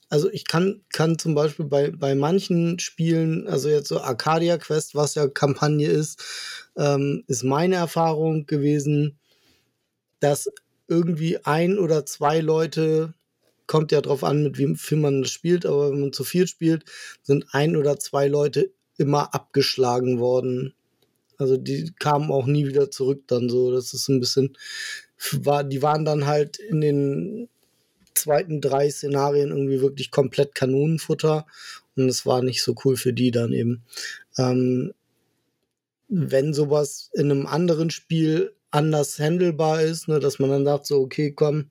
[0.09, 4.95] also ich kann, kann zum Beispiel bei, bei manchen Spielen, also jetzt so Arcadia Quest,
[4.95, 6.23] was ja Kampagne ist,
[6.77, 9.19] ähm, ist meine Erfahrung gewesen,
[10.21, 10.49] dass
[10.89, 13.15] irgendwie ein oder zwei Leute,
[13.67, 16.47] kommt ja drauf an, mit wem viel man das spielt, aber wenn man zu viel
[16.47, 16.85] spielt,
[17.23, 20.75] sind ein oder zwei Leute immer abgeschlagen worden.
[21.39, 23.71] Also die kamen auch nie wieder zurück dann so.
[23.71, 24.57] Das ist ein bisschen
[25.33, 27.49] war, die waren dann halt in den
[28.15, 31.47] zweiten drei Szenarien irgendwie wirklich komplett Kanonenfutter
[31.97, 33.85] und es war nicht so cool für die dann eben.
[34.39, 34.93] Ähm,
[36.09, 41.01] wenn sowas in einem anderen Spiel anders handelbar ist, ne, dass man dann sagt so,
[41.01, 41.71] okay, komm,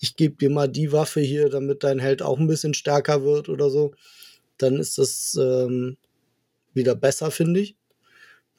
[0.00, 3.48] ich gebe dir mal die Waffe hier, damit dein Held auch ein bisschen stärker wird
[3.48, 3.94] oder so,
[4.58, 5.98] dann ist das ähm,
[6.74, 7.76] wieder besser, finde ich.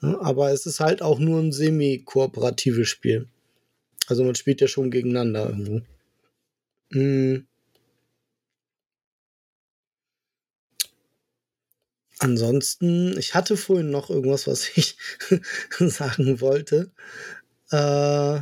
[0.02, 3.28] Ja, aber es ist halt auch nur ein semi-kooperatives Spiel.
[4.08, 5.82] Also man spielt ja schon gegeneinander irgendwo.
[6.92, 7.48] Mhm.
[12.20, 14.98] Ansonsten, ich hatte vorhin noch irgendwas, was ich
[15.80, 16.92] sagen wollte.
[17.72, 18.42] Äh,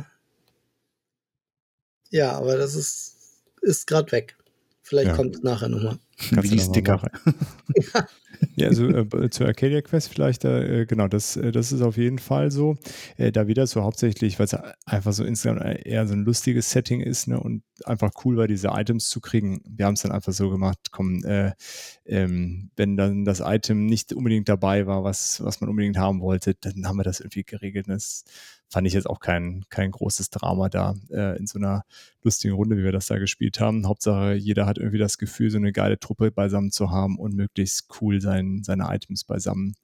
[2.10, 3.16] ja, aber das ist,
[3.62, 4.36] ist gerade weg.
[4.82, 5.16] Vielleicht Ja.
[5.16, 5.98] kommt es nachher nochmal.
[6.30, 7.10] Wie mal Sticker.
[8.56, 12.18] Ja, also äh, zur Arcadia Quest vielleicht, äh, genau, das, äh, das ist auf jeden
[12.18, 12.76] Fall so.
[13.18, 14.54] Äh, da wieder so hauptsächlich, weil es
[14.86, 18.68] einfach so insgesamt eher so ein lustiges Setting ist ne, und einfach cool war, diese
[18.68, 19.60] Items zu kriegen.
[19.68, 21.52] Wir haben es dann einfach so gemacht, komm, äh,
[22.06, 26.54] ähm, wenn dann das Item nicht unbedingt dabei war, was, was man unbedingt haben wollte,
[26.54, 27.88] dann haben wir das irgendwie geregelt.
[27.88, 28.24] Das
[28.70, 31.84] fand ich jetzt auch kein, kein großes Drama da äh, in so einer
[32.22, 33.86] lustigen Runde, wie wir das da gespielt haben.
[33.86, 37.88] Hauptsache, jeder hat irgendwie das Gefühl, so eine geile Truppe beisammen zu haben und möglichst
[38.00, 39.74] cool sein, seine Items beisammen.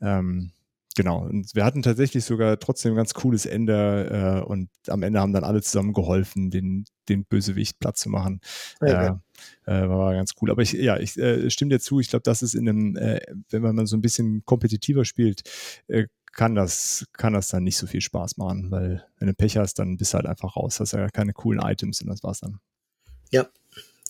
[0.00, 0.52] Ähm,
[0.96, 1.26] genau.
[1.26, 5.34] Und wir hatten tatsächlich sogar trotzdem ein ganz cooles Ende äh, und am Ende haben
[5.34, 8.40] dann alle zusammen geholfen, den, den Bösewicht platt zu machen.
[8.80, 9.20] Ja,
[9.66, 10.50] Äh, äh, war ganz cool.
[10.50, 12.00] Aber ich, ja, ich äh, stimme dir zu.
[12.00, 13.20] Ich glaube, das ist in einem, äh,
[13.50, 15.42] wenn man so ein bisschen kompetitiver spielt,
[15.88, 19.56] äh, kann das, kann das dann nicht so viel Spaß machen, weil wenn du Pech
[19.56, 20.80] hast, dann bist du halt einfach raus.
[20.80, 22.60] Hast ja keine coolen Items und das war's dann.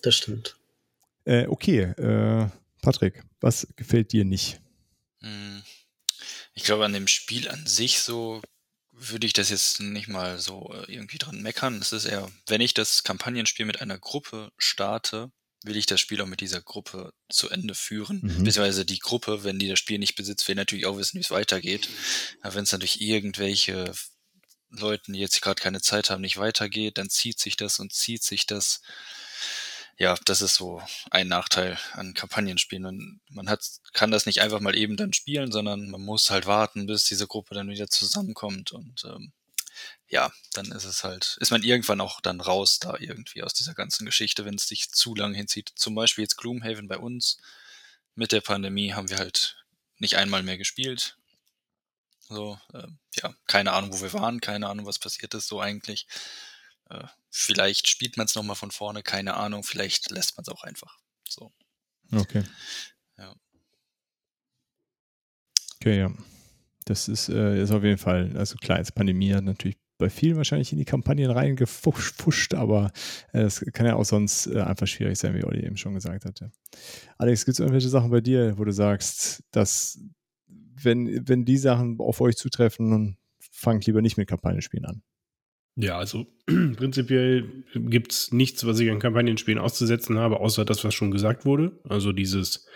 [0.01, 0.55] Das stimmt.
[1.25, 2.49] Äh, okay, äh,
[2.81, 4.59] Patrick, was gefällt dir nicht?
[5.21, 5.61] Hm.
[6.53, 8.41] Ich glaube, an dem Spiel an sich so
[8.91, 11.79] würde ich das jetzt nicht mal so äh, irgendwie dran meckern.
[11.79, 15.31] Es ist eher, wenn ich das Kampagnenspiel mit einer Gruppe starte,
[15.63, 18.21] will ich das Spiel auch mit dieser Gruppe zu Ende führen.
[18.23, 18.43] Mhm.
[18.43, 21.31] Beziehungsweise die Gruppe, wenn die das Spiel nicht besitzt, will natürlich auch wissen, wie es
[21.31, 21.87] weitergeht.
[22.41, 23.93] Aber wenn es natürlich irgendwelche
[24.69, 28.23] Leuten, die jetzt gerade keine Zeit haben, nicht weitergeht, dann zieht sich das und zieht
[28.23, 28.81] sich das.
[29.97, 30.81] Ja, das ist so
[31.11, 32.85] ein Nachteil an Kampagnenspielen.
[32.85, 36.47] Und man hat, kann das nicht einfach mal eben dann spielen, sondern man muss halt
[36.47, 38.71] warten, bis diese Gruppe dann wieder zusammenkommt.
[38.71, 39.31] Und ähm,
[40.07, 43.73] ja, dann ist es halt, ist man irgendwann auch dann raus da irgendwie aus dieser
[43.73, 45.71] ganzen Geschichte, wenn es sich zu lang hinzieht.
[45.75, 47.37] Zum Beispiel jetzt Gloomhaven bei uns.
[48.15, 49.63] Mit der Pandemie haben wir halt
[49.97, 51.17] nicht einmal mehr gespielt.
[52.19, 56.07] So, ähm, ja, keine Ahnung, wo wir waren, keine Ahnung, was passiert ist so eigentlich.
[56.89, 60.63] Äh, vielleicht spielt man es nochmal von vorne, keine Ahnung, vielleicht lässt man es auch
[60.63, 60.97] einfach.
[61.27, 61.53] So.
[62.11, 62.43] Okay.
[63.17, 63.33] Ja.
[65.75, 66.11] Okay, ja.
[66.91, 70.35] Das ist, äh, ist auf jeden Fall, also klar, jetzt Pandemie hat natürlich bei vielen
[70.35, 72.91] wahrscheinlich in die Kampagnen reingefuscht, aber
[73.31, 76.25] äh, es kann ja auch sonst äh, einfach schwierig sein, wie Olli eben schon gesagt
[76.25, 76.51] hatte.
[77.17, 80.03] Alex, gibt es irgendwelche Sachen bei dir, wo du sagst, dass
[80.83, 85.01] wenn, wenn die Sachen auf euch zutreffen, dann fangt lieber nicht mit Kampagnenspielen an?
[85.77, 90.93] Ja, also prinzipiell gibt es nichts, was ich an Kampagnenspielen auszusetzen habe, außer das, was
[90.93, 91.79] schon gesagt wurde.
[91.87, 92.67] Also dieses,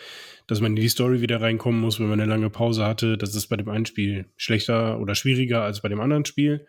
[0.47, 3.17] dass man in die Story wieder reinkommen muss, wenn man eine lange Pause hatte.
[3.17, 6.67] Das ist bei dem einen Spiel schlechter oder schwieriger als bei dem anderen Spiel.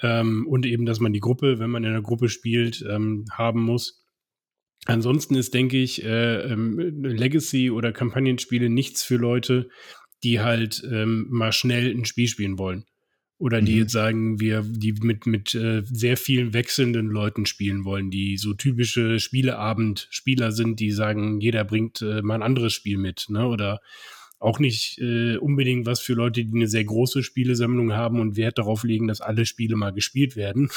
[0.00, 3.62] Ähm, und eben, dass man die Gruppe, wenn man in einer Gruppe spielt, ähm, haben
[3.62, 4.04] muss.
[4.86, 9.68] Ansonsten ist, denke ich, äh, ähm, Legacy oder Kampagnenspiele nichts für Leute,
[10.24, 12.84] die halt ähm, mal schnell ein Spiel spielen wollen.
[13.38, 13.78] Oder die Mhm.
[13.78, 18.54] jetzt sagen, wir, die mit, mit äh, sehr vielen wechselnden Leuten spielen wollen, die so
[18.54, 23.46] typische Spieleabend-Spieler sind, die sagen, jeder bringt äh, mal ein anderes Spiel mit, ne?
[23.46, 23.80] Oder
[24.38, 28.58] auch nicht äh, unbedingt was für Leute, die eine sehr große Spielesammlung haben und Wert
[28.58, 30.68] darauf legen, dass alle Spiele mal gespielt werden.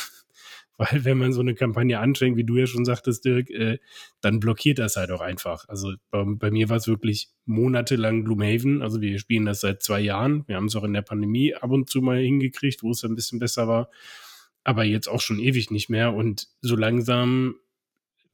[0.77, 3.79] Weil wenn man so eine Kampagne anfängt, wie du ja schon sagtest, Dirk, äh,
[4.21, 5.67] dann blockiert das halt auch einfach.
[5.69, 8.81] Also bei, bei mir war es wirklich monatelang Gloomhaven.
[8.81, 10.43] Also wir spielen das seit zwei Jahren.
[10.47, 13.15] Wir haben es auch in der Pandemie ab und zu mal hingekriegt, wo es ein
[13.15, 13.89] bisschen besser war.
[14.63, 16.13] Aber jetzt auch schon ewig nicht mehr.
[16.13, 17.55] Und so langsam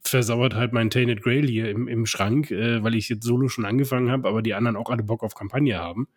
[0.00, 3.64] versauert halt mein Tainted Grail hier im, im Schrank, äh, weil ich jetzt solo schon
[3.64, 6.08] angefangen habe, aber die anderen auch alle Bock auf Kampagne haben.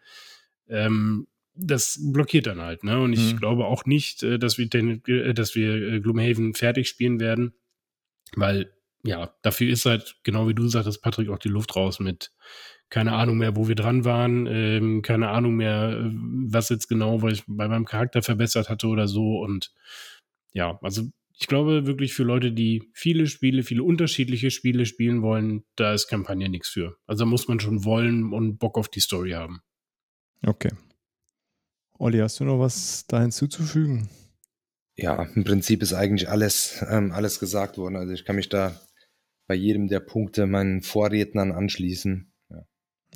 [0.67, 2.99] Ähm, das blockiert dann halt, ne?
[2.99, 3.37] Und ich Mhm.
[3.37, 7.53] glaube auch nicht, äh, dass wir, Tainted, äh, dass wir äh, Gloomhaven fertig spielen werden,
[8.35, 8.71] weil
[9.03, 12.31] ja, dafür ist halt, genau wie du sagtest, Patrick, auch die Luft raus mit
[12.89, 16.11] keine Ahnung mehr, wo wir dran waren, ähm, keine Ahnung mehr,
[16.47, 19.39] was jetzt genau, weil ich bei meinem Charakter verbessert hatte oder so.
[19.39, 19.73] Und
[20.53, 21.03] ja, also
[21.37, 26.07] ich glaube wirklich für Leute, die viele Spiele, viele unterschiedliche Spiele spielen wollen, da ist
[26.07, 26.95] Kampagne nichts für.
[27.07, 29.61] Also da muss man schon wollen und Bock auf die Story haben.
[30.45, 30.71] Okay.
[31.97, 34.09] Olli, hast du noch was da hinzuzufügen?
[34.95, 37.95] Ja, im Prinzip ist eigentlich alles, ähm, alles gesagt worden.
[37.95, 38.79] Also ich kann mich da
[39.47, 42.31] bei jedem der Punkte meinen Vorrednern anschließen.
[42.49, 42.65] Ja.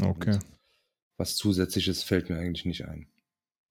[0.01, 0.33] Okay.
[0.33, 0.45] Und
[1.17, 3.07] was zusätzliches fällt mir eigentlich nicht ein.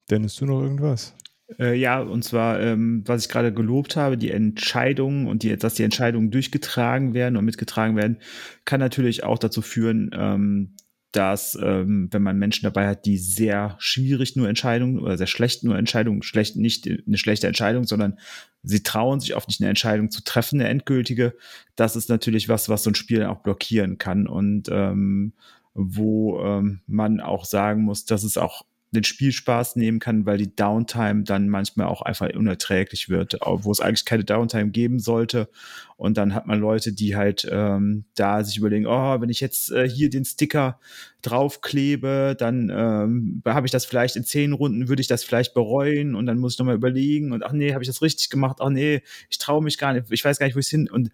[0.09, 1.15] Dennis, du noch irgendwas?
[1.57, 5.75] Äh, ja, und zwar, ähm, was ich gerade gelobt habe, die Entscheidungen und die, dass
[5.75, 8.17] die Entscheidungen durchgetragen werden und mitgetragen werden,
[8.65, 10.75] kann natürlich auch dazu führen, ähm,
[11.11, 15.63] dass, ähm, wenn man Menschen dabei hat, die sehr schwierig nur Entscheidungen oder sehr schlecht
[15.63, 18.19] nur Entscheidungen, schlecht, nicht eine schlechte Entscheidung, sondern
[18.61, 21.35] sie trauen sich oft nicht eine Entscheidung zu treffen, eine endgültige,
[21.75, 24.27] das ist natürlich was, was so ein Spiel auch blockieren kann.
[24.27, 25.33] Und ähm,
[25.73, 30.55] wo ähm, man auch sagen muss, dass es auch den Spielspaß nehmen kann, weil die
[30.55, 35.47] Downtime dann manchmal auch einfach unerträglich wird, wo es eigentlich keine Downtime geben sollte.
[35.95, 39.71] Und dann hat man Leute, die halt ähm, da sich überlegen, oh, wenn ich jetzt
[39.71, 40.79] äh, hier den Sticker
[41.21, 46.15] draufklebe, dann ähm, habe ich das vielleicht in zehn Runden, würde ich das vielleicht bereuen
[46.15, 48.57] und dann muss ich nochmal überlegen und ach nee, habe ich das richtig gemacht?
[48.59, 51.11] Ach nee, ich traue mich gar nicht, ich weiß gar nicht, wo ich hin und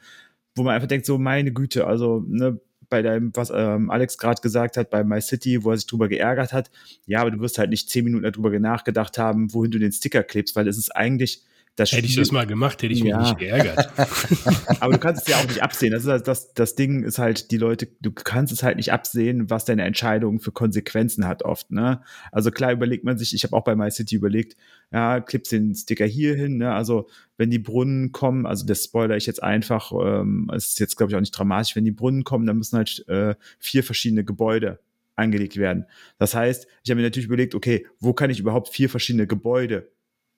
[0.56, 4.42] wo man einfach denkt, so meine Güte, also ne, bei deinem, was ähm, Alex gerade
[4.42, 6.72] gesagt hat, bei My City, wo er sich drüber geärgert hat.
[7.06, 10.24] Ja, aber du wirst halt nicht zehn Minuten darüber nachgedacht haben, wohin du den Sticker
[10.24, 11.44] klebst, weil es ist eigentlich
[11.76, 13.18] das Hätte ich das mal gemacht, hätte ich ja.
[13.18, 13.90] mich nicht geärgert.
[14.80, 15.92] Aber du kannst es ja auch nicht absehen.
[15.92, 19.50] Das, ist, das, das Ding ist halt, die Leute, du kannst es halt nicht absehen,
[19.50, 21.72] was deine Entscheidung für Konsequenzen hat oft.
[21.72, 22.02] Ne?
[22.32, 24.56] Also klar überlegt man sich, ich habe auch bei MyCity überlegt,
[24.94, 26.58] ja, klippst den Sticker hier hin.
[26.58, 26.74] Ne?
[26.74, 30.96] Also wenn die Brunnen kommen, also das spoiler ich jetzt einfach, ähm, es ist jetzt
[30.96, 34.24] glaube ich auch nicht dramatisch, wenn die Brunnen kommen, dann müssen halt äh, vier verschiedene
[34.24, 34.80] Gebäude
[35.18, 35.86] angelegt werden.
[36.20, 39.90] Das heißt, ich habe mir natürlich überlegt, okay, wo kann ich überhaupt vier verschiedene Gebäude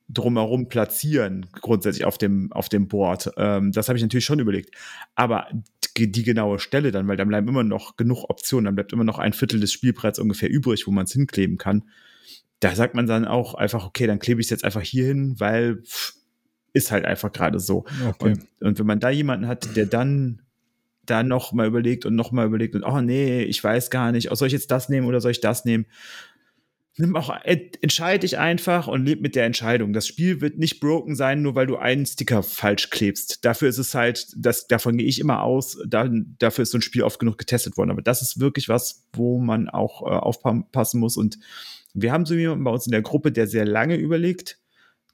[0.10, 3.32] drumherum platzieren, grundsätzlich auf dem, auf dem Board.
[3.38, 4.74] Ähm, das habe ich natürlich schon überlegt.
[5.16, 5.48] Aber
[5.98, 9.04] die, die, genaue Stelle dann, weil dann bleiben immer noch genug Optionen, dann bleibt immer
[9.04, 11.84] noch ein Viertel des Spielbretts ungefähr übrig, wo man es hinkleben kann.
[12.60, 15.36] Da sagt man dann auch einfach, okay, dann klebe ich es jetzt einfach hier hin,
[15.40, 16.14] weil pff,
[16.74, 17.86] ist halt einfach gerade so.
[18.08, 18.30] Okay.
[18.30, 20.42] Und, und wenn man da jemanden hat, der dann
[21.06, 24.32] da noch mal überlegt und noch mal überlegt und oh nee, ich weiß gar nicht,
[24.32, 25.86] oh, soll ich jetzt das nehmen oder soll ich das nehmen?
[26.98, 29.94] Nimm auch, entscheide dich einfach und leb mit der Entscheidung.
[29.94, 33.46] Das Spiel wird nicht broken sein, nur weil du einen Sticker falsch klebst.
[33.46, 36.10] Dafür ist es halt, das, davon gehe ich immer aus, da,
[36.40, 37.92] dafür ist so ein Spiel oft genug getestet worden.
[37.92, 41.18] Aber das ist wirklich was, wo man auch äh, aufpassen muss.
[41.18, 41.38] Und
[41.94, 44.60] wir haben so jemanden bei uns in der Gruppe, der sehr lange überlegt.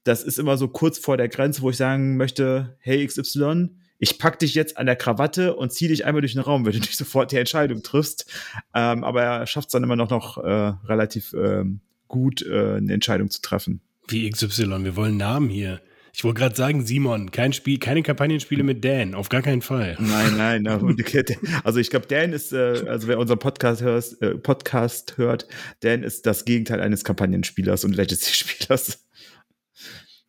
[0.06, 3.70] Das ist immer so kurz vor der Grenze, wo ich sagen möchte, hey XY,
[4.04, 6.74] ich pack dich jetzt an der Krawatte und zieh dich einmal durch den Raum, wenn
[6.74, 8.30] du nicht sofort die Entscheidung triffst.
[8.76, 12.92] Ähm, aber er schafft es dann immer noch, noch äh, relativ ähm, gut, äh, eine
[12.92, 13.80] Entscheidung zu treffen.
[14.10, 15.82] Wie XY, wir wollen Namen hier.
[16.12, 19.96] Ich wollte gerade sagen, Simon, kein Spiel, keine Kampagnenspiele mit Dan, auf gar keinen Fall.
[20.00, 20.68] Nein, nein,
[21.64, 25.48] also ich glaube, Dan ist, äh, also wer unseren Podcast, hörst, äh, Podcast hört,
[25.80, 29.00] Dan ist das Gegenteil eines Kampagnenspielers und Legacy-Spielers.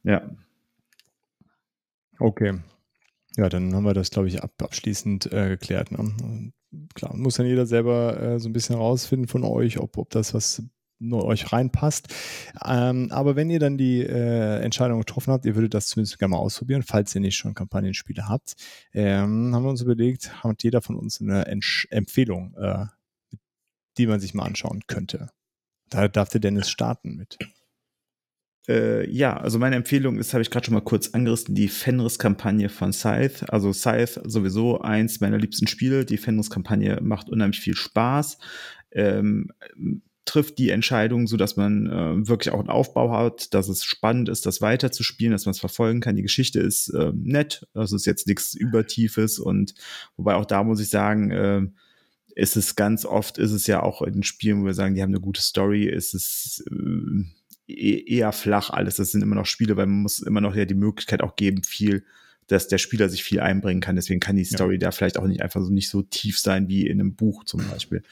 [0.07, 0.31] Ja.
[2.19, 2.61] Okay.
[3.37, 5.91] Ja, dann haben wir das, glaube ich, ab, abschließend äh, geklärt.
[5.91, 6.53] Ne?
[6.95, 10.35] Klar, muss dann jeder selber äh, so ein bisschen rausfinden von euch, ob, ob das
[10.35, 10.63] was
[11.01, 12.09] nur euch reinpasst.
[12.65, 16.31] Ähm, aber wenn ihr dann die äh, Entscheidung getroffen habt, ihr würdet das zumindest gerne
[16.31, 18.55] mal ausprobieren, falls ihr nicht schon Kampagnenspiele habt,
[18.93, 22.87] ähm, haben wir uns überlegt, hat jeder von uns eine Entsch Empfehlung, äh,
[23.99, 25.31] die man sich mal anschauen könnte.
[25.91, 27.39] Da darf der Dennis starten mit.
[28.69, 32.69] Äh, ja, also meine Empfehlung ist, habe ich gerade schon mal kurz angerissen, die Fenris-Kampagne
[32.69, 33.53] von Scythe.
[33.53, 36.05] Also Scythe sowieso eins meiner liebsten Spiele.
[36.05, 38.39] Die Fenris-Kampagne macht unheimlich viel Spaß.
[38.93, 39.53] Ähm,
[40.25, 44.29] trifft die Entscheidung, so dass man äh, wirklich auch einen Aufbau hat, dass es spannend
[44.29, 46.17] ist, das weiterzuspielen, dass man es verfolgen kann.
[46.17, 49.75] Die Geschichte ist äh, nett, das ist jetzt nichts Übertiefes und
[50.17, 51.63] wobei auch da muss ich sagen, äh,
[52.37, 55.11] ist es ganz oft, ist es ja auch in Spielen, wo wir sagen, die haben
[55.11, 57.25] eine gute Story, ist es äh,
[57.67, 58.97] eher flach alles.
[58.97, 61.63] Das sind immer noch Spiele, weil man muss immer noch ja die Möglichkeit auch geben,
[61.63, 62.05] viel,
[62.47, 63.97] dass der Spieler sich viel einbringen kann.
[63.97, 64.81] Deswegen kann die Story ja.
[64.81, 67.67] da vielleicht auch nicht einfach so nicht so tief sein wie in einem Buch zum
[67.71, 68.03] Beispiel.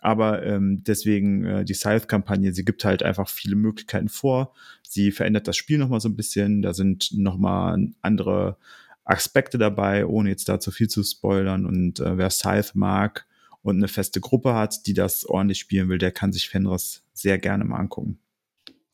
[0.00, 4.52] Aber ähm, deswegen äh, die Scythe-Kampagne, sie gibt halt einfach viele Möglichkeiten vor.
[4.86, 6.60] Sie verändert das Spiel nochmal so ein bisschen.
[6.60, 8.58] Da sind nochmal andere
[9.04, 11.64] Aspekte dabei, ohne jetzt da zu viel zu spoilern.
[11.64, 13.26] Und äh, wer Scythe mag
[13.62, 17.38] und eine feste Gruppe hat, die das ordentlich spielen will, der kann sich Fenris sehr
[17.38, 18.18] gerne mal angucken.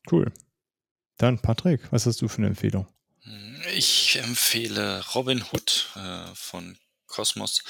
[0.09, 0.31] Cool.
[1.17, 2.87] Dann, Patrick, was hast du für eine Empfehlung?
[3.75, 7.63] Ich empfehle Robin Hood äh, von Cosmos.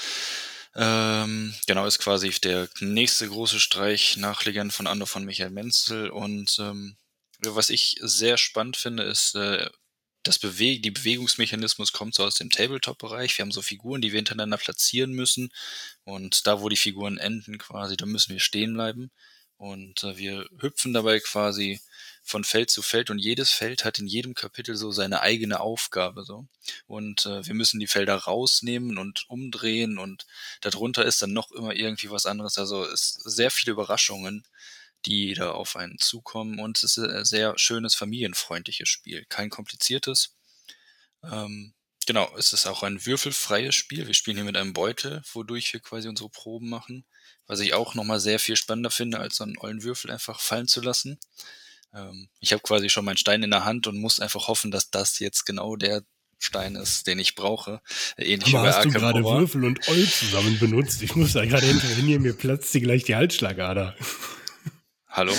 [0.74, 6.08] Ähm, genau, ist quasi der nächste große Streich nach Legenden von Andor von Michael Menzel.
[6.08, 6.96] Und ähm,
[7.40, 9.68] was ich sehr spannend finde, ist, äh,
[10.22, 13.36] das Bewe die Bewegungsmechanismus kommt so aus dem Tabletop-Bereich.
[13.36, 15.52] Wir haben so Figuren, die wir hintereinander platzieren müssen.
[16.04, 19.10] Und da, wo die Figuren enden, quasi, da müssen wir stehen bleiben.
[19.56, 21.80] Und äh, wir hüpfen dabei quasi
[22.22, 26.24] von Feld zu Feld und jedes Feld hat in jedem Kapitel so seine eigene Aufgabe
[26.24, 26.46] so
[26.86, 30.26] und äh, wir müssen die Felder rausnehmen und umdrehen und
[30.60, 32.58] darunter ist dann noch immer irgendwie was anderes.
[32.58, 34.44] Also es sehr viele Überraschungen,
[35.06, 40.36] die da auf einen zukommen und es ist ein sehr schönes familienfreundliches Spiel, kein kompliziertes.
[41.24, 41.74] Ähm,
[42.06, 44.06] Genau, es ist auch ein würfelfreies Spiel.
[44.08, 47.04] Wir spielen hier mit einem Beutel, wodurch wir quasi unsere Proben machen.
[47.46, 50.66] Was ich auch nochmal sehr viel spannender finde, als so einen ollen Würfel einfach fallen
[50.66, 51.20] zu lassen.
[51.94, 54.90] Ähm, ich habe quasi schon meinen Stein in der Hand und muss einfach hoffen, dass
[54.90, 56.02] das jetzt genau der
[56.38, 57.80] Stein ist, den ich brauche.
[58.16, 61.02] Ähnlich Aber wie bei hast du gerade Würfel und Oll zusammen benutzt?
[61.02, 63.96] Ich muss da gerade intervenieren, mir platzt sie gleich die Halsschlagader.
[65.08, 65.34] Hallo?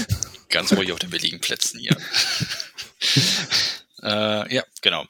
[0.50, 1.98] Ganz ruhig auf den billigen Plätzen hier.
[4.04, 5.06] äh, ja, genau.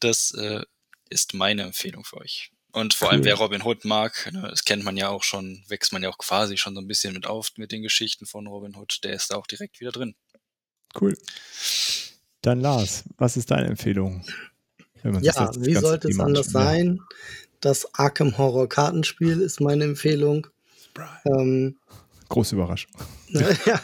[0.00, 0.62] Das äh,
[1.10, 2.50] ist meine Empfehlung für euch.
[2.72, 3.14] Und vor cool.
[3.14, 6.08] allem, wer Robin Hood mag, ne, das kennt man ja auch schon, wächst man ja
[6.08, 9.12] auch quasi schon so ein bisschen mit auf mit den Geschichten von Robin Hood, der
[9.12, 10.16] ist da auch direkt wieder drin.
[10.98, 11.16] Cool.
[12.42, 14.24] Dann Lars, was ist deine Empfehlung?
[15.02, 17.00] Ja, wie sollte es anders sein?
[17.60, 20.46] Das Arkham Horror Kartenspiel ist meine Empfehlung.
[21.24, 21.76] Ähm,
[22.28, 22.90] Große Überraschung.
[23.28, 23.80] ja,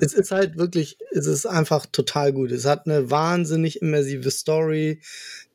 [0.00, 2.50] es ist halt wirklich, es ist einfach total gut.
[2.50, 5.00] Es hat eine wahnsinnig immersive Story.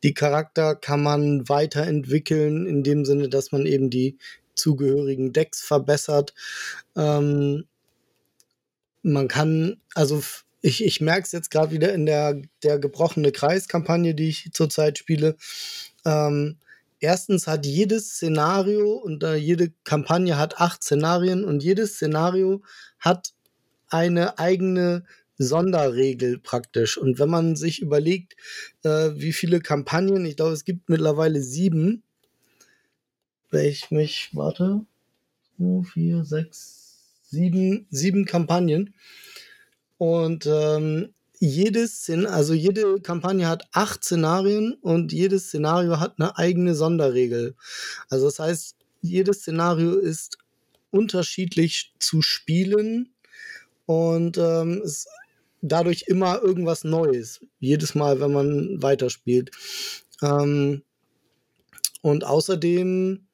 [0.03, 4.18] Die Charakter kann man weiterentwickeln, in dem Sinne, dass man eben die
[4.56, 6.34] zugehörigen Decks verbessert.
[6.95, 7.65] Ähm,
[9.02, 10.22] man kann, also
[10.61, 14.98] ich, ich merke es jetzt gerade wieder in der, der gebrochene Kreiskampagne, die ich zurzeit
[14.98, 15.36] spiele.
[16.06, 16.57] Ähm,
[16.99, 22.61] erstens hat jedes Szenario und äh, jede Kampagne hat acht Szenarien und jedes Szenario
[22.99, 23.34] hat
[23.90, 25.06] eine eigene
[25.38, 26.98] Sonderregel praktisch.
[26.98, 28.36] Und wenn man sich überlegt,
[28.84, 32.03] äh, wie viele Kampagnen, ich glaube, es gibt mittlerweile sieben,
[33.49, 34.81] welch mich, warte,
[35.94, 38.94] vier, sechs, sieben, sieben Kampagnen.
[40.00, 46.74] Und ähm, jedes, also jede Kampagne hat acht Szenarien und jedes Szenario hat eine eigene
[46.74, 47.56] Sonderregel.
[48.10, 50.38] Also das heißt, jedes Szenario ist
[50.92, 53.14] unterschiedlich zu spielen
[53.86, 55.06] und ähm, es
[55.62, 57.46] dadurch immer irgendwas Neues.
[57.60, 59.52] Jedes Mal, wenn man weiterspielt.
[60.22, 60.84] Ähm,
[62.02, 63.28] und außerdem,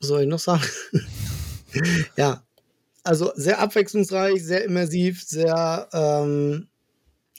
[0.00, 0.64] was soll ich noch sagen?
[2.16, 2.45] ja,
[3.06, 6.68] also sehr abwechslungsreich, sehr immersiv, sehr ähm,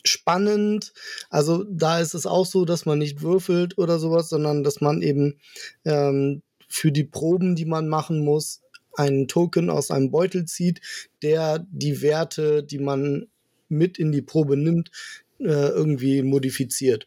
[0.03, 0.93] spannend.
[1.29, 5.01] Also da ist es auch so, dass man nicht würfelt oder sowas, sondern dass man
[5.01, 5.39] eben
[5.85, 8.61] ähm, für die Proben, die man machen muss,
[8.95, 10.81] einen Token aus einem Beutel zieht,
[11.21, 13.27] der die Werte, die man
[13.69, 14.91] mit in die Probe nimmt,
[15.39, 17.05] äh, irgendwie modifiziert.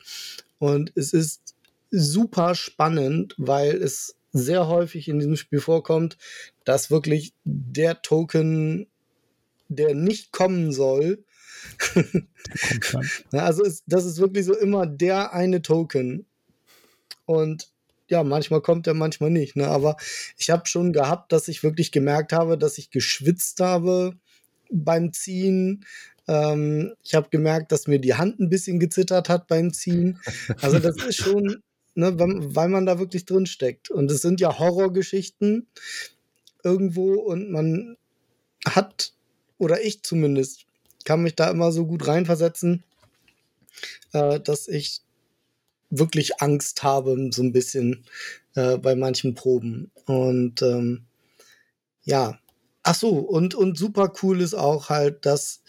[0.58, 1.54] Und es ist
[1.90, 6.16] super spannend, weil es sehr häufig in diesem Spiel vorkommt,
[6.70, 8.86] dass wirklich der Token,
[9.68, 11.24] der nicht kommen soll,
[13.32, 16.26] also ist, das ist wirklich so immer der eine Token.
[17.26, 17.72] Und
[18.06, 19.56] ja, manchmal kommt er, manchmal nicht.
[19.56, 19.66] Ne?
[19.66, 19.96] Aber
[20.36, 24.14] ich habe schon gehabt, dass ich wirklich gemerkt habe, dass ich geschwitzt habe
[24.70, 25.84] beim Ziehen.
[26.28, 30.20] Ähm, ich habe gemerkt, dass mir die Hand ein bisschen gezittert hat beim Ziehen.
[30.60, 31.64] Also das ist schon,
[31.96, 33.90] ne, weil man da wirklich drin steckt.
[33.90, 35.66] Und es sind ja Horrorgeschichten
[36.64, 37.96] irgendwo und man
[38.66, 39.12] hat,
[39.58, 40.66] oder ich zumindest,
[41.04, 42.84] kann mich da immer so gut reinversetzen,
[44.12, 45.00] äh, dass ich
[45.90, 48.04] wirklich Angst habe, so ein bisschen
[48.54, 49.90] äh, bei manchen Proben.
[50.06, 51.04] Und ähm,
[52.04, 52.38] ja,
[52.82, 55.62] ach so, und, und super cool ist auch halt, dass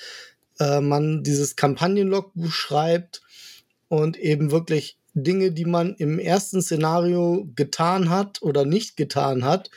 [0.60, 3.22] äh, man dieses Kampagnenlogbuch schreibt
[3.88, 9.70] und eben wirklich Dinge, die man im ersten Szenario getan hat oder nicht getan hat,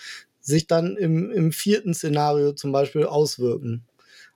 [0.45, 3.85] sich dann im, im vierten Szenario zum Beispiel auswirken.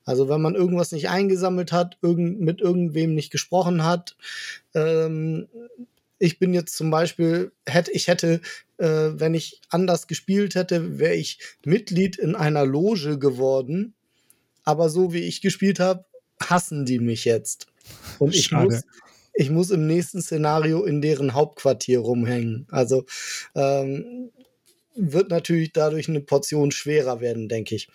[0.05, 4.17] Also wenn man irgendwas nicht eingesammelt hat, irgend, mit irgendwem nicht gesprochen hat,
[4.75, 5.49] ähm,
[6.19, 8.41] ich bin jetzt zum Beispiel, hätte, ich hätte,
[8.79, 13.95] äh, wenn ich anders gespielt hätte, wäre ich Mitglied in einer Loge geworden.
[14.65, 16.07] Aber so wie ich gespielt habe,
[16.43, 17.67] hassen die mich jetzt.
[18.19, 18.65] Und ich Schade.
[18.65, 18.83] muss,
[19.35, 22.67] ich muss im nächsten Szenario in deren Hauptquartier rumhängen.
[22.71, 23.05] Also
[23.55, 24.31] ähm,
[24.99, 27.89] wird natürlich dadurch eine Portion schwerer werden, denke ich.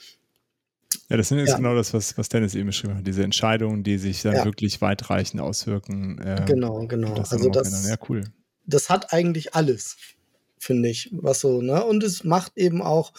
[1.10, 1.58] Ja, das ist ja.
[1.58, 3.08] genau das, was, was Dennis eben beschrieben hat.
[3.08, 4.46] Diese Entscheidungen, die sich dann ja.
[4.46, 6.20] wirklich weitreichend auswirken.
[6.20, 7.14] Äh, genau, genau.
[7.14, 8.24] Das also das, ja, cool.
[8.66, 9.98] das hat eigentlich alles,
[10.58, 11.84] finde ich, was so, ne?
[11.84, 13.14] Und es macht eben auch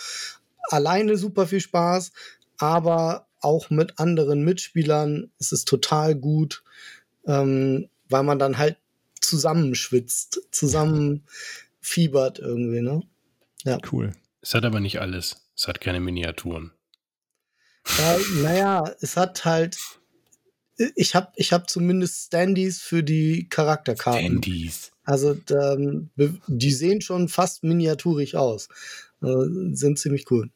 [0.70, 2.12] alleine super viel Spaß,
[2.58, 6.64] aber auch mit anderen Mitspielern ist es total gut.
[7.26, 8.76] Ähm, weil man dann halt
[9.20, 11.24] zusammenschwitzt, zusammen
[11.80, 13.02] fiebert irgendwie, ne?
[13.64, 13.78] Ja.
[13.90, 14.12] Cool.
[14.40, 15.36] Es hat aber nicht alles.
[15.56, 16.72] Es hat keine Miniaturen.
[17.98, 19.78] Ja, naja, es hat halt,
[20.96, 24.42] ich habe ich hab zumindest Standys für die Charakterkarten.
[24.42, 24.90] Standys.
[25.04, 26.10] Also ähm,
[26.46, 28.68] die sehen schon fast miniaturig aus.
[29.22, 29.34] Äh,
[29.72, 30.50] sind ziemlich cool.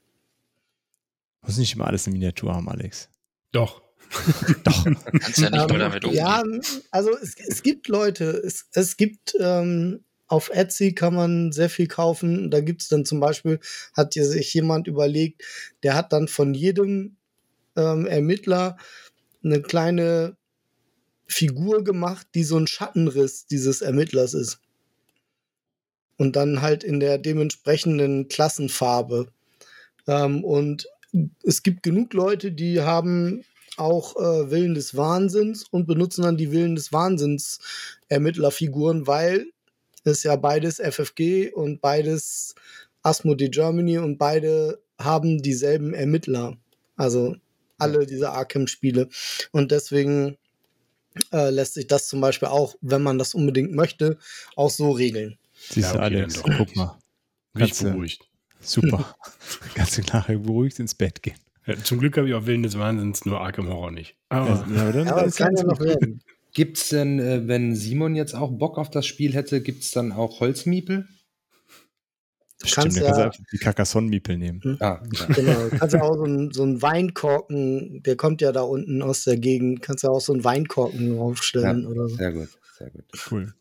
[1.43, 3.09] Muss nicht immer alles in Miniatur haben, Alex.
[3.52, 3.82] Doch.
[4.64, 4.85] Doch.
[5.20, 6.18] Kannst ja nicht nur Ähm, damit umgehen.
[6.18, 6.43] ja,
[6.90, 11.88] also es, es gibt Leute, es, es gibt ähm, auf Etsy kann man sehr viel
[11.88, 12.50] kaufen.
[12.50, 13.60] Da gibt es dann zum Beispiel,
[13.94, 15.42] hat sich jemand überlegt,
[15.82, 17.16] der hat dann von jedem
[17.76, 18.76] ähm, Ermittler
[19.42, 20.36] eine kleine
[21.26, 24.60] Figur gemacht, die so ein Schattenriss dieses Ermittlers ist.
[26.16, 29.28] Und dann halt in der dementsprechenden Klassenfarbe.
[30.06, 30.88] Ähm, und
[31.42, 33.44] es gibt genug Leute, die haben
[33.76, 37.60] auch äh, Willen des Wahnsinns und benutzen dann die Willen des Wahnsinns
[38.09, 39.46] Ermittlerfiguren, weil
[40.09, 42.55] es ja beides FFG und beides
[43.02, 46.56] Asmodee Germany und beide haben dieselben Ermittler.
[46.97, 47.36] Also
[47.78, 49.09] alle diese Arkham-Spiele.
[49.52, 50.36] Und deswegen
[51.32, 54.18] äh, lässt sich das zum Beispiel auch, wenn man das unbedingt möchte,
[54.56, 55.39] auch so regeln.
[55.70, 56.98] Siehst du, Ja, okay, Alex, guck mal.
[57.55, 58.22] Du- beruhigt.
[58.60, 59.14] Super.
[59.74, 61.39] Kannst du nachher beruhigt ins Bett gehen.
[61.66, 64.16] Ja, zum Glück habe ich auch Willen des Wahnsinns, nur Arkham Horror nicht.
[64.28, 66.22] Aber Ja, aber dann Ja, aber ist das kann ja noch werden.
[66.59, 70.40] Gibt's denn, äh, wenn Simon jetzt auch Bock auf das Spiel hätte, gibt's dann auch
[70.40, 71.06] Holzmiepel?
[72.59, 74.76] Du Stimmt, kannst kannst du ja, einfach die Carcassonne-Miepel nehmen.
[74.80, 75.26] Ah, ja.
[75.26, 79.22] genau, kannst ja auch so einen so einen Weinkorken, der kommt ja da unten aus
[79.22, 82.16] der Gegend, kannst ja auch so einen Weinkorken aufstellen oder so.
[82.16, 83.05] sehr gut, sehr gut.
[83.30, 83.55] Cool.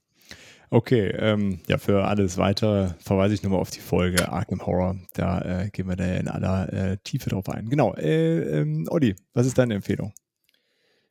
[0.72, 4.98] Okay, ähm, ja, für alles weitere verweise ich nochmal auf die Folge Arkham Horror.
[5.14, 7.70] Da äh, gehen wir da in aller äh, Tiefe drauf ein.
[7.70, 7.94] Genau.
[7.94, 10.14] Äh, ähm, Olli, was ist deine Empfehlung?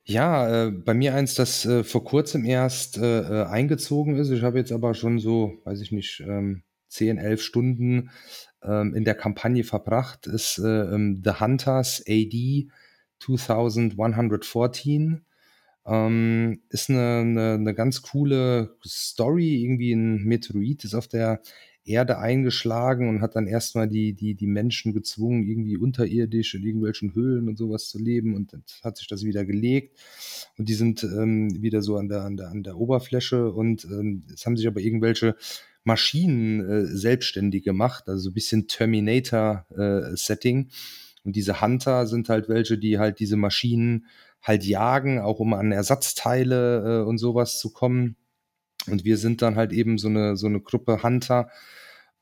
[0.09, 4.29] Ja, äh, bei mir eins, das äh, vor kurzem erst äh, äh, eingezogen ist.
[4.29, 8.09] Ich habe jetzt aber schon so, weiß ich nicht, ähm, 10, 11 Stunden
[8.63, 12.69] ähm, in der Kampagne verbracht, ist äh, ähm, The Hunters AD
[13.19, 15.25] 2114.
[15.85, 19.61] Ähm, ist eine, eine, eine ganz coole Story.
[19.61, 21.41] Irgendwie ein Meteorit ist auf der
[21.87, 27.15] Erde eingeschlagen und hat dann erstmal die, die, die Menschen gezwungen, irgendwie unterirdisch in irgendwelchen
[27.15, 28.35] Höhlen und sowas zu leben.
[28.35, 29.97] Und dann hat sich das wieder gelegt.
[30.57, 33.51] Und die sind ähm, wieder so an der, an der, an der Oberfläche.
[33.51, 35.35] Und ähm, es haben sich aber irgendwelche
[35.83, 40.69] Maschinen äh, selbstständig gemacht, also so ein bisschen Terminator-Setting.
[41.23, 44.05] und diese Hunter sind halt welche, die halt diese Maschinen
[44.41, 48.17] halt jagen, auch um an Ersatzteile äh, und sowas zu kommen.
[48.87, 51.49] Und wir sind dann halt eben so eine, so eine Gruppe Hunter.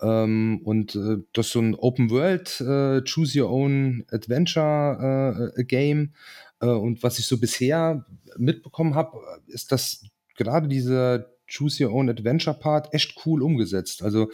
[0.02, 5.64] Ähm, und äh, das ist so ein Open World äh, Choose Your Own Adventure äh,
[5.64, 6.14] Game.
[6.60, 8.06] Äh, und was ich so bisher
[8.38, 9.18] mitbekommen habe,
[9.48, 10.06] ist, dass
[10.36, 14.04] gerade dieser Choose Your Own Adventure Part echt cool umgesetzt.
[14.04, 14.30] Also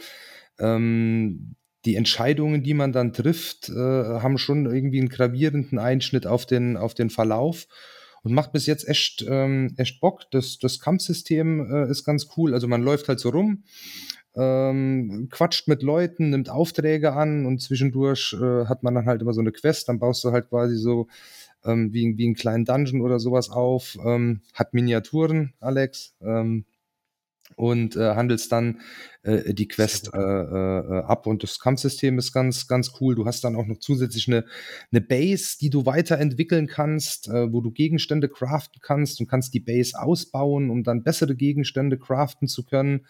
[0.58, 6.46] ähm, die Entscheidungen, die man dann trifft, äh, haben schon irgendwie einen gravierenden Einschnitt auf
[6.46, 7.66] den, auf den Verlauf
[8.22, 10.30] und macht bis jetzt echt, ähm, echt Bock.
[10.30, 12.54] Das, das Kampfsystem äh, ist ganz cool.
[12.54, 13.64] Also man läuft halt so rum,
[14.34, 19.34] ähm, quatscht mit Leuten, nimmt Aufträge an und zwischendurch äh, hat man dann halt immer
[19.34, 19.88] so eine Quest.
[19.88, 21.08] Dann baust du halt quasi so
[21.64, 23.96] ähm, wie, wie einen kleinen Dungeon oder sowas auf.
[24.04, 26.14] Ähm, hat Miniaturen, Alex.
[26.20, 26.64] Ähm,
[27.56, 28.80] und äh, handelst dann
[29.22, 33.14] äh, die Quest äh, äh, ab und das Kampfsystem ist ganz ganz cool.
[33.14, 34.44] Du hast dann auch noch zusätzlich eine,
[34.90, 39.60] eine Base, die du weiterentwickeln kannst, äh, wo du Gegenstände craften kannst und kannst die
[39.60, 43.06] Base ausbauen, um dann bessere Gegenstände craften zu können.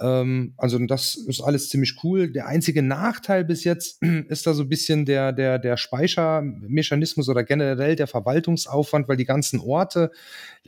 [0.00, 2.30] Ähm, also das ist alles ziemlich cool.
[2.30, 7.44] Der einzige Nachteil bis jetzt ist da so ein bisschen der, der, der Speichermechanismus oder
[7.44, 10.10] generell der Verwaltungsaufwand, weil die ganzen Orte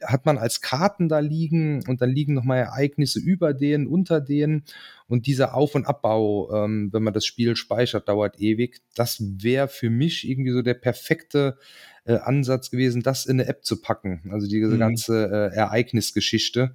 [0.02, 4.64] hat man als Karten da liegen und dann liegen nochmal Ereignisse über denen, unter denen
[5.06, 8.80] und dieser Auf- und Abbau, ähm, wenn man das Spiel speichert, dauert ewig.
[8.94, 11.58] Das wäre für mich irgendwie so der perfekte
[12.04, 14.22] äh, Ansatz gewesen, das in eine App zu packen.
[14.30, 14.78] Also diese Mhm.
[14.78, 16.74] ganze äh, Ereignisgeschichte.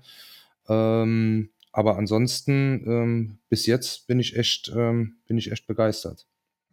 [0.67, 6.25] Ähm, aber ansonsten ähm, bis jetzt bin ich echt ähm, bin ich echt begeistert.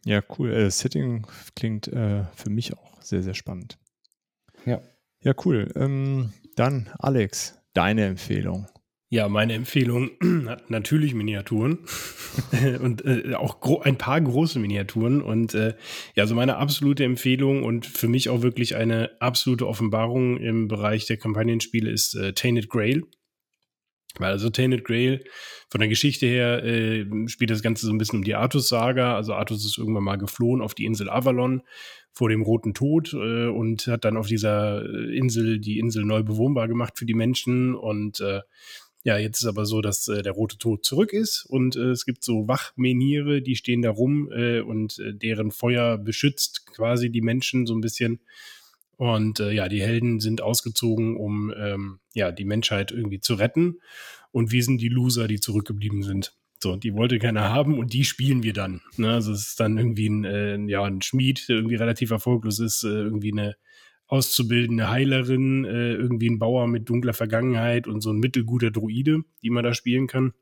[0.04, 0.52] Ja, cool.
[0.52, 3.78] Äh, Das Setting klingt äh, für mich auch sehr, sehr spannend.
[4.64, 4.80] Ja.
[5.20, 5.70] Ja, cool.
[5.76, 8.66] Ähm, dann, Alex, deine Empfehlung.
[9.08, 10.10] Ja, meine Empfehlung
[10.46, 11.80] hat natürlich Miniaturen
[12.80, 15.20] und äh, auch ein paar große Miniaturen.
[15.20, 15.74] Und äh,
[16.14, 21.06] ja, so meine absolute Empfehlung und für mich auch wirklich eine absolute Offenbarung im Bereich
[21.06, 23.04] der Kampagnenspiele ist äh, Tainted Grail.
[24.18, 25.24] Weil also Tainted Grail
[25.68, 29.16] von der Geschichte her äh, spielt das Ganze so ein bisschen um die Artus-Saga.
[29.16, 31.62] Also Artus ist irgendwann mal geflohen auf die Insel Avalon
[32.12, 36.22] vor dem Roten Tod äh, und hat dann auf dieser äh, Insel die Insel neu
[36.22, 38.40] bewohnbar gemacht für die Menschen und äh,
[39.04, 42.04] ja, jetzt ist aber so, dass äh, der rote Tod zurück ist und äh, es
[42.04, 47.22] gibt so Wachmeniere, die stehen da rum äh, und äh, deren Feuer beschützt quasi die
[47.22, 48.20] Menschen so ein bisschen.
[48.96, 53.80] Und äh, ja, die Helden sind ausgezogen, um ähm, ja die Menschheit irgendwie zu retten.
[54.30, 56.34] Und wir sind die Loser, die zurückgeblieben sind.
[56.62, 58.80] So, die wollte keiner haben und die spielen wir dann.
[58.96, 59.12] Ne?
[59.12, 62.84] Also es ist dann irgendwie ein, äh, ja, ein Schmied, der irgendwie relativ erfolglos ist,
[62.84, 63.56] äh, irgendwie eine
[64.06, 69.50] auszubildende Heilerin, äh, irgendwie ein Bauer mit dunkler Vergangenheit und so ein mittelguter Druide, die
[69.50, 70.34] man da spielen kann.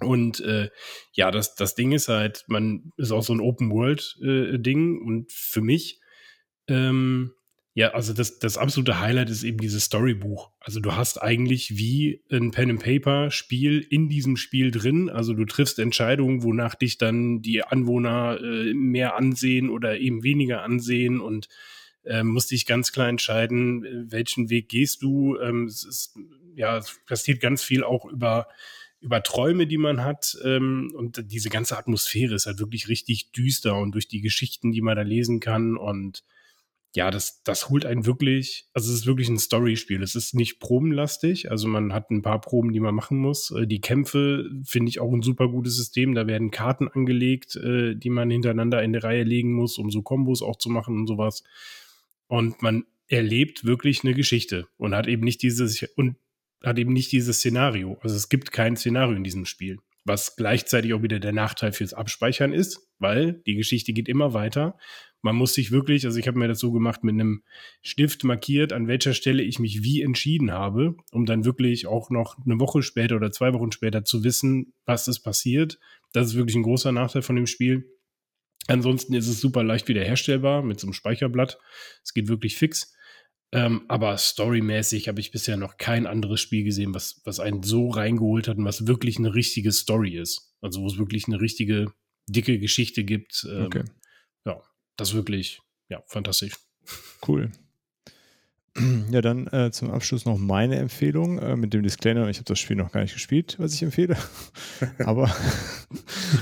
[0.00, 0.70] Und äh,
[1.12, 5.60] ja, das, das Ding ist halt, man ist auch so ein Open-World-Ding äh, und für
[5.60, 6.00] mich
[6.68, 7.32] ähm,
[7.76, 10.50] ja, also das, das absolute Highlight ist eben dieses Storybuch.
[10.60, 15.10] Also du hast eigentlich wie ein Pen-and-Paper-Spiel in diesem Spiel drin.
[15.10, 20.62] Also du triffst Entscheidungen, wonach dich dann die Anwohner äh, mehr ansehen oder eben weniger
[20.62, 21.48] ansehen und
[22.04, 25.36] äh, musst dich ganz klar entscheiden, welchen Weg gehst du.
[25.38, 26.16] Ähm, es ist,
[26.54, 28.46] ja, es passiert ganz viel auch über
[29.00, 30.38] über Träume, die man hat.
[30.44, 34.80] Ähm, und diese ganze Atmosphäre ist halt wirklich richtig düster und durch die Geschichten, die
[34.80, 36.22] man da lesen kann und
[36.94, 40.00] ja, das, das holt einen wirklich, also es ist wirklich ein Story-Spiel.
[40.02, 43.50] Es ist nicht probenlastig, also man hat ein paar Proben, die man machen muss.
[43.50, 46.14] Äh, die Kämpfe finde ich auch ein super gutes System.
[46.14, 50.02] Da werden Karten angelegt, äh, die man hintereinander in der Reihe legen muss, um so
[50.02, 51.42] Kombos auch zu machen und sowas.
[52.28, 56.16] Und man erlebt wirklich eine Geschichte und hat eben nicht dieses und
[56.62, 57.98] hat eben nicht dieses Szenario.
[58.02, 61.94] Also es gibt kein Szenario in diesem Spiel was gleichzeitig auch wieder der Nachteil fürs
[61.94, 64.76] Abspeichern ist, weil die Geschichte geht immer weiter
[65.24, 67.42] man muss sich wirklich, also ich habe mir das so gemacht, mit einem
[67.80, 72.36] Stift markiert, an welcher Stelle ich mich wie entschieden habe, um dann wirklich auch noch
[72.44, 75.78] eine Woche später oder zwei Wochen später zu wissen, was ist passiert.
[76.12, 77.90] Das ist wirklich ein großer Nachteil von dem Spiel.
[78.66, 81.58] Ansonsten ist es super leicht wiederherstellbar mit so einem Speicherblatt.
[82.02, 82.94] Es geht wirklich fix.
[83.50, 87.88] Ähm, aber storymäßig habe ich bisher noch kein anderes Spiel gesehen, was, was einen so
[87.88, 90.54] reingeholt hat und was wirklich eine richtige Story ist.
[90.60, 91.86] Also wo es wirklich eine richtige
[92.28, 93.46] dicke Geschichte gibt.
[93.50, 93.84] Ähm, okay
[94.96, 96.54] das ist wirklich, ja, fantastisch.
[97.26, 97.50] Cool.
[99.12, 102.28] Ja, dann äh, zum Abschluss noch meine Empfehlung äh, mit dem Disclaimer.
[102.28, 104.16] Ich habe das Spiel noch gar nicht gespielt, was ich empfehle.
[104.98, 105.32] Aber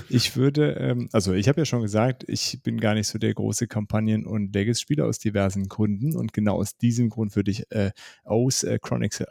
[0.09, 3.35] ich würde, ähm, also ich habe ja schon gesagt, ich bin gar nicht so der
[3.35, 6.17] große Kampagnen- und Legacy-Spieler aus diversen Gründen.
[6.17, 7.91] Und genau aus diesem Grund würde ich äh,
[8.25, 9.27] aus äh, Chronicles,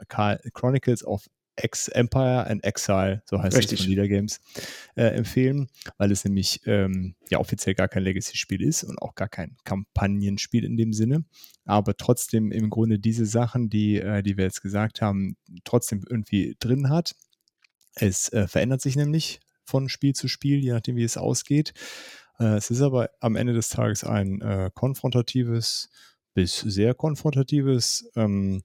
[0.53, 1.26] Chronicles of
[1.56, 3.80] Ex Empire and Exile, so heißt Richtig.
[3.80, 4.40] es von Leader Games,
[4.95, 9.30] äh, empfehlen, weil es nämlich ähm, ja offiziell gar kein Legacy-Spiel ist und auch gar
[9.30, 11.26] kein Kampagnenspiel in dem Sinne,
[11.65, 16.56] aber trotzdem im Grunde diese Sachen, die, äh, die wir jetzt gesagt haben, trotzdem irgendwie
[16.60, 17.15] drin hat.
[17.95, 21.73] Es äh, verändert sich nämlich von Spiel zu Spiel, je nachdem, wie es ausgeht.
[22.40, 25.90] Äh, es ist aber am Ende des Tages ein äh, konfrontatives
[26.34, 28.64] bis sehr konfrontatives ähm,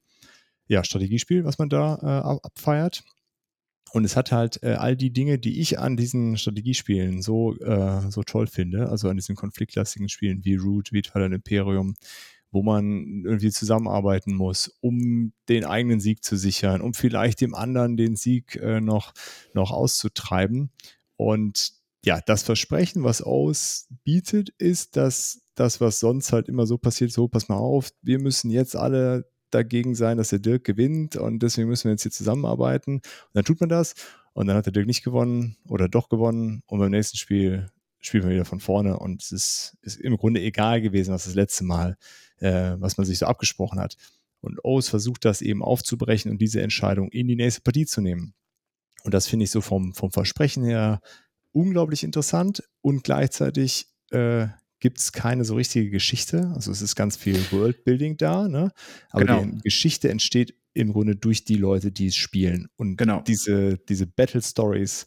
[0.69, 3.05] ja, Strategiespiel, was man da äh, abfeiert.
[3.93, 8.11] Und es hat halt äh, all die Dinge, die ich an diesen Strategiespielen so, äh,
[8.11, 11.95] so toll finde, also an diesen konfliktlastigen Spielen wie Root, wie Twilight Imperium,
[12.51, 17.97] wo man irgendwie zusammenarbeiten muss, um den eigenen Sieg zu sichern, um vielleicht dem anderen
[17.97, 19.13] den Sieg äh, noch,
[19.55, 20.71] noch auszutreiben.
[21.17, 21.73] Und
[22.05, 27.13] ja, das Versprechen, was O's bietet, ist, dass das, was sonst halt immer so passiert,
[27.13, 31.43] so, pass mal auf, wir müssen jetzt alle dagegen sein, dass der Dirk gewinnt und
[31.43, 32.97] deswegen müssen wir jetzt hier zusammenarbeiten.
[32.97, 33.95] Und dann tut man das
[34.33, 37.71] und dann hat der Dirk nicht gewonnen oder doch gewonnen und beim nächsten Spiel
[38.01, 41.35] spielt man wieder von vorne und es ist, ist im Grunde egal gewesen, was das
[41.35, 41.97] letzte Mal,
[42.39, 43.97] äh, was man sich so abgesprochen hat.
[44.41, 48.35] Und O's versucht das eben aufzubrechen und diese Entscheidung in die nächste Partie zu nehmen.
[49.03, 51.01] Und das finde ich so vom, vom Versprechen her
[51.53, 54.49] unglaublich interessant und gleichzeitig äh,
[54.81, 56.53] gibt es keine so richtige Geschichte.
[56.55, 58.73] Also es ist ganz viel Worldbuilding da, ne?
[59.11, 59.45] aber genau.
[59.45, 62.69] die Geschichte entsteht im Grunde durch die Leute, die es spielen.
[62.77, 63.23] Und genau.
[63.23, 65.07] diese, diese Battle Stories,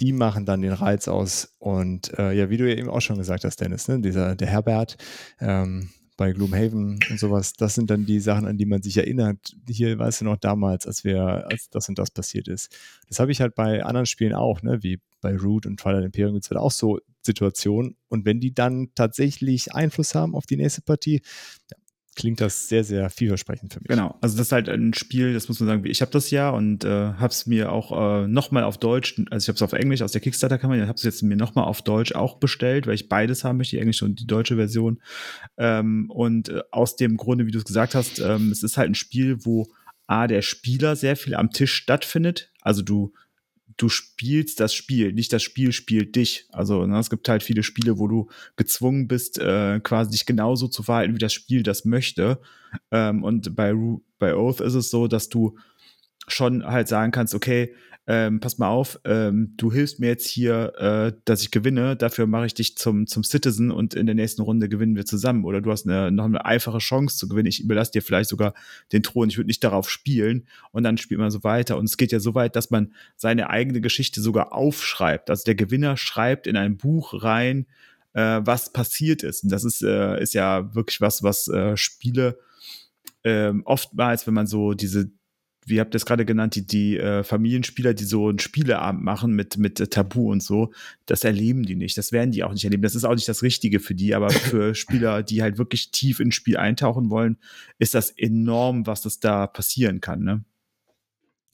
[0.00, 1.54] die machen dann den Reiz aus.
[1.58, 4.00] Und äh, ja, wie du ja eben auch schon gesagt hast, Dennis, ne?
[4.00, 4.96] dieser der Herbert,
[5.40, 5.90] ähm,
[6.20, 9.56] bei Gloomhaven und sowas, das sind dann die Sachen, an die man sich erinnert.
[9.66, 12.76] Hier, weißt du noch, damals, als wir, als das und das passiert ist.
[13.08, 16.34] Das habe ich halt bei anderen Spielen auch, ne, wie bei Root und Twilight Imperium
[16.34, 17.96] gibt es halt auch so Situationen.
[18.08, 21.22] Und wenn die dann tatsächlich Einfluss haben auf die nächste Partie,
[21.70, 21.78] ja,
[22.20, 23.88] klingt das sehr, sehr vielversprechend für mich.
[23.88, 26.50] Genau, also das ist halt ein Spiel, das muss man sagen, ich habe das ja
[26.50, 29.72] und äh, habe es mir auch äh, nochmal auf Deutsch, also ich habe es auf
[29.72, 33.08] Englisch aus der Kickstarter-Kampagne, habe es jetzt mir nochmal auf Deutsch auch bestellt, weil ich
[33.08, 35.00] beides haben möchte, die englische und die deutsche Version.
[35.56, 38.90] Ähm, und äh, aus dem Grunde, wie du es gesagt hast, ähm, es ist halt
[38.90, 39.68] ein Spiel, wo
[40.06, 42.52] A, der Spieler sehr viel am Tisch stattfindet.
[42.60, 43.14] Also du
[43.80, 46.46] du spielst das Spiel, nicht das Spiel spielt dich.
[46.52, 50.68] Also ne, es gibt halt viele Spiele, wo du gezwungen bist, äh, quasi dich genauso
[50.68, 52.40] zu verhalten, wie das Spiel das möchte.
[52.90, 53.72] Ähm, und bei,
[54.18, 55.56] bei Oath ist es so, dass du
[56.28, 57.74] schon halt sagen kannst, okay,
[58.12, 62.26] ähm, pass mal auf, ähm, du hilfst mir jetzt hier, äh, dass ich gewinne, dafür
[62.26, 65.44] mache ich dich zum, zum Citizen und in der nächsten Runde gewinnen wir zusammen.
[65.44, 67.46] Oder du hast eine, noch eine einfache Chance zu gewinnen.
[67.46, 68.54] Ich überlasse dir vielleicht sogar
[68.90, 69.28] den Thron.
[69.28, 70.48] Ich würde nicht darauf spielen.
[70.72, 71.76] Und dann spielt man so weiter.
[71.76, 75.30] Und es geht ja so weit, dass man seine eigene Geschichte sogar aufschreibt.
[75.30, 77.66] Also der Gewinner schreibt in ein Buch rein,
[78.14, 79.44] äh, was passiert ist.
[79.44, 82.40] Und das ist, äh, ist ja wirklich was, was äh, Spiele
[83.22, 85.12] ähm, oftmals, wenn man so diese
[85.70, 89.32] wie habt ihr es gerade genannt, die, die äh, Familienspieler, die so einen Spieleabend machen
[89.32, 90.72] mit, mit äh, Tabu und so,
[91.06, 91.96] das erleben die nicht.
[91.96, 92.82] Das werden die auch nicht erleben.
[92.82, 96.20] Das ist auch nicht das Richtige für die, aber für Spieler, die halt wirklich tief
[96.20, 97.38] ins Spiel eintauchen wollen,
[97.78, 100.44] ist das enorm, was das da passieren kann, ne?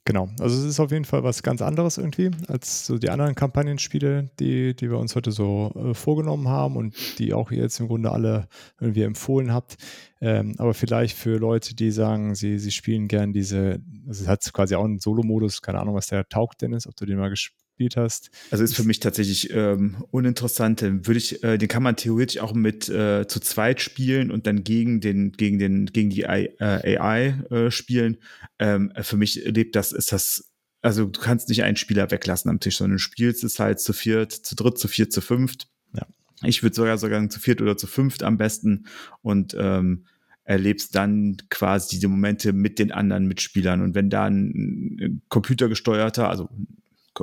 [0.06, 3.34] Genau, also es ist auf jeden Fall was ganz anderes irgendwie als so die anderen
[3.34, 7.80] Kampagnenspiele, die, die wir uns heute so äh, vorgenommen haben und die auch ihr jetzt
[7.80, 8.46] im Grunde alle
[8.80, 9.78] irgendwie empfohlen habt.
[10.20, 14.52] Ähm, aber vielleicht für Leute, die sagen, sie, sie spielen gern diese, also es hat
[14.52, 17.65] quasi auch einen Solo-Modus, keine Ahnung, was der taugt, Dennis, ob du den mal gespielt
[17.76, 18.30] gespielt hast.
[18.50, 20.82] Also ist für mich tatsächlich ähm, uninteressant.
[20.82, 24.64] Würde ich, äh, den kann man theoretisch auch mit äh, zu zweit spielen und dann
[24.64, 28.16] gegen den, gegen den, gegen die AI, äh, AI äh, spielen.
[28.58, 30.50] Ähm, für mich lebt das, ist das,
[30.80, 33.92] also du kannst nicht einen Spieler weglassen am Tisch, sondern du spielst es halt zu
[33.92, 35.68] viert, zu dritt, zu viert, zu fünft.
[35.94, 36.06] Ja.
[36.44, 38.86] Ich würde sogar sogar zu viert oder zu fünft am besten
[39.20, 40.06] und ähm,
[40.44, 43.82] erlebst dann quasi diese Momente mit den anderen Mitspielern.
[43.82, 46.48] Und wenn da ein computergesteuerter, also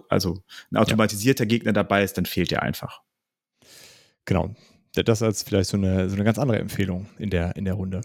[0.10, 1.50] also ein automatisierter ja.
[1.50, 3.02] Gegner dabei ist, dann fehlt der einfach.
[4.26, 4.54] Genau.
[4.94, 8.02] Das als vielleicht so eine, so eine ganz andere Empfehlung in der, in der Runde.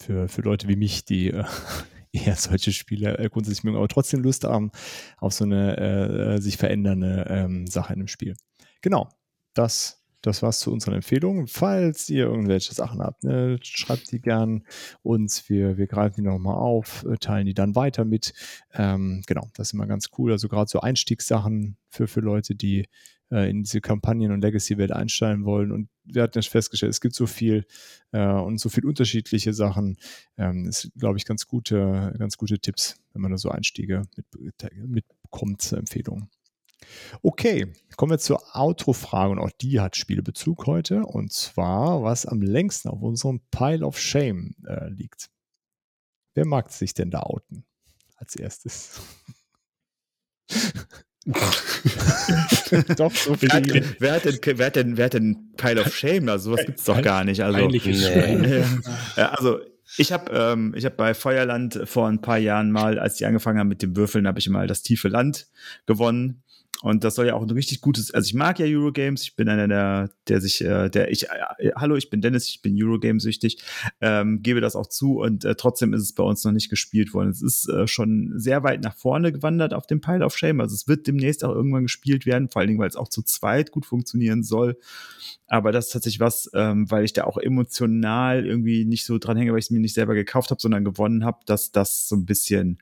[0.00, 1.44] Für, für Leute wie mich, die äh,
[2.12, 4.70] eher solche Spiele äh, grundsätzlich mögen, aber trotzdem Lust haben
[5.18, 8.36] auf so eine äh, sich verändernde ähm, Sache in einem Spiel.
[8.80, 9.08] Genau.
[9.54, 11.46] Das das war's zu unseren Empfehlungen.
[11.46, 14.64] Falls ihr irgendwelche Sachen habt, ne, schreibt die gern
[15.02, 15.48] uns.
[15.48, 18.32] Wir, wir greifen die nochmal auf, äh, teilen die dann weiter mit.
[18.72, 20.32] Ähm, genau, das ist immer ganz cool.
[20.32, 22.88] Also gerade so Einstiegssachen für, für Leute, die
[23.30, 25.72] äh, in diese Kampagnen- und Legacy-Welt einsteigen wollen.
[25.72, 27.66] Und wir hatten ja festgestellt, es gibt so viel
[28.12, 29.98] äh, und so viel unterschiedliche Sachen.
[30.38, 34.26] Ähm, ist, glaube ich, ganz gute, ganz gute Tipps, wenn man da so Einstiege mit,
[34.86, 36.28] mitbekommt zur Empfehlung.
[37.22, 42.42] Okay, kommen wir zur Outro-Frage und auch die hat Spielebezug heute und zwar, was am
[42.42, 45.30] längsten auf unserem Pile of Shame äh, liegt.
[46.34, 47.64] Wer mag sich denn da outen
[48.16, 49.00] als erstes?
[52.96, 53.48] doch, so viel.
[53.98, 56.28] Wer hat, denn, wer, hat denn, wer hat denn Pile of Shame?
[56.28, 57.42] Also sowas gibt es doch gar nicht.
[57.42, 58.64] Also, nee.
[59.16, 59.60] also
[59.96, 63.58] ich habe ähm, ich hab bei Feuerland vor ein paar Jahren mal, als die angefangen
[63.58, 65.46] haben mit dem Würfeln, habe ich mal das tiefe Land
[65.86, 66.42] gewonnen.
[66.82, 69.48] Und das soll ja auch ein richtig gutes, also ich mag ja Eurogames, ich bin
[69.48, 73.62] einer der, der sich, äh, der ich, äh, hallo, ich bin Dennis, ich bin Eurogame-süchtig,
[74.00, 77.14] ähm, gebe das auch zu und äh, trotzdem ist es bei uns noch nicht gespielt
[77.14, 77.30] worden.
[77.30, 80.74] Es ist äh, schon sehr weit nach vorne gewandert auf dem Pile of Shame, also
[80.74, 83.70] es wird demnächst auch irgendwann gespielt werden, vor allen Dingen, weil es auch zu zweit
[83.70, 84.76] gut funktionieren soll.
[85.46, 89.36] Aber das ist tatsächlich was, ähm, weil ich da auch emotional irgendwie nicht so dran
[89.36, 92.16] hänge, weil ich es mir nicht selber gekauft habe, sondern gewonnen habe, dass das so
[92.16, 92.78] ein bisschen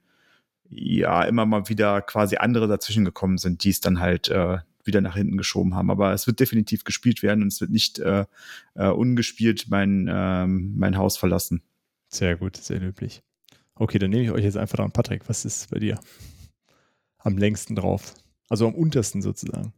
[0.74, 5.00] ja immer mal wieder quasi andere dazwischen gekommen sind, die es dann halt äh, wieder
[5.00, 5.90] nach hinten geschoben haben.
[5.90, 8.24] Aber es wird definitiv gespielt werden und es wird nicht äh,
[8.74, 11.62] äh, ungespielt mein, ähm, mein Haus verlassen.
[12.08, 13.22] Sehr gut, sehr löblich.
[13.74, 14.92] Okay, dann nehme ich euch jetzt einfach dran.
[14.92, 15.98] Patrick, was ist bei dir?
[17.18, 18.14] Am längsten drauf.
[18.48, 19.72] Also am untersten sozusagen.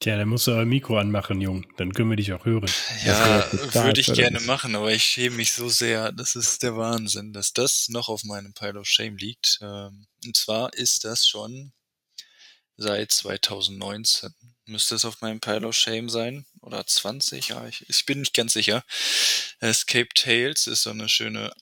[0.00, 1.66] Tja, dann musst du euer Mikro anmachen, Jung.
[1.76, 2.70] Dann können wir dich auch hören.
[3.04, 6.10] Ja, würde ich gerne machen, aber ich schäme mich so sehr.
[6.10, 9.58] Das ist der Wahnsinn, dass das noch auf meinem Pile of Shame liegt.
[9.60, 11.72] Ähm, und zwar ist das schon
[12.78, 14.34] seit 2019.
[14.64, 16.46] Müsste es auf meinem Pile of Shame sein?
[16.62, 17.48] Oder 20?
[17.48, 18.82] Ja, ich, ich bin nicht ganz sicher.
[19.58, 21.52] Escape Tales ist so eine schöne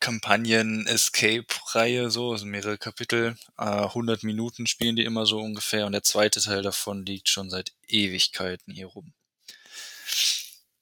[0.00, 6.02] Kampagnen-Escape-Reihe, so, also mehrere Kapitel, äh, 100 Minuten spielen die immer so ungefähr und der
[6.02, 9.12] zweite Teil davon liegt schon seit Ewigkeiten hier rum.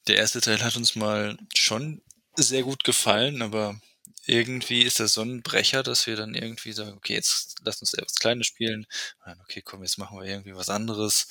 [0.07, 2.03] Der erste Teil hat uns mal schon
[2.37, 3.81] sehr gut gefallen, aber
[4.27, 7.95] irgendwie ist das so ein Brecher, dass wir dann irgendwie sagen, okay, jetzt lass uns
[7.95, 8.87] etwas Kleines spielen.
[9.25, 11.29] Dann, okay, komm, jetzt machen wir irgendwie was anderes.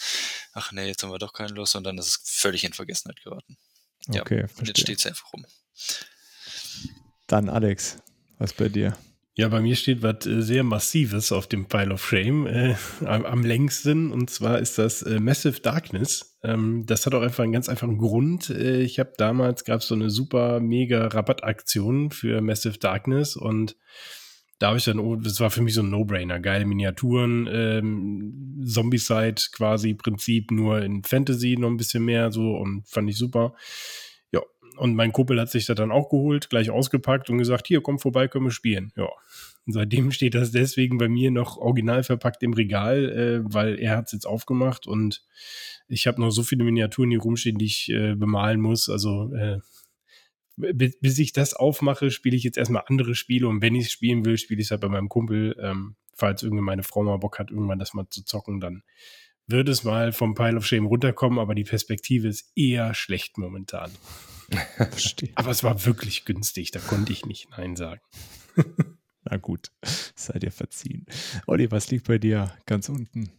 [0.54, 3.22] Ach nee, jetzt haben wir doch keine Lust und dann ist es völlig in Vergessenheit
[3.22, 3.58] geraten.
[4.08, 5.46] Ja, okay, und jetzt steht es einfach rum.
[7.28, 7.98] Dann Alex,
[8.38, 8.96] was bei dir?
[9.38, 12.76] Ja, bei mir steht was äh, sehr Massives auf dem Pile of Shame äh,
[13.06, 16.38] am, längsten und zwar ist das äh, Massive Darkness.
[16.42, 18.50] Ähm, das hat auch einfach einen ganz einfachen Grund.
[18.50, 23.76] Äh, ich habe damals gab es so eine super mega Rabattaktion für Massive Darkness und
[24.60, 26.40] da habe ich dann, oh, das war für mich so ein No-Brainer.
[26.40, 32.88] Geile Miniaturen, ähm, Zombie-Side quasi Prinzip nur in Fantasy noch ein bisschen mehr so und
[32.88, 33.54] fand ich super
[34.78, 38.00] und mein Kumpel hat sich das dann auch geholt, gleich ausgepackt und gesagt, hier, komm
[38.00, 38.92] vorbei, können wir spielen.
[38.96, 39.10] Ja.
[39.66, 43.98] Und seitdem steht das deswegen bei mir noch original verpackt im Regal, äh, weil er
[43.98, 45.24] hat es jetzt aufgemacht und
[45.88, 48.90] ich habe noch so viele Miniaturen hier rumstehen, die ich äh, bemalen muss.
[48.90, 49.60] Also äh,
[50.58, 54.26] bis, ich das aufmache, spiele ich jetzt erstmal andere Spiele und wenn ich es spielen
[54.26, 55.56] will, spiele ich es halt bei meinem Kumpel.
[55.60, 58.84] Ähm, falls irgendwie meine Frau mal Bock hat, irgendwann das mal zu zocken, dann
[59.48, 63.92] wird es mal vom Pile of Shame runterkommen, aber die Perspektive ist eher schlecht momentan.
[65.36, 68.02] aber es war wirklich günstig, da konnte ich nicht Nein sagen.
[69.24, 69.72] Na gut,
[70.16, 71.06] seid ihr verziehen.
[71.48, 73.32] Olli, was liegt bei dir ganz unten?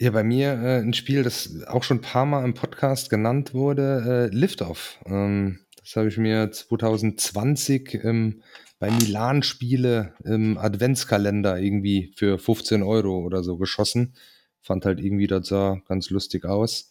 [0.00, 3.54] Ja, bei mir äh, ein Spiel, das auch schon ein paar Mal im Podcast genannt
[3.54, 4.98] wurde, äh, Liftoff.
[5.06, 8.42] Ähm, das habe ich mir 2020 ähm,
[8.78, 14.14] bei Milan Spiele im Adventskalender irgendwie für 15 Euro oder so geschossen.
[14.60, 16.90] Fand halt irgendwie, das sah ganz lustig aus.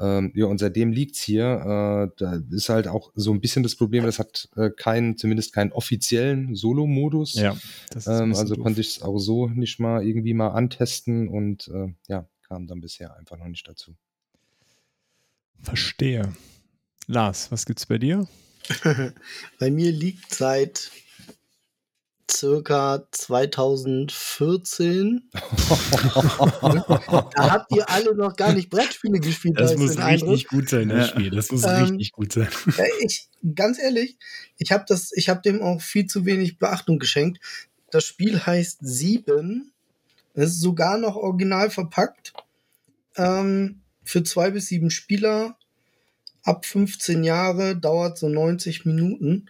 [0.00, 1.44] Ähm, ja, und seitdem liegt's hier.
[1.44, 5.52] Äh, da ist halt auch so ein bisschen das Problem, das hat äh, keinen, zumindest
[5.52, 7.34] keinen offiziellen Solo-Modus.
[7.34, 7.56] Ja,
[7.90, 8.64] das ist ähm, also doof.
[8.64, 12.80] konnte ich es auch so nicht mal irgendwie mal antesten und äh, ja, kam dann
[12.80, 13.96] bisher einfach noch nicht dazu.
[15.62, 16.32] Verstehe.
[17.06, 18.28] Lars, was gibt's bei dir?
[19.58, 20.90] bei mir liegt seit
[22.30, 25.30] circa 2014.
[27.34, 29.58] da habt ihr alle noch gar nicht Brettspiele gespielt.
[29.58, 30.48] Das muss richtig Eindruck.
[30.48, 31.30] gut sein, das Spiel.
[31.30, 32.48] Das muss ähm, richtig gut sein.
[33.00, 34.16] Ich, ganz ehrlich,
[34.58, 37.40] ich habe hab dem auch viel zu wenig Beachtung geschenkt.
[37.90, 39.72] Das Spiel heißt Sieben.
[40.34, 42.32] Es ist sogar noch original verpackt.
[43.16, 45.56] Ähm, für zwei bis sieben Spieler
[46.44, 49.48] ab 15 Jahre dauert so 90 Minuten.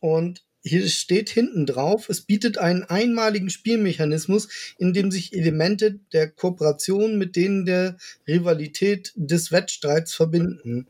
[0.00, 6.28] Und hier steht hinten drauf, es bietet einen einmaligen Spielmechanismus, in dem sich Elemente der
[6.28, 10.88] Kooperation mit denen der Rivalität des Wettstreits verbinden.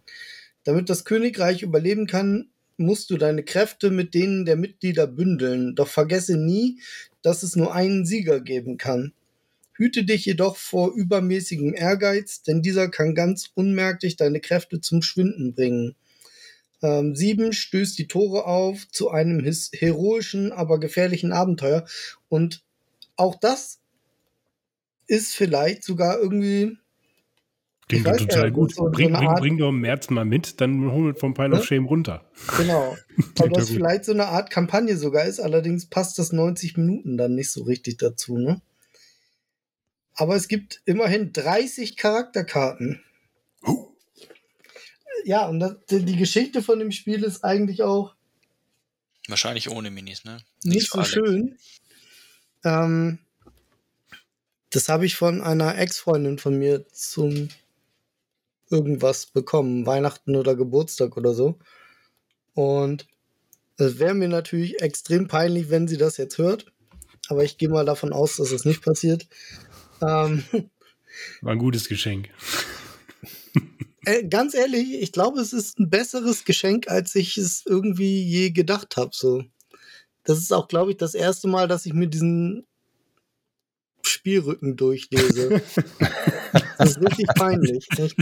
[0.64, 2.48] Damit das Königreich überleben kann,
[2.78, 5.74] musst du deine Kräfte mit denen der Mitglieder bündeln.
[5.74, 6.80] Doch vergesse nie,
[7.20, 9.12] dass es nur einen Sieger geben kann.
[9.74, 15.54] Hüte dich jedoch vor übermäßigem Ehrgeiz, denn dieser kann ganz unmerklich deine Kräfte zum Schwinden
[15.54, 15.94] bringen.
[16.82, 19.40] Ähm, sieben stößt die Tore auf zu einem
[19.72, 21.86] heroischen, aber gefährlichen Abenteuer.
[22.28, 22.64] Und
[23.16, 23.80] auch das
[25.06, 26.76] ist vielleicht sogar irgendwie.
[27.88, 28.74] Klingt weiß, total gut.
[28.74, 31.56] So, bring, so bring, bring doch im März mal mit, dann holen wir vom Pile
[31.56, 32.28] of Shame runter.
[32.56, 32.96] Genau.
[33.38, 37.36] Aber das vielleicht so eine Art Kampagne sogar ist, allerdings passt das 90 Minuten dann
[37.36, 38.60] nicht so richtig dazu, ne?
[40.14, 43.02] Aber es gibt immerhin 30 Charakterkarten.
[43.62, 43.95] Oh
[45.24, 48.14] ja, und das, die Geschichte von dem Spiel ist eigentlich auch.
[49.28, 50.38] Wahrscheinlich ohne Minis, ne?
[50.62, 51.58] Nicht, nicht so schön.
[52.64, 53.18] Ähm,
[54.70, 57.48] das habe ich von einer Ex-Freundin von mir zum
[58.70, 61.58] irgendwas bekommen, Weihnachten oder Geburtstag oder so.
[62.54, 63.06] Und
[63.76, 66.66] es wäre mir natürlich extrem peinlich, wenn sie das jetzt hört.
[67.28, 69.26] Aber ich gehe mal davon aus, dass es nicht passiert.
[70.00, 70.44] Ähm,
[71.40, 72.30] War ein gutes Geschenk.
[74.06, 78.50] Äh, ganz ehrlich, ich glaube, es ist ein besseres Geschenk, als ich es irgendwie je
[78.50, 79.10] gedacht habe.
[79.12, 79.42] So.
[80.22, 82.64] Das ist auch, glaube ich, das erste Mal, dass ich mir diesen
[84.02, 85.60] Spielrücken durchlese.
[86.78, 87.88] das ist richtig peinlich.
[87.96, 88.16] Echt.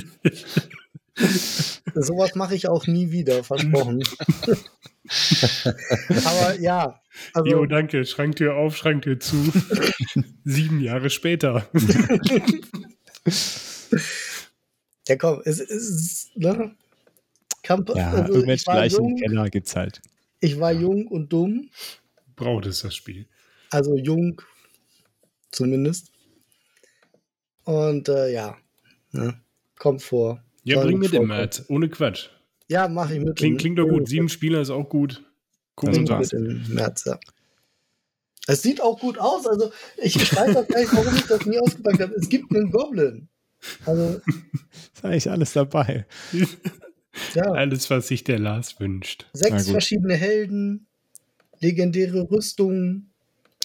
[1.95, 4.03] Sowas mache ich auch nie wieder, versprochen.
[6.25, 6.99] Aber ja.
[7.35, 8.07] Also, jo, danke.
[8.07, 9.37] Schranktür auf, Schranktür zu.
[10.45, 11.69] Sieben Jahre später.
[15.09, 16.75] Ja, komm, es ist, ne?
[17.63, 20.01] Kamp ja, also irgendwelche gleichen Keller gibt's halt.
[20.41, 21.71] Ich war jung und dumm.
[22.37, 23.27] Braucht es das Spiel.
[23.71, 24.41] Also jung,
[25.51, 26.11] zumindest.
[27.65, 28.57] Und äh, ja,
[29.13, 29.41] ne?
[29.79, 30.43] kommt vor.
[30.63, 32.29] Ja, bring mit im März, ohne Quatsch.
[32.69, 33.37] Ja, mach ich mit.
[33.37, 34.09] Klingt, klingt doch gut.
[34.09, 35.23] Sieben Spieler ist auch gut.
[35.75, 37.19] Gucken wir mit im März, ja.
[38.47, 39.47] Es sieht auch gut aus.
[39.47, 42.15] Also, ich weiß auch gar nicht, warum ich das nie ausgepackt habe.
[42.15, 43.29] Es gibt einen Goblin.
[43.87, 44.21] Also,
[44.95, 46.07] ist eigentlich alles dabei.
[47.35, 47.45] ja.
[47.45, 49.27] Alles, was sich der Lars wünscht.
[49.33, 50.87] Sechs verschiedene Helden,
[51.61, 53.11] legendäre Rüstungen.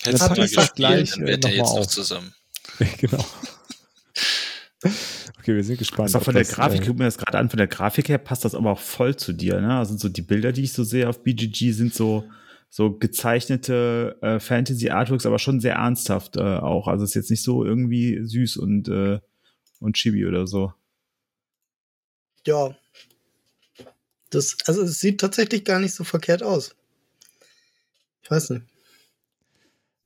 [0.06, 2.34] Jetzt hat das gleich dann wird äh, jetzt noch zusammen.
[2.98, 3.26] genau.
[5.40, 6.08] Okay, wir sind gespannt.
[6.08, 8.18] Also von der das, Grafik, äh, guck mir das gerade an, von der Grafik her
[8.18, 9.78] passt das aber auch voll zu dir, ne?
[9.78, 12.26] Also so die Bilder, die ich so sehe auf BGG, sind so,
[12.70, 16.88] so gezeichnete äh, Fantasy-Artworks, aber schon sehr ernsthaft äh, auch.
[16.88, 19.20] Also es ist jetzt nicht so irgendwie süß und äh,
[19.80, 20.74] und Chibi oder so.
[22.46, 22.76] Ja.
[24.30, 26.76] Das, also es sieht tatsächlich gar nicht so verkehrt aus.
[28.22, 28.66] Ich weiß nicht.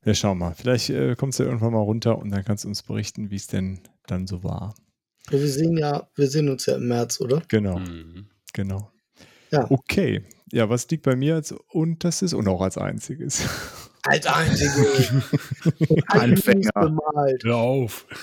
[0.06, 0.54] Ja, schau mal.
[0.54, 3.48] Vielleicht äh, kommst du irgendwann mal runter und dann kannst du uns berichten, wie es
[3.48, 4.76] denn dann so war.
[5.32, 7.41] Ja, wir sehen ja, wir sehen uns ja im März, oder?
[7.48, 7.80] Genau.
[7.80, 8.28] Mhm.
[8.54, 8.91] Genau.
[9.52, 10.24] Okay.
[10.52, 13.48] Ja, was liegt bei mir als unterstes und auch als einziges?
[14.04, 15.24] Als einzige.
[16.08, 16.72] Anfänger.
[16.74, 17.44] Bemalt.
[17.44, 18.06] Hör auf.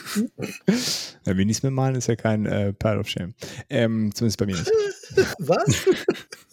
[1.27, 3.35] Ja, Minis mit malen ist ja kein äh, Pile of Shame.
[3.69, 4.73] Ähm, zumindest bei mir nicht.
[5.39, 5.87] Was?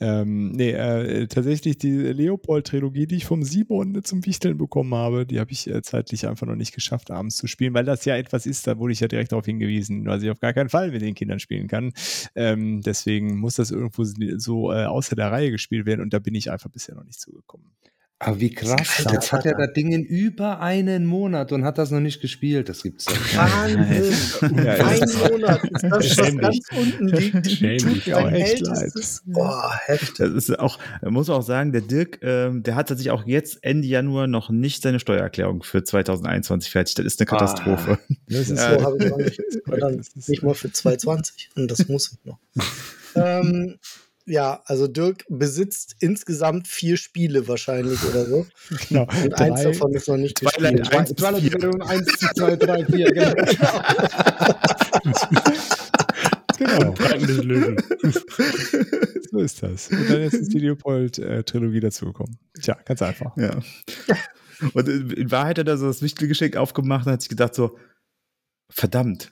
[0.00, 5.38] Ähm, nee, äh, tatsächlich die Leopold-Trilogie, die ich vom Simon zum Wichteln bekommen habe, die
[5.40, 8.46] habe ich äh, zeitlich einfach noch nicht geschafft, abends zu spielen, weil das ja etwas
[8.46, 11.02] ist, da wurde ich ja direkt darauf hingewiesen, was ich auf gar keinen Fall mit
[11.02, 11.92] den Kindern spielen kann.
[12.34, 16.34] Ähm, deswegen muss das irgendwo so äh, außer der Reihe gespielt werden und da bin
[16.34, 17.70] ich einfach bisher noch nicht zugekommen.
[18.18, 19.04] Aber wie krass.
[19.12, 22.70] Jetzt hat er das Ding in über einen Monat und hat das noch nicht gespielt.
[22.70, 24.64] Das gibt's doch gar Wahnsinn.
[24.64, 27.50] Ja, Ein Monat ist das, was ganz unten liegt.
[27.50, 28.06] Schäm Tut dich.
[28.06, 29.22] Ja, mein echt ältestes.
[29.26, 30.14] Boah, heftig.
[30.16, 33.58] Das ist auch, man muss auch sagen, der Dirk, ähm, der hat sich auch jetzt
[33.62, 36.94] Ende Januar noch nicht seine Steuererklärung für 2021 fertig.
[36.94, 37.98] Das ist eine Katastrophe.
[38.28, 39.38] Das ist So habe ich auch nicht.
[39.66, 42.38] Dann Das ist- nicht mal für 220 und das muss ich noch.
[43.14, 43.74] ähm,
[44.26, 48.46] ja, also Dirk besitzt insgesamt vier Spiele wahrscheinlich oder so.
[48.88, 49.02] Genau.
[49.02, 51.00] Und eins Drei- davon ist noch nicht Twilight gespielt.
[51.00, 51.14] eins.
[51.14, 53.34] Twilight 1, 2, 3, 4, genau.
[56.58, 56.94] Genau.
[57.42, 57.76] Löwen.
[59.30, 59.88] so ist das.
[59.90, 62.38] Und dann jetzt ist die Leopold-Trilogie dazugekommen.
[62.60, 63.36] Tja, ganz einfach.
[63.36, 63.60] Ja.
[64.72, 67.54] Und in in Wahrheit hat er so das wichtige Geschenk aufgemacht und hat sich gedacht
[67.54, 67.76] so,
[68.70, 69.30] verdammt.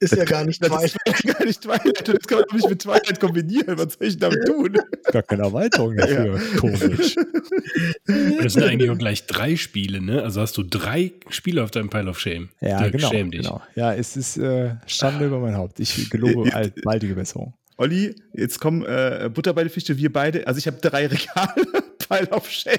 [0.00, 0.94] Ist ja gar nicht Das Twilight.
[1.06, 3.78] ist gar nicht Twilight das kann man doch nicht mit Twilight kombinieren.
[3.78, 4.78] Was soll ich damit tun?
[5.12, 6.40] Gar keine Erweiterung dafür.
[6.58, 7.16] Komisch.
[8.08, 10.22] Und das sind eigentlich auch gleich drei Spiele, ne?
[10.22, 12.48] Also hast du drei Spiele auf deinem Pile of Shame.
[12.60, 13.42] Ja, Dirk, genau, Schäm dich.
[13.42, 13.60] genau.
[13.74, 15.80] Ja, es ist äh, Schande über mein Haupt.
[15.80, 17.54] Ich gelobe alt, baldige Besserung.
[17.76, 20.46] Olli, jetzt kommen äh, Butter bei die Fische, wir beide.
[20.46, 21.66] Also ich habe drei Regale,
[22.10, 22.74] Pile of Shame.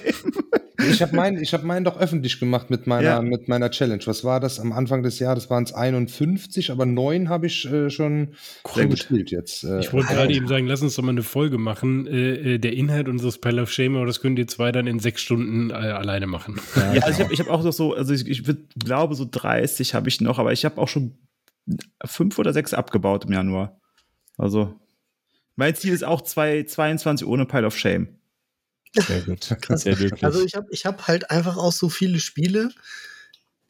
[0.89, 3.21] Ich habe meinen hab meinen doch öffentlich gemacht mit meiner, Ja.
[3.21, 4.01] mit meiner Challenge.
[4.05, 5.49] Was war das am Anfang des Jahres?
[5.49, 8.33] waren es 51, aber neun habe ich äh, schon
[8.63, 8.89] gut.
[8.89, 9.63] gespielt jetzt.
[9.63, 12.07] Äh, Ich wollte gerade eben sagen, lass uns doch mal eine Folge machen.
[12.07, 14.99] Äh, äh, der Inhalt unseres Pile of Shame, aber das könnt ihr zwei dann in
[14.99, 16.59] sechs Stunden äh, alleine machen.
[16.93, 19.25] Ja, also ich habe ich hab auch noch so, also ich, ich würd, glaube so
[19.29, 21.17] 30 habe ich noch, aber ich habe auch schon
[22.05, 23.79] fünf oder sechs abgebaut im Januar.
[24.37, 24.73] Also
[25.55, 28.17] mein Ziel ist auch 222 ohne Pile of Shame.
[28.93, 29.43] Sehr gut.
[29.69, 30.23] Sehr glücklich.
[30.23, 32.69] Also ich habe ich hab halt einfach auch so viele Spiele,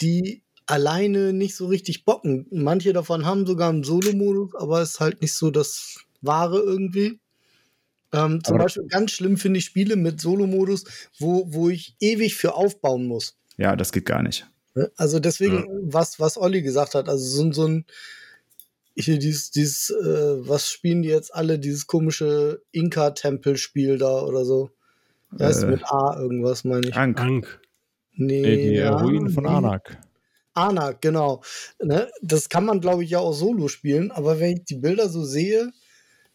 [0.01, 2.47] die alleine nicht so richtig bocken.
[2.51, 7.19] Manche davon haben sogar einen Solo-Modus, aber es ist halt nicht so das Wahre irgendwie.
[8.13, 10.85] Ähm, zum Aber- Beispiel ganz schlimm finde ich Spiele mit Solo-Modus,
[11.19, 13.35] wo, wo ich ewig für aufbauen muss.
[13.57, 14.47] Ja, das geht gar nicht.
[14.75, 14.91] Ne?
[14.95, 17.85] Also deswegen, was, was Olli gesagt hat, also so, ein- so ein,
[18.95, 24.71] hier dieses, dieses äh, was spielen die jetzt alle, dieses komische Inka-Tempel-Spiel da oder so.
[25.37, 26.95] Ja, ist Äh, mit A irgendwas, meine ich.
[26.95, 27.19] Ank.
[27.19, 27.61] Ank.
[28.13, 29.49] Nee, Äh, die ja, Ruinen von nee.
[29.49, 29.97] Anak.
[30.53, 31.41] Anak, genau.
[31.81, 32.09] Ne?
[32.21, 35.23] Das kann man, glaube ich, ja auch solo spielen, aber wenn ich die Bilder so
[35.23, 35.71] sehe,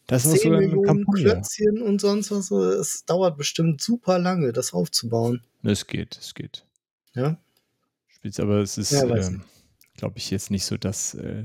[0.07, 1.05] Das ist 10 sogar eine Millionen.
[1.13, 5.43] Klötzchen und sonst was, es dauert bestimmt super lange, das aufzubauen.
[5.63, 6.65] Es geht, es geht.
[7.13, 7.37] Ja,
[8.07, 9.43] Spielst, aber es ist, Ja, ähm,
[9.97, 11.43] glaube ich, jetzt nicht so das äh,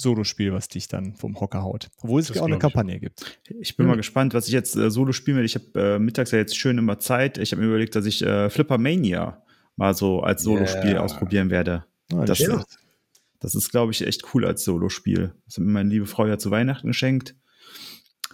[0.00, 1.88] Solo-Spiel, was dich dann vom Hocker haut.
[2.02, 2.74] Obwohl es Das auch eine glaub ich.
[2.74, 3.40] Kampagne gibt.
[3.60, 5.46] Ich bin mal gespannt, was ich jetzt äh, solo spielen werde.
[5.46, 7.36] Ich habe äh, mittags ja jetzt schön immer Zeit.
[7.38, 9.42] Ich habe mir überlegt, dass ich äh, Flippermania
[9.76, 11.00] mal so als Solo-Spiel Ja.
[11.00, 11.84] ausprobieren werde.
[12.12, 12.64] Ah, Das, Ja.
[13.40, 15.34] das ist, glaube ich, echt cool als Solo-Spiel.
[15.46, 17.34] Das hat mir meine liebe Frau ja zu Weihnachten geschenkt.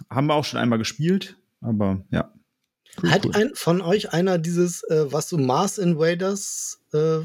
[0.09, 2.31] Haben wir auch schon einmal gespielt, aber ja.
[3.07, 7.19] Hat ein, von euch einer dieses, äh, was so Mars Invaders äh,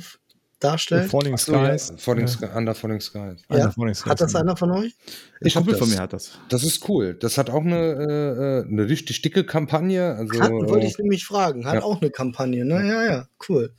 [0.61, 1.11] darstellt?
[1.11, 2.01] Falling Ach so, ja, Skies.
[2.03, 2.33] Falling Ja.
[2.33, 3.43] Sky, Under Falling Skies.
[3.51, 3.71] Ja.
[3.71, 4.95] Falling Skies, Hat das einer von euch?
[5.41, 5.79] Ich Kumpel das.
[5.81, 6.33] von mir hat das.
[6.49, 7.15] Das ist cool.
[7.15, 10.15] Das hat auch eine, äh, äh, eine richtig dicke Kampagne.
[10.15, 11.65] Also, Hat, wollte ich äh, nämlich fragen.
[11.67, 11.83] Hat ja.
[11.83, 12.87] auch eine Kampagne, ne?
[12.87, 13.73] Ja, ja, cool.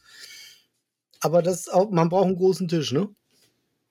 [1.20, 3.08] Aber das ist auch, man braucht einen großen Tisch, ne?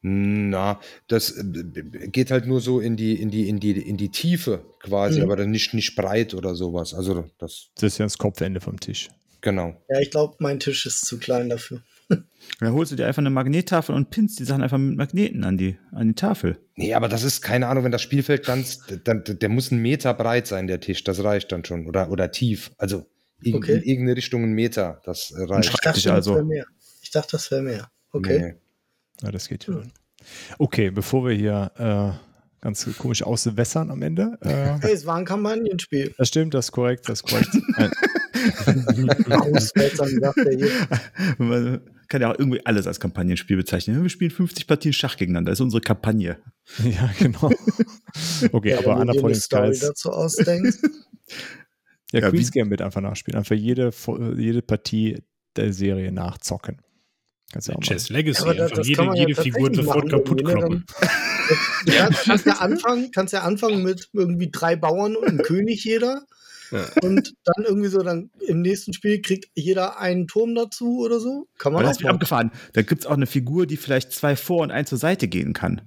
[0.03, 1.45] na, das äh,
[2.09, 5.25] geht halt nur so in die, in die, in die, in die Tiefe quasi, Mhm.
[5.27, 6.95] aber dann nicht, nicht breit oder sowas.
[6.95, 9.11] Also das, Das ist ja das Kopfende vom Tisch.
[9.43, 9.77] genau.
[9.91, 11.83] Ja, ich glaube, mein Tisch ist zu klein dafür.
[12.61, 15.57] Da holst du dir einfach eine Magnettafel und pinnst die Sachen einfach mit Magneten an
[15.57, 16.59] die, an die Tafel.
[16.77, 20.13] Nee, aber das ist, keine Ahnung, wenn das Spielfeld ganz, dann, der muss einen Meter
[20.15, 21.87] breit sein, der Tisch, das reicht dann schon.
[21.87, 22.71] Oder, oder tief.
[22.77, 23.07] Also
[23.43, 23.77] in, Okay.
[23.77, 25.71] in irgendeine Richtung einen Meter, das äh, reicht.
[25.73, 26.31] Ich dachte, also.
[26.33, 26.67] das wäre mehr.
[27.03, 27.91] Ich dachte, das wäre mehr.
[28.13, 28.39] Okay.
[28.39, 28.55] Nee.
[29.23, 29.75] Ja, das geht Hm.
[29.75, 29.93] schon.
[30.59, 34.37] Okay, bevor wir hier äh, ganz komisch auswässern am Ende.
[34.43, 36.15] Äh, Hey, es war ein Kampagnenspiel.
[36.19, 37.49] das stimmt, das ist korrekt, das ist korrekt.
[39.31, 40.71] Auswälzern, sagt er hier.
[42.11, 44.03] Kann ja auch irgendwie alles als Kampagnenspiel bezeichnen.
[44.03, 45.53] Wir spielen 50 Partien Schach gegeneinander.
[45.53, 46.37] Das ist unsere Kampagne.
[46.85, 47.51] ja, genau.
[48.53, 49.89] Okay, Ja, aber Anna du eine Story Skies.
[49.89, 50.79] dazu ausdenkst.
[52.13, 53.39] Ja, Ja, Queen's Gambit einfach nachspielen.
[53.39, 53.93] Einfach jede,
[54.37, 55.23] jede Partie
[55.55, 56.79] der Serie nachzocken.
[57.53, 58.09] Kannst du auch Chess.
[58.09, 58.43] Legacy.
[58.43, 60.85] Aber das- jede, ja jede Figur sofort kaputt kloppen.
[61.87, 66.25] Ja, kannst ja anfangen, kannst ja anfangen mit irgendwie drei Bauern und einem König jeder.
[66.71, 66.87] Ja.
[67.03, 71.49] Und dann irgendwie so, dann im nächsten Spiel kriegt jeder einen Turm dazu oder so.
[71.59, 72.15] Kann man Aber auch das machen.
[72.15, 72.51] abgefahren.
[72.75, 75.53] Da gibt es auch eine Figur, die vielleicht zwei vor und ein zur Seite gehen
[75.53, 75.81] kann.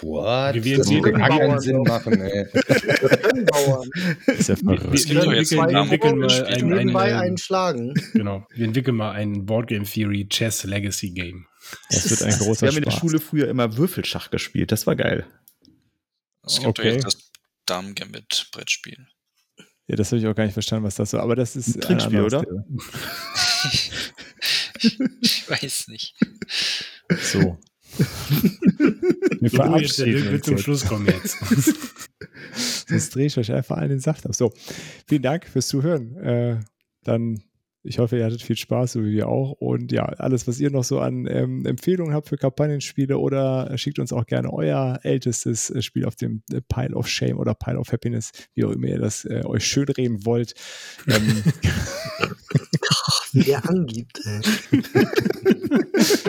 [0.00, 0.54] What?
[0.62, 2.46] Wir Das werden würde gar keinen Sinn machen, ey.
[2.52, 3.88] Können Bauern.
[4.28, 5.08] Ist ja Wir, verrückt.
[5.08, 7.94] Wir, entwickeln, wir einen entwickeln mal Nebenbei einen schlagen.
[8.12, 11.46] genau, wir entwickeln mal ein Boardgame Theory Chess Legacy Game.
[11.90, 13.00] Das wird ein großer Wir haben in der Spaß.
[13.00, 14.70] Schule früher immer Würfelschach gespielt.
[14.70, 15.26] Das war geil.
[16.46, 16.82] Es gibt Okay.
[16.90, 17.30] doch jetzt das
[17.66, 19.06] Damen-Gambit-Brettspiel.
[19.88, 21.18] Ja, das habe ich auch gar nicht verstanden, was das so.
[21.18, 22.44] Aber das ist Ein Trinkspiel, oder?
[24.80, 26.14] Ich weiß nicht.
[27.20, 27.58] So.
[27.96, 30.62] Wir jetzt, verabschieden Dirk wird uns zum jetzt.
[30.62, 31.36] Schluss kommen jetzt.
[32.88, 34.36] Sonst drehe ich euch einfach allen den Saft auf.
[34.36, 34.52] So,
[35.08, 36.16] vielen Dank fürs Zuhören.
[36.18, 36.60] Äh,
[37.02, 37.42] dann,
[37.88, 39.52] ich hoffe, ihr hattet viel Spaß, so wie wir auch.
[39.52, 43.98] Und ja, alles, was ihr noch so an ähm, Empfehlungen habt für Kampagnenspiele oder schickt
[43.98, 47.78] uns auch gerne euer ältestes äh, Spiel auf dem äh, Pile of Shame oder Pile
[47.78, 50.54] of Happiness, wie auch immer ihr das äh, euch schön reden wollt.
[51.08, 51.42] Ähm,
[53.32, 54.40] Wie der angibt, ey.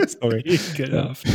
[0.20, 0.40] sorry.
[0.40, 1.26] Ekelhaft.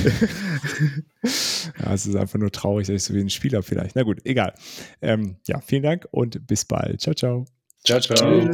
[1.79, 3.95] Ja, es ist einfach nur traurig, dass ich so wie ein Spieler vielleicht.
[3.95, 4.53] Na gut, egal.
[5.01, 7.01] Ähm, ja, vielen Dank und bis bald.
[7.01, 7.45] Ciao, ciao.
[7.83, 8.53] Ciao, ciao.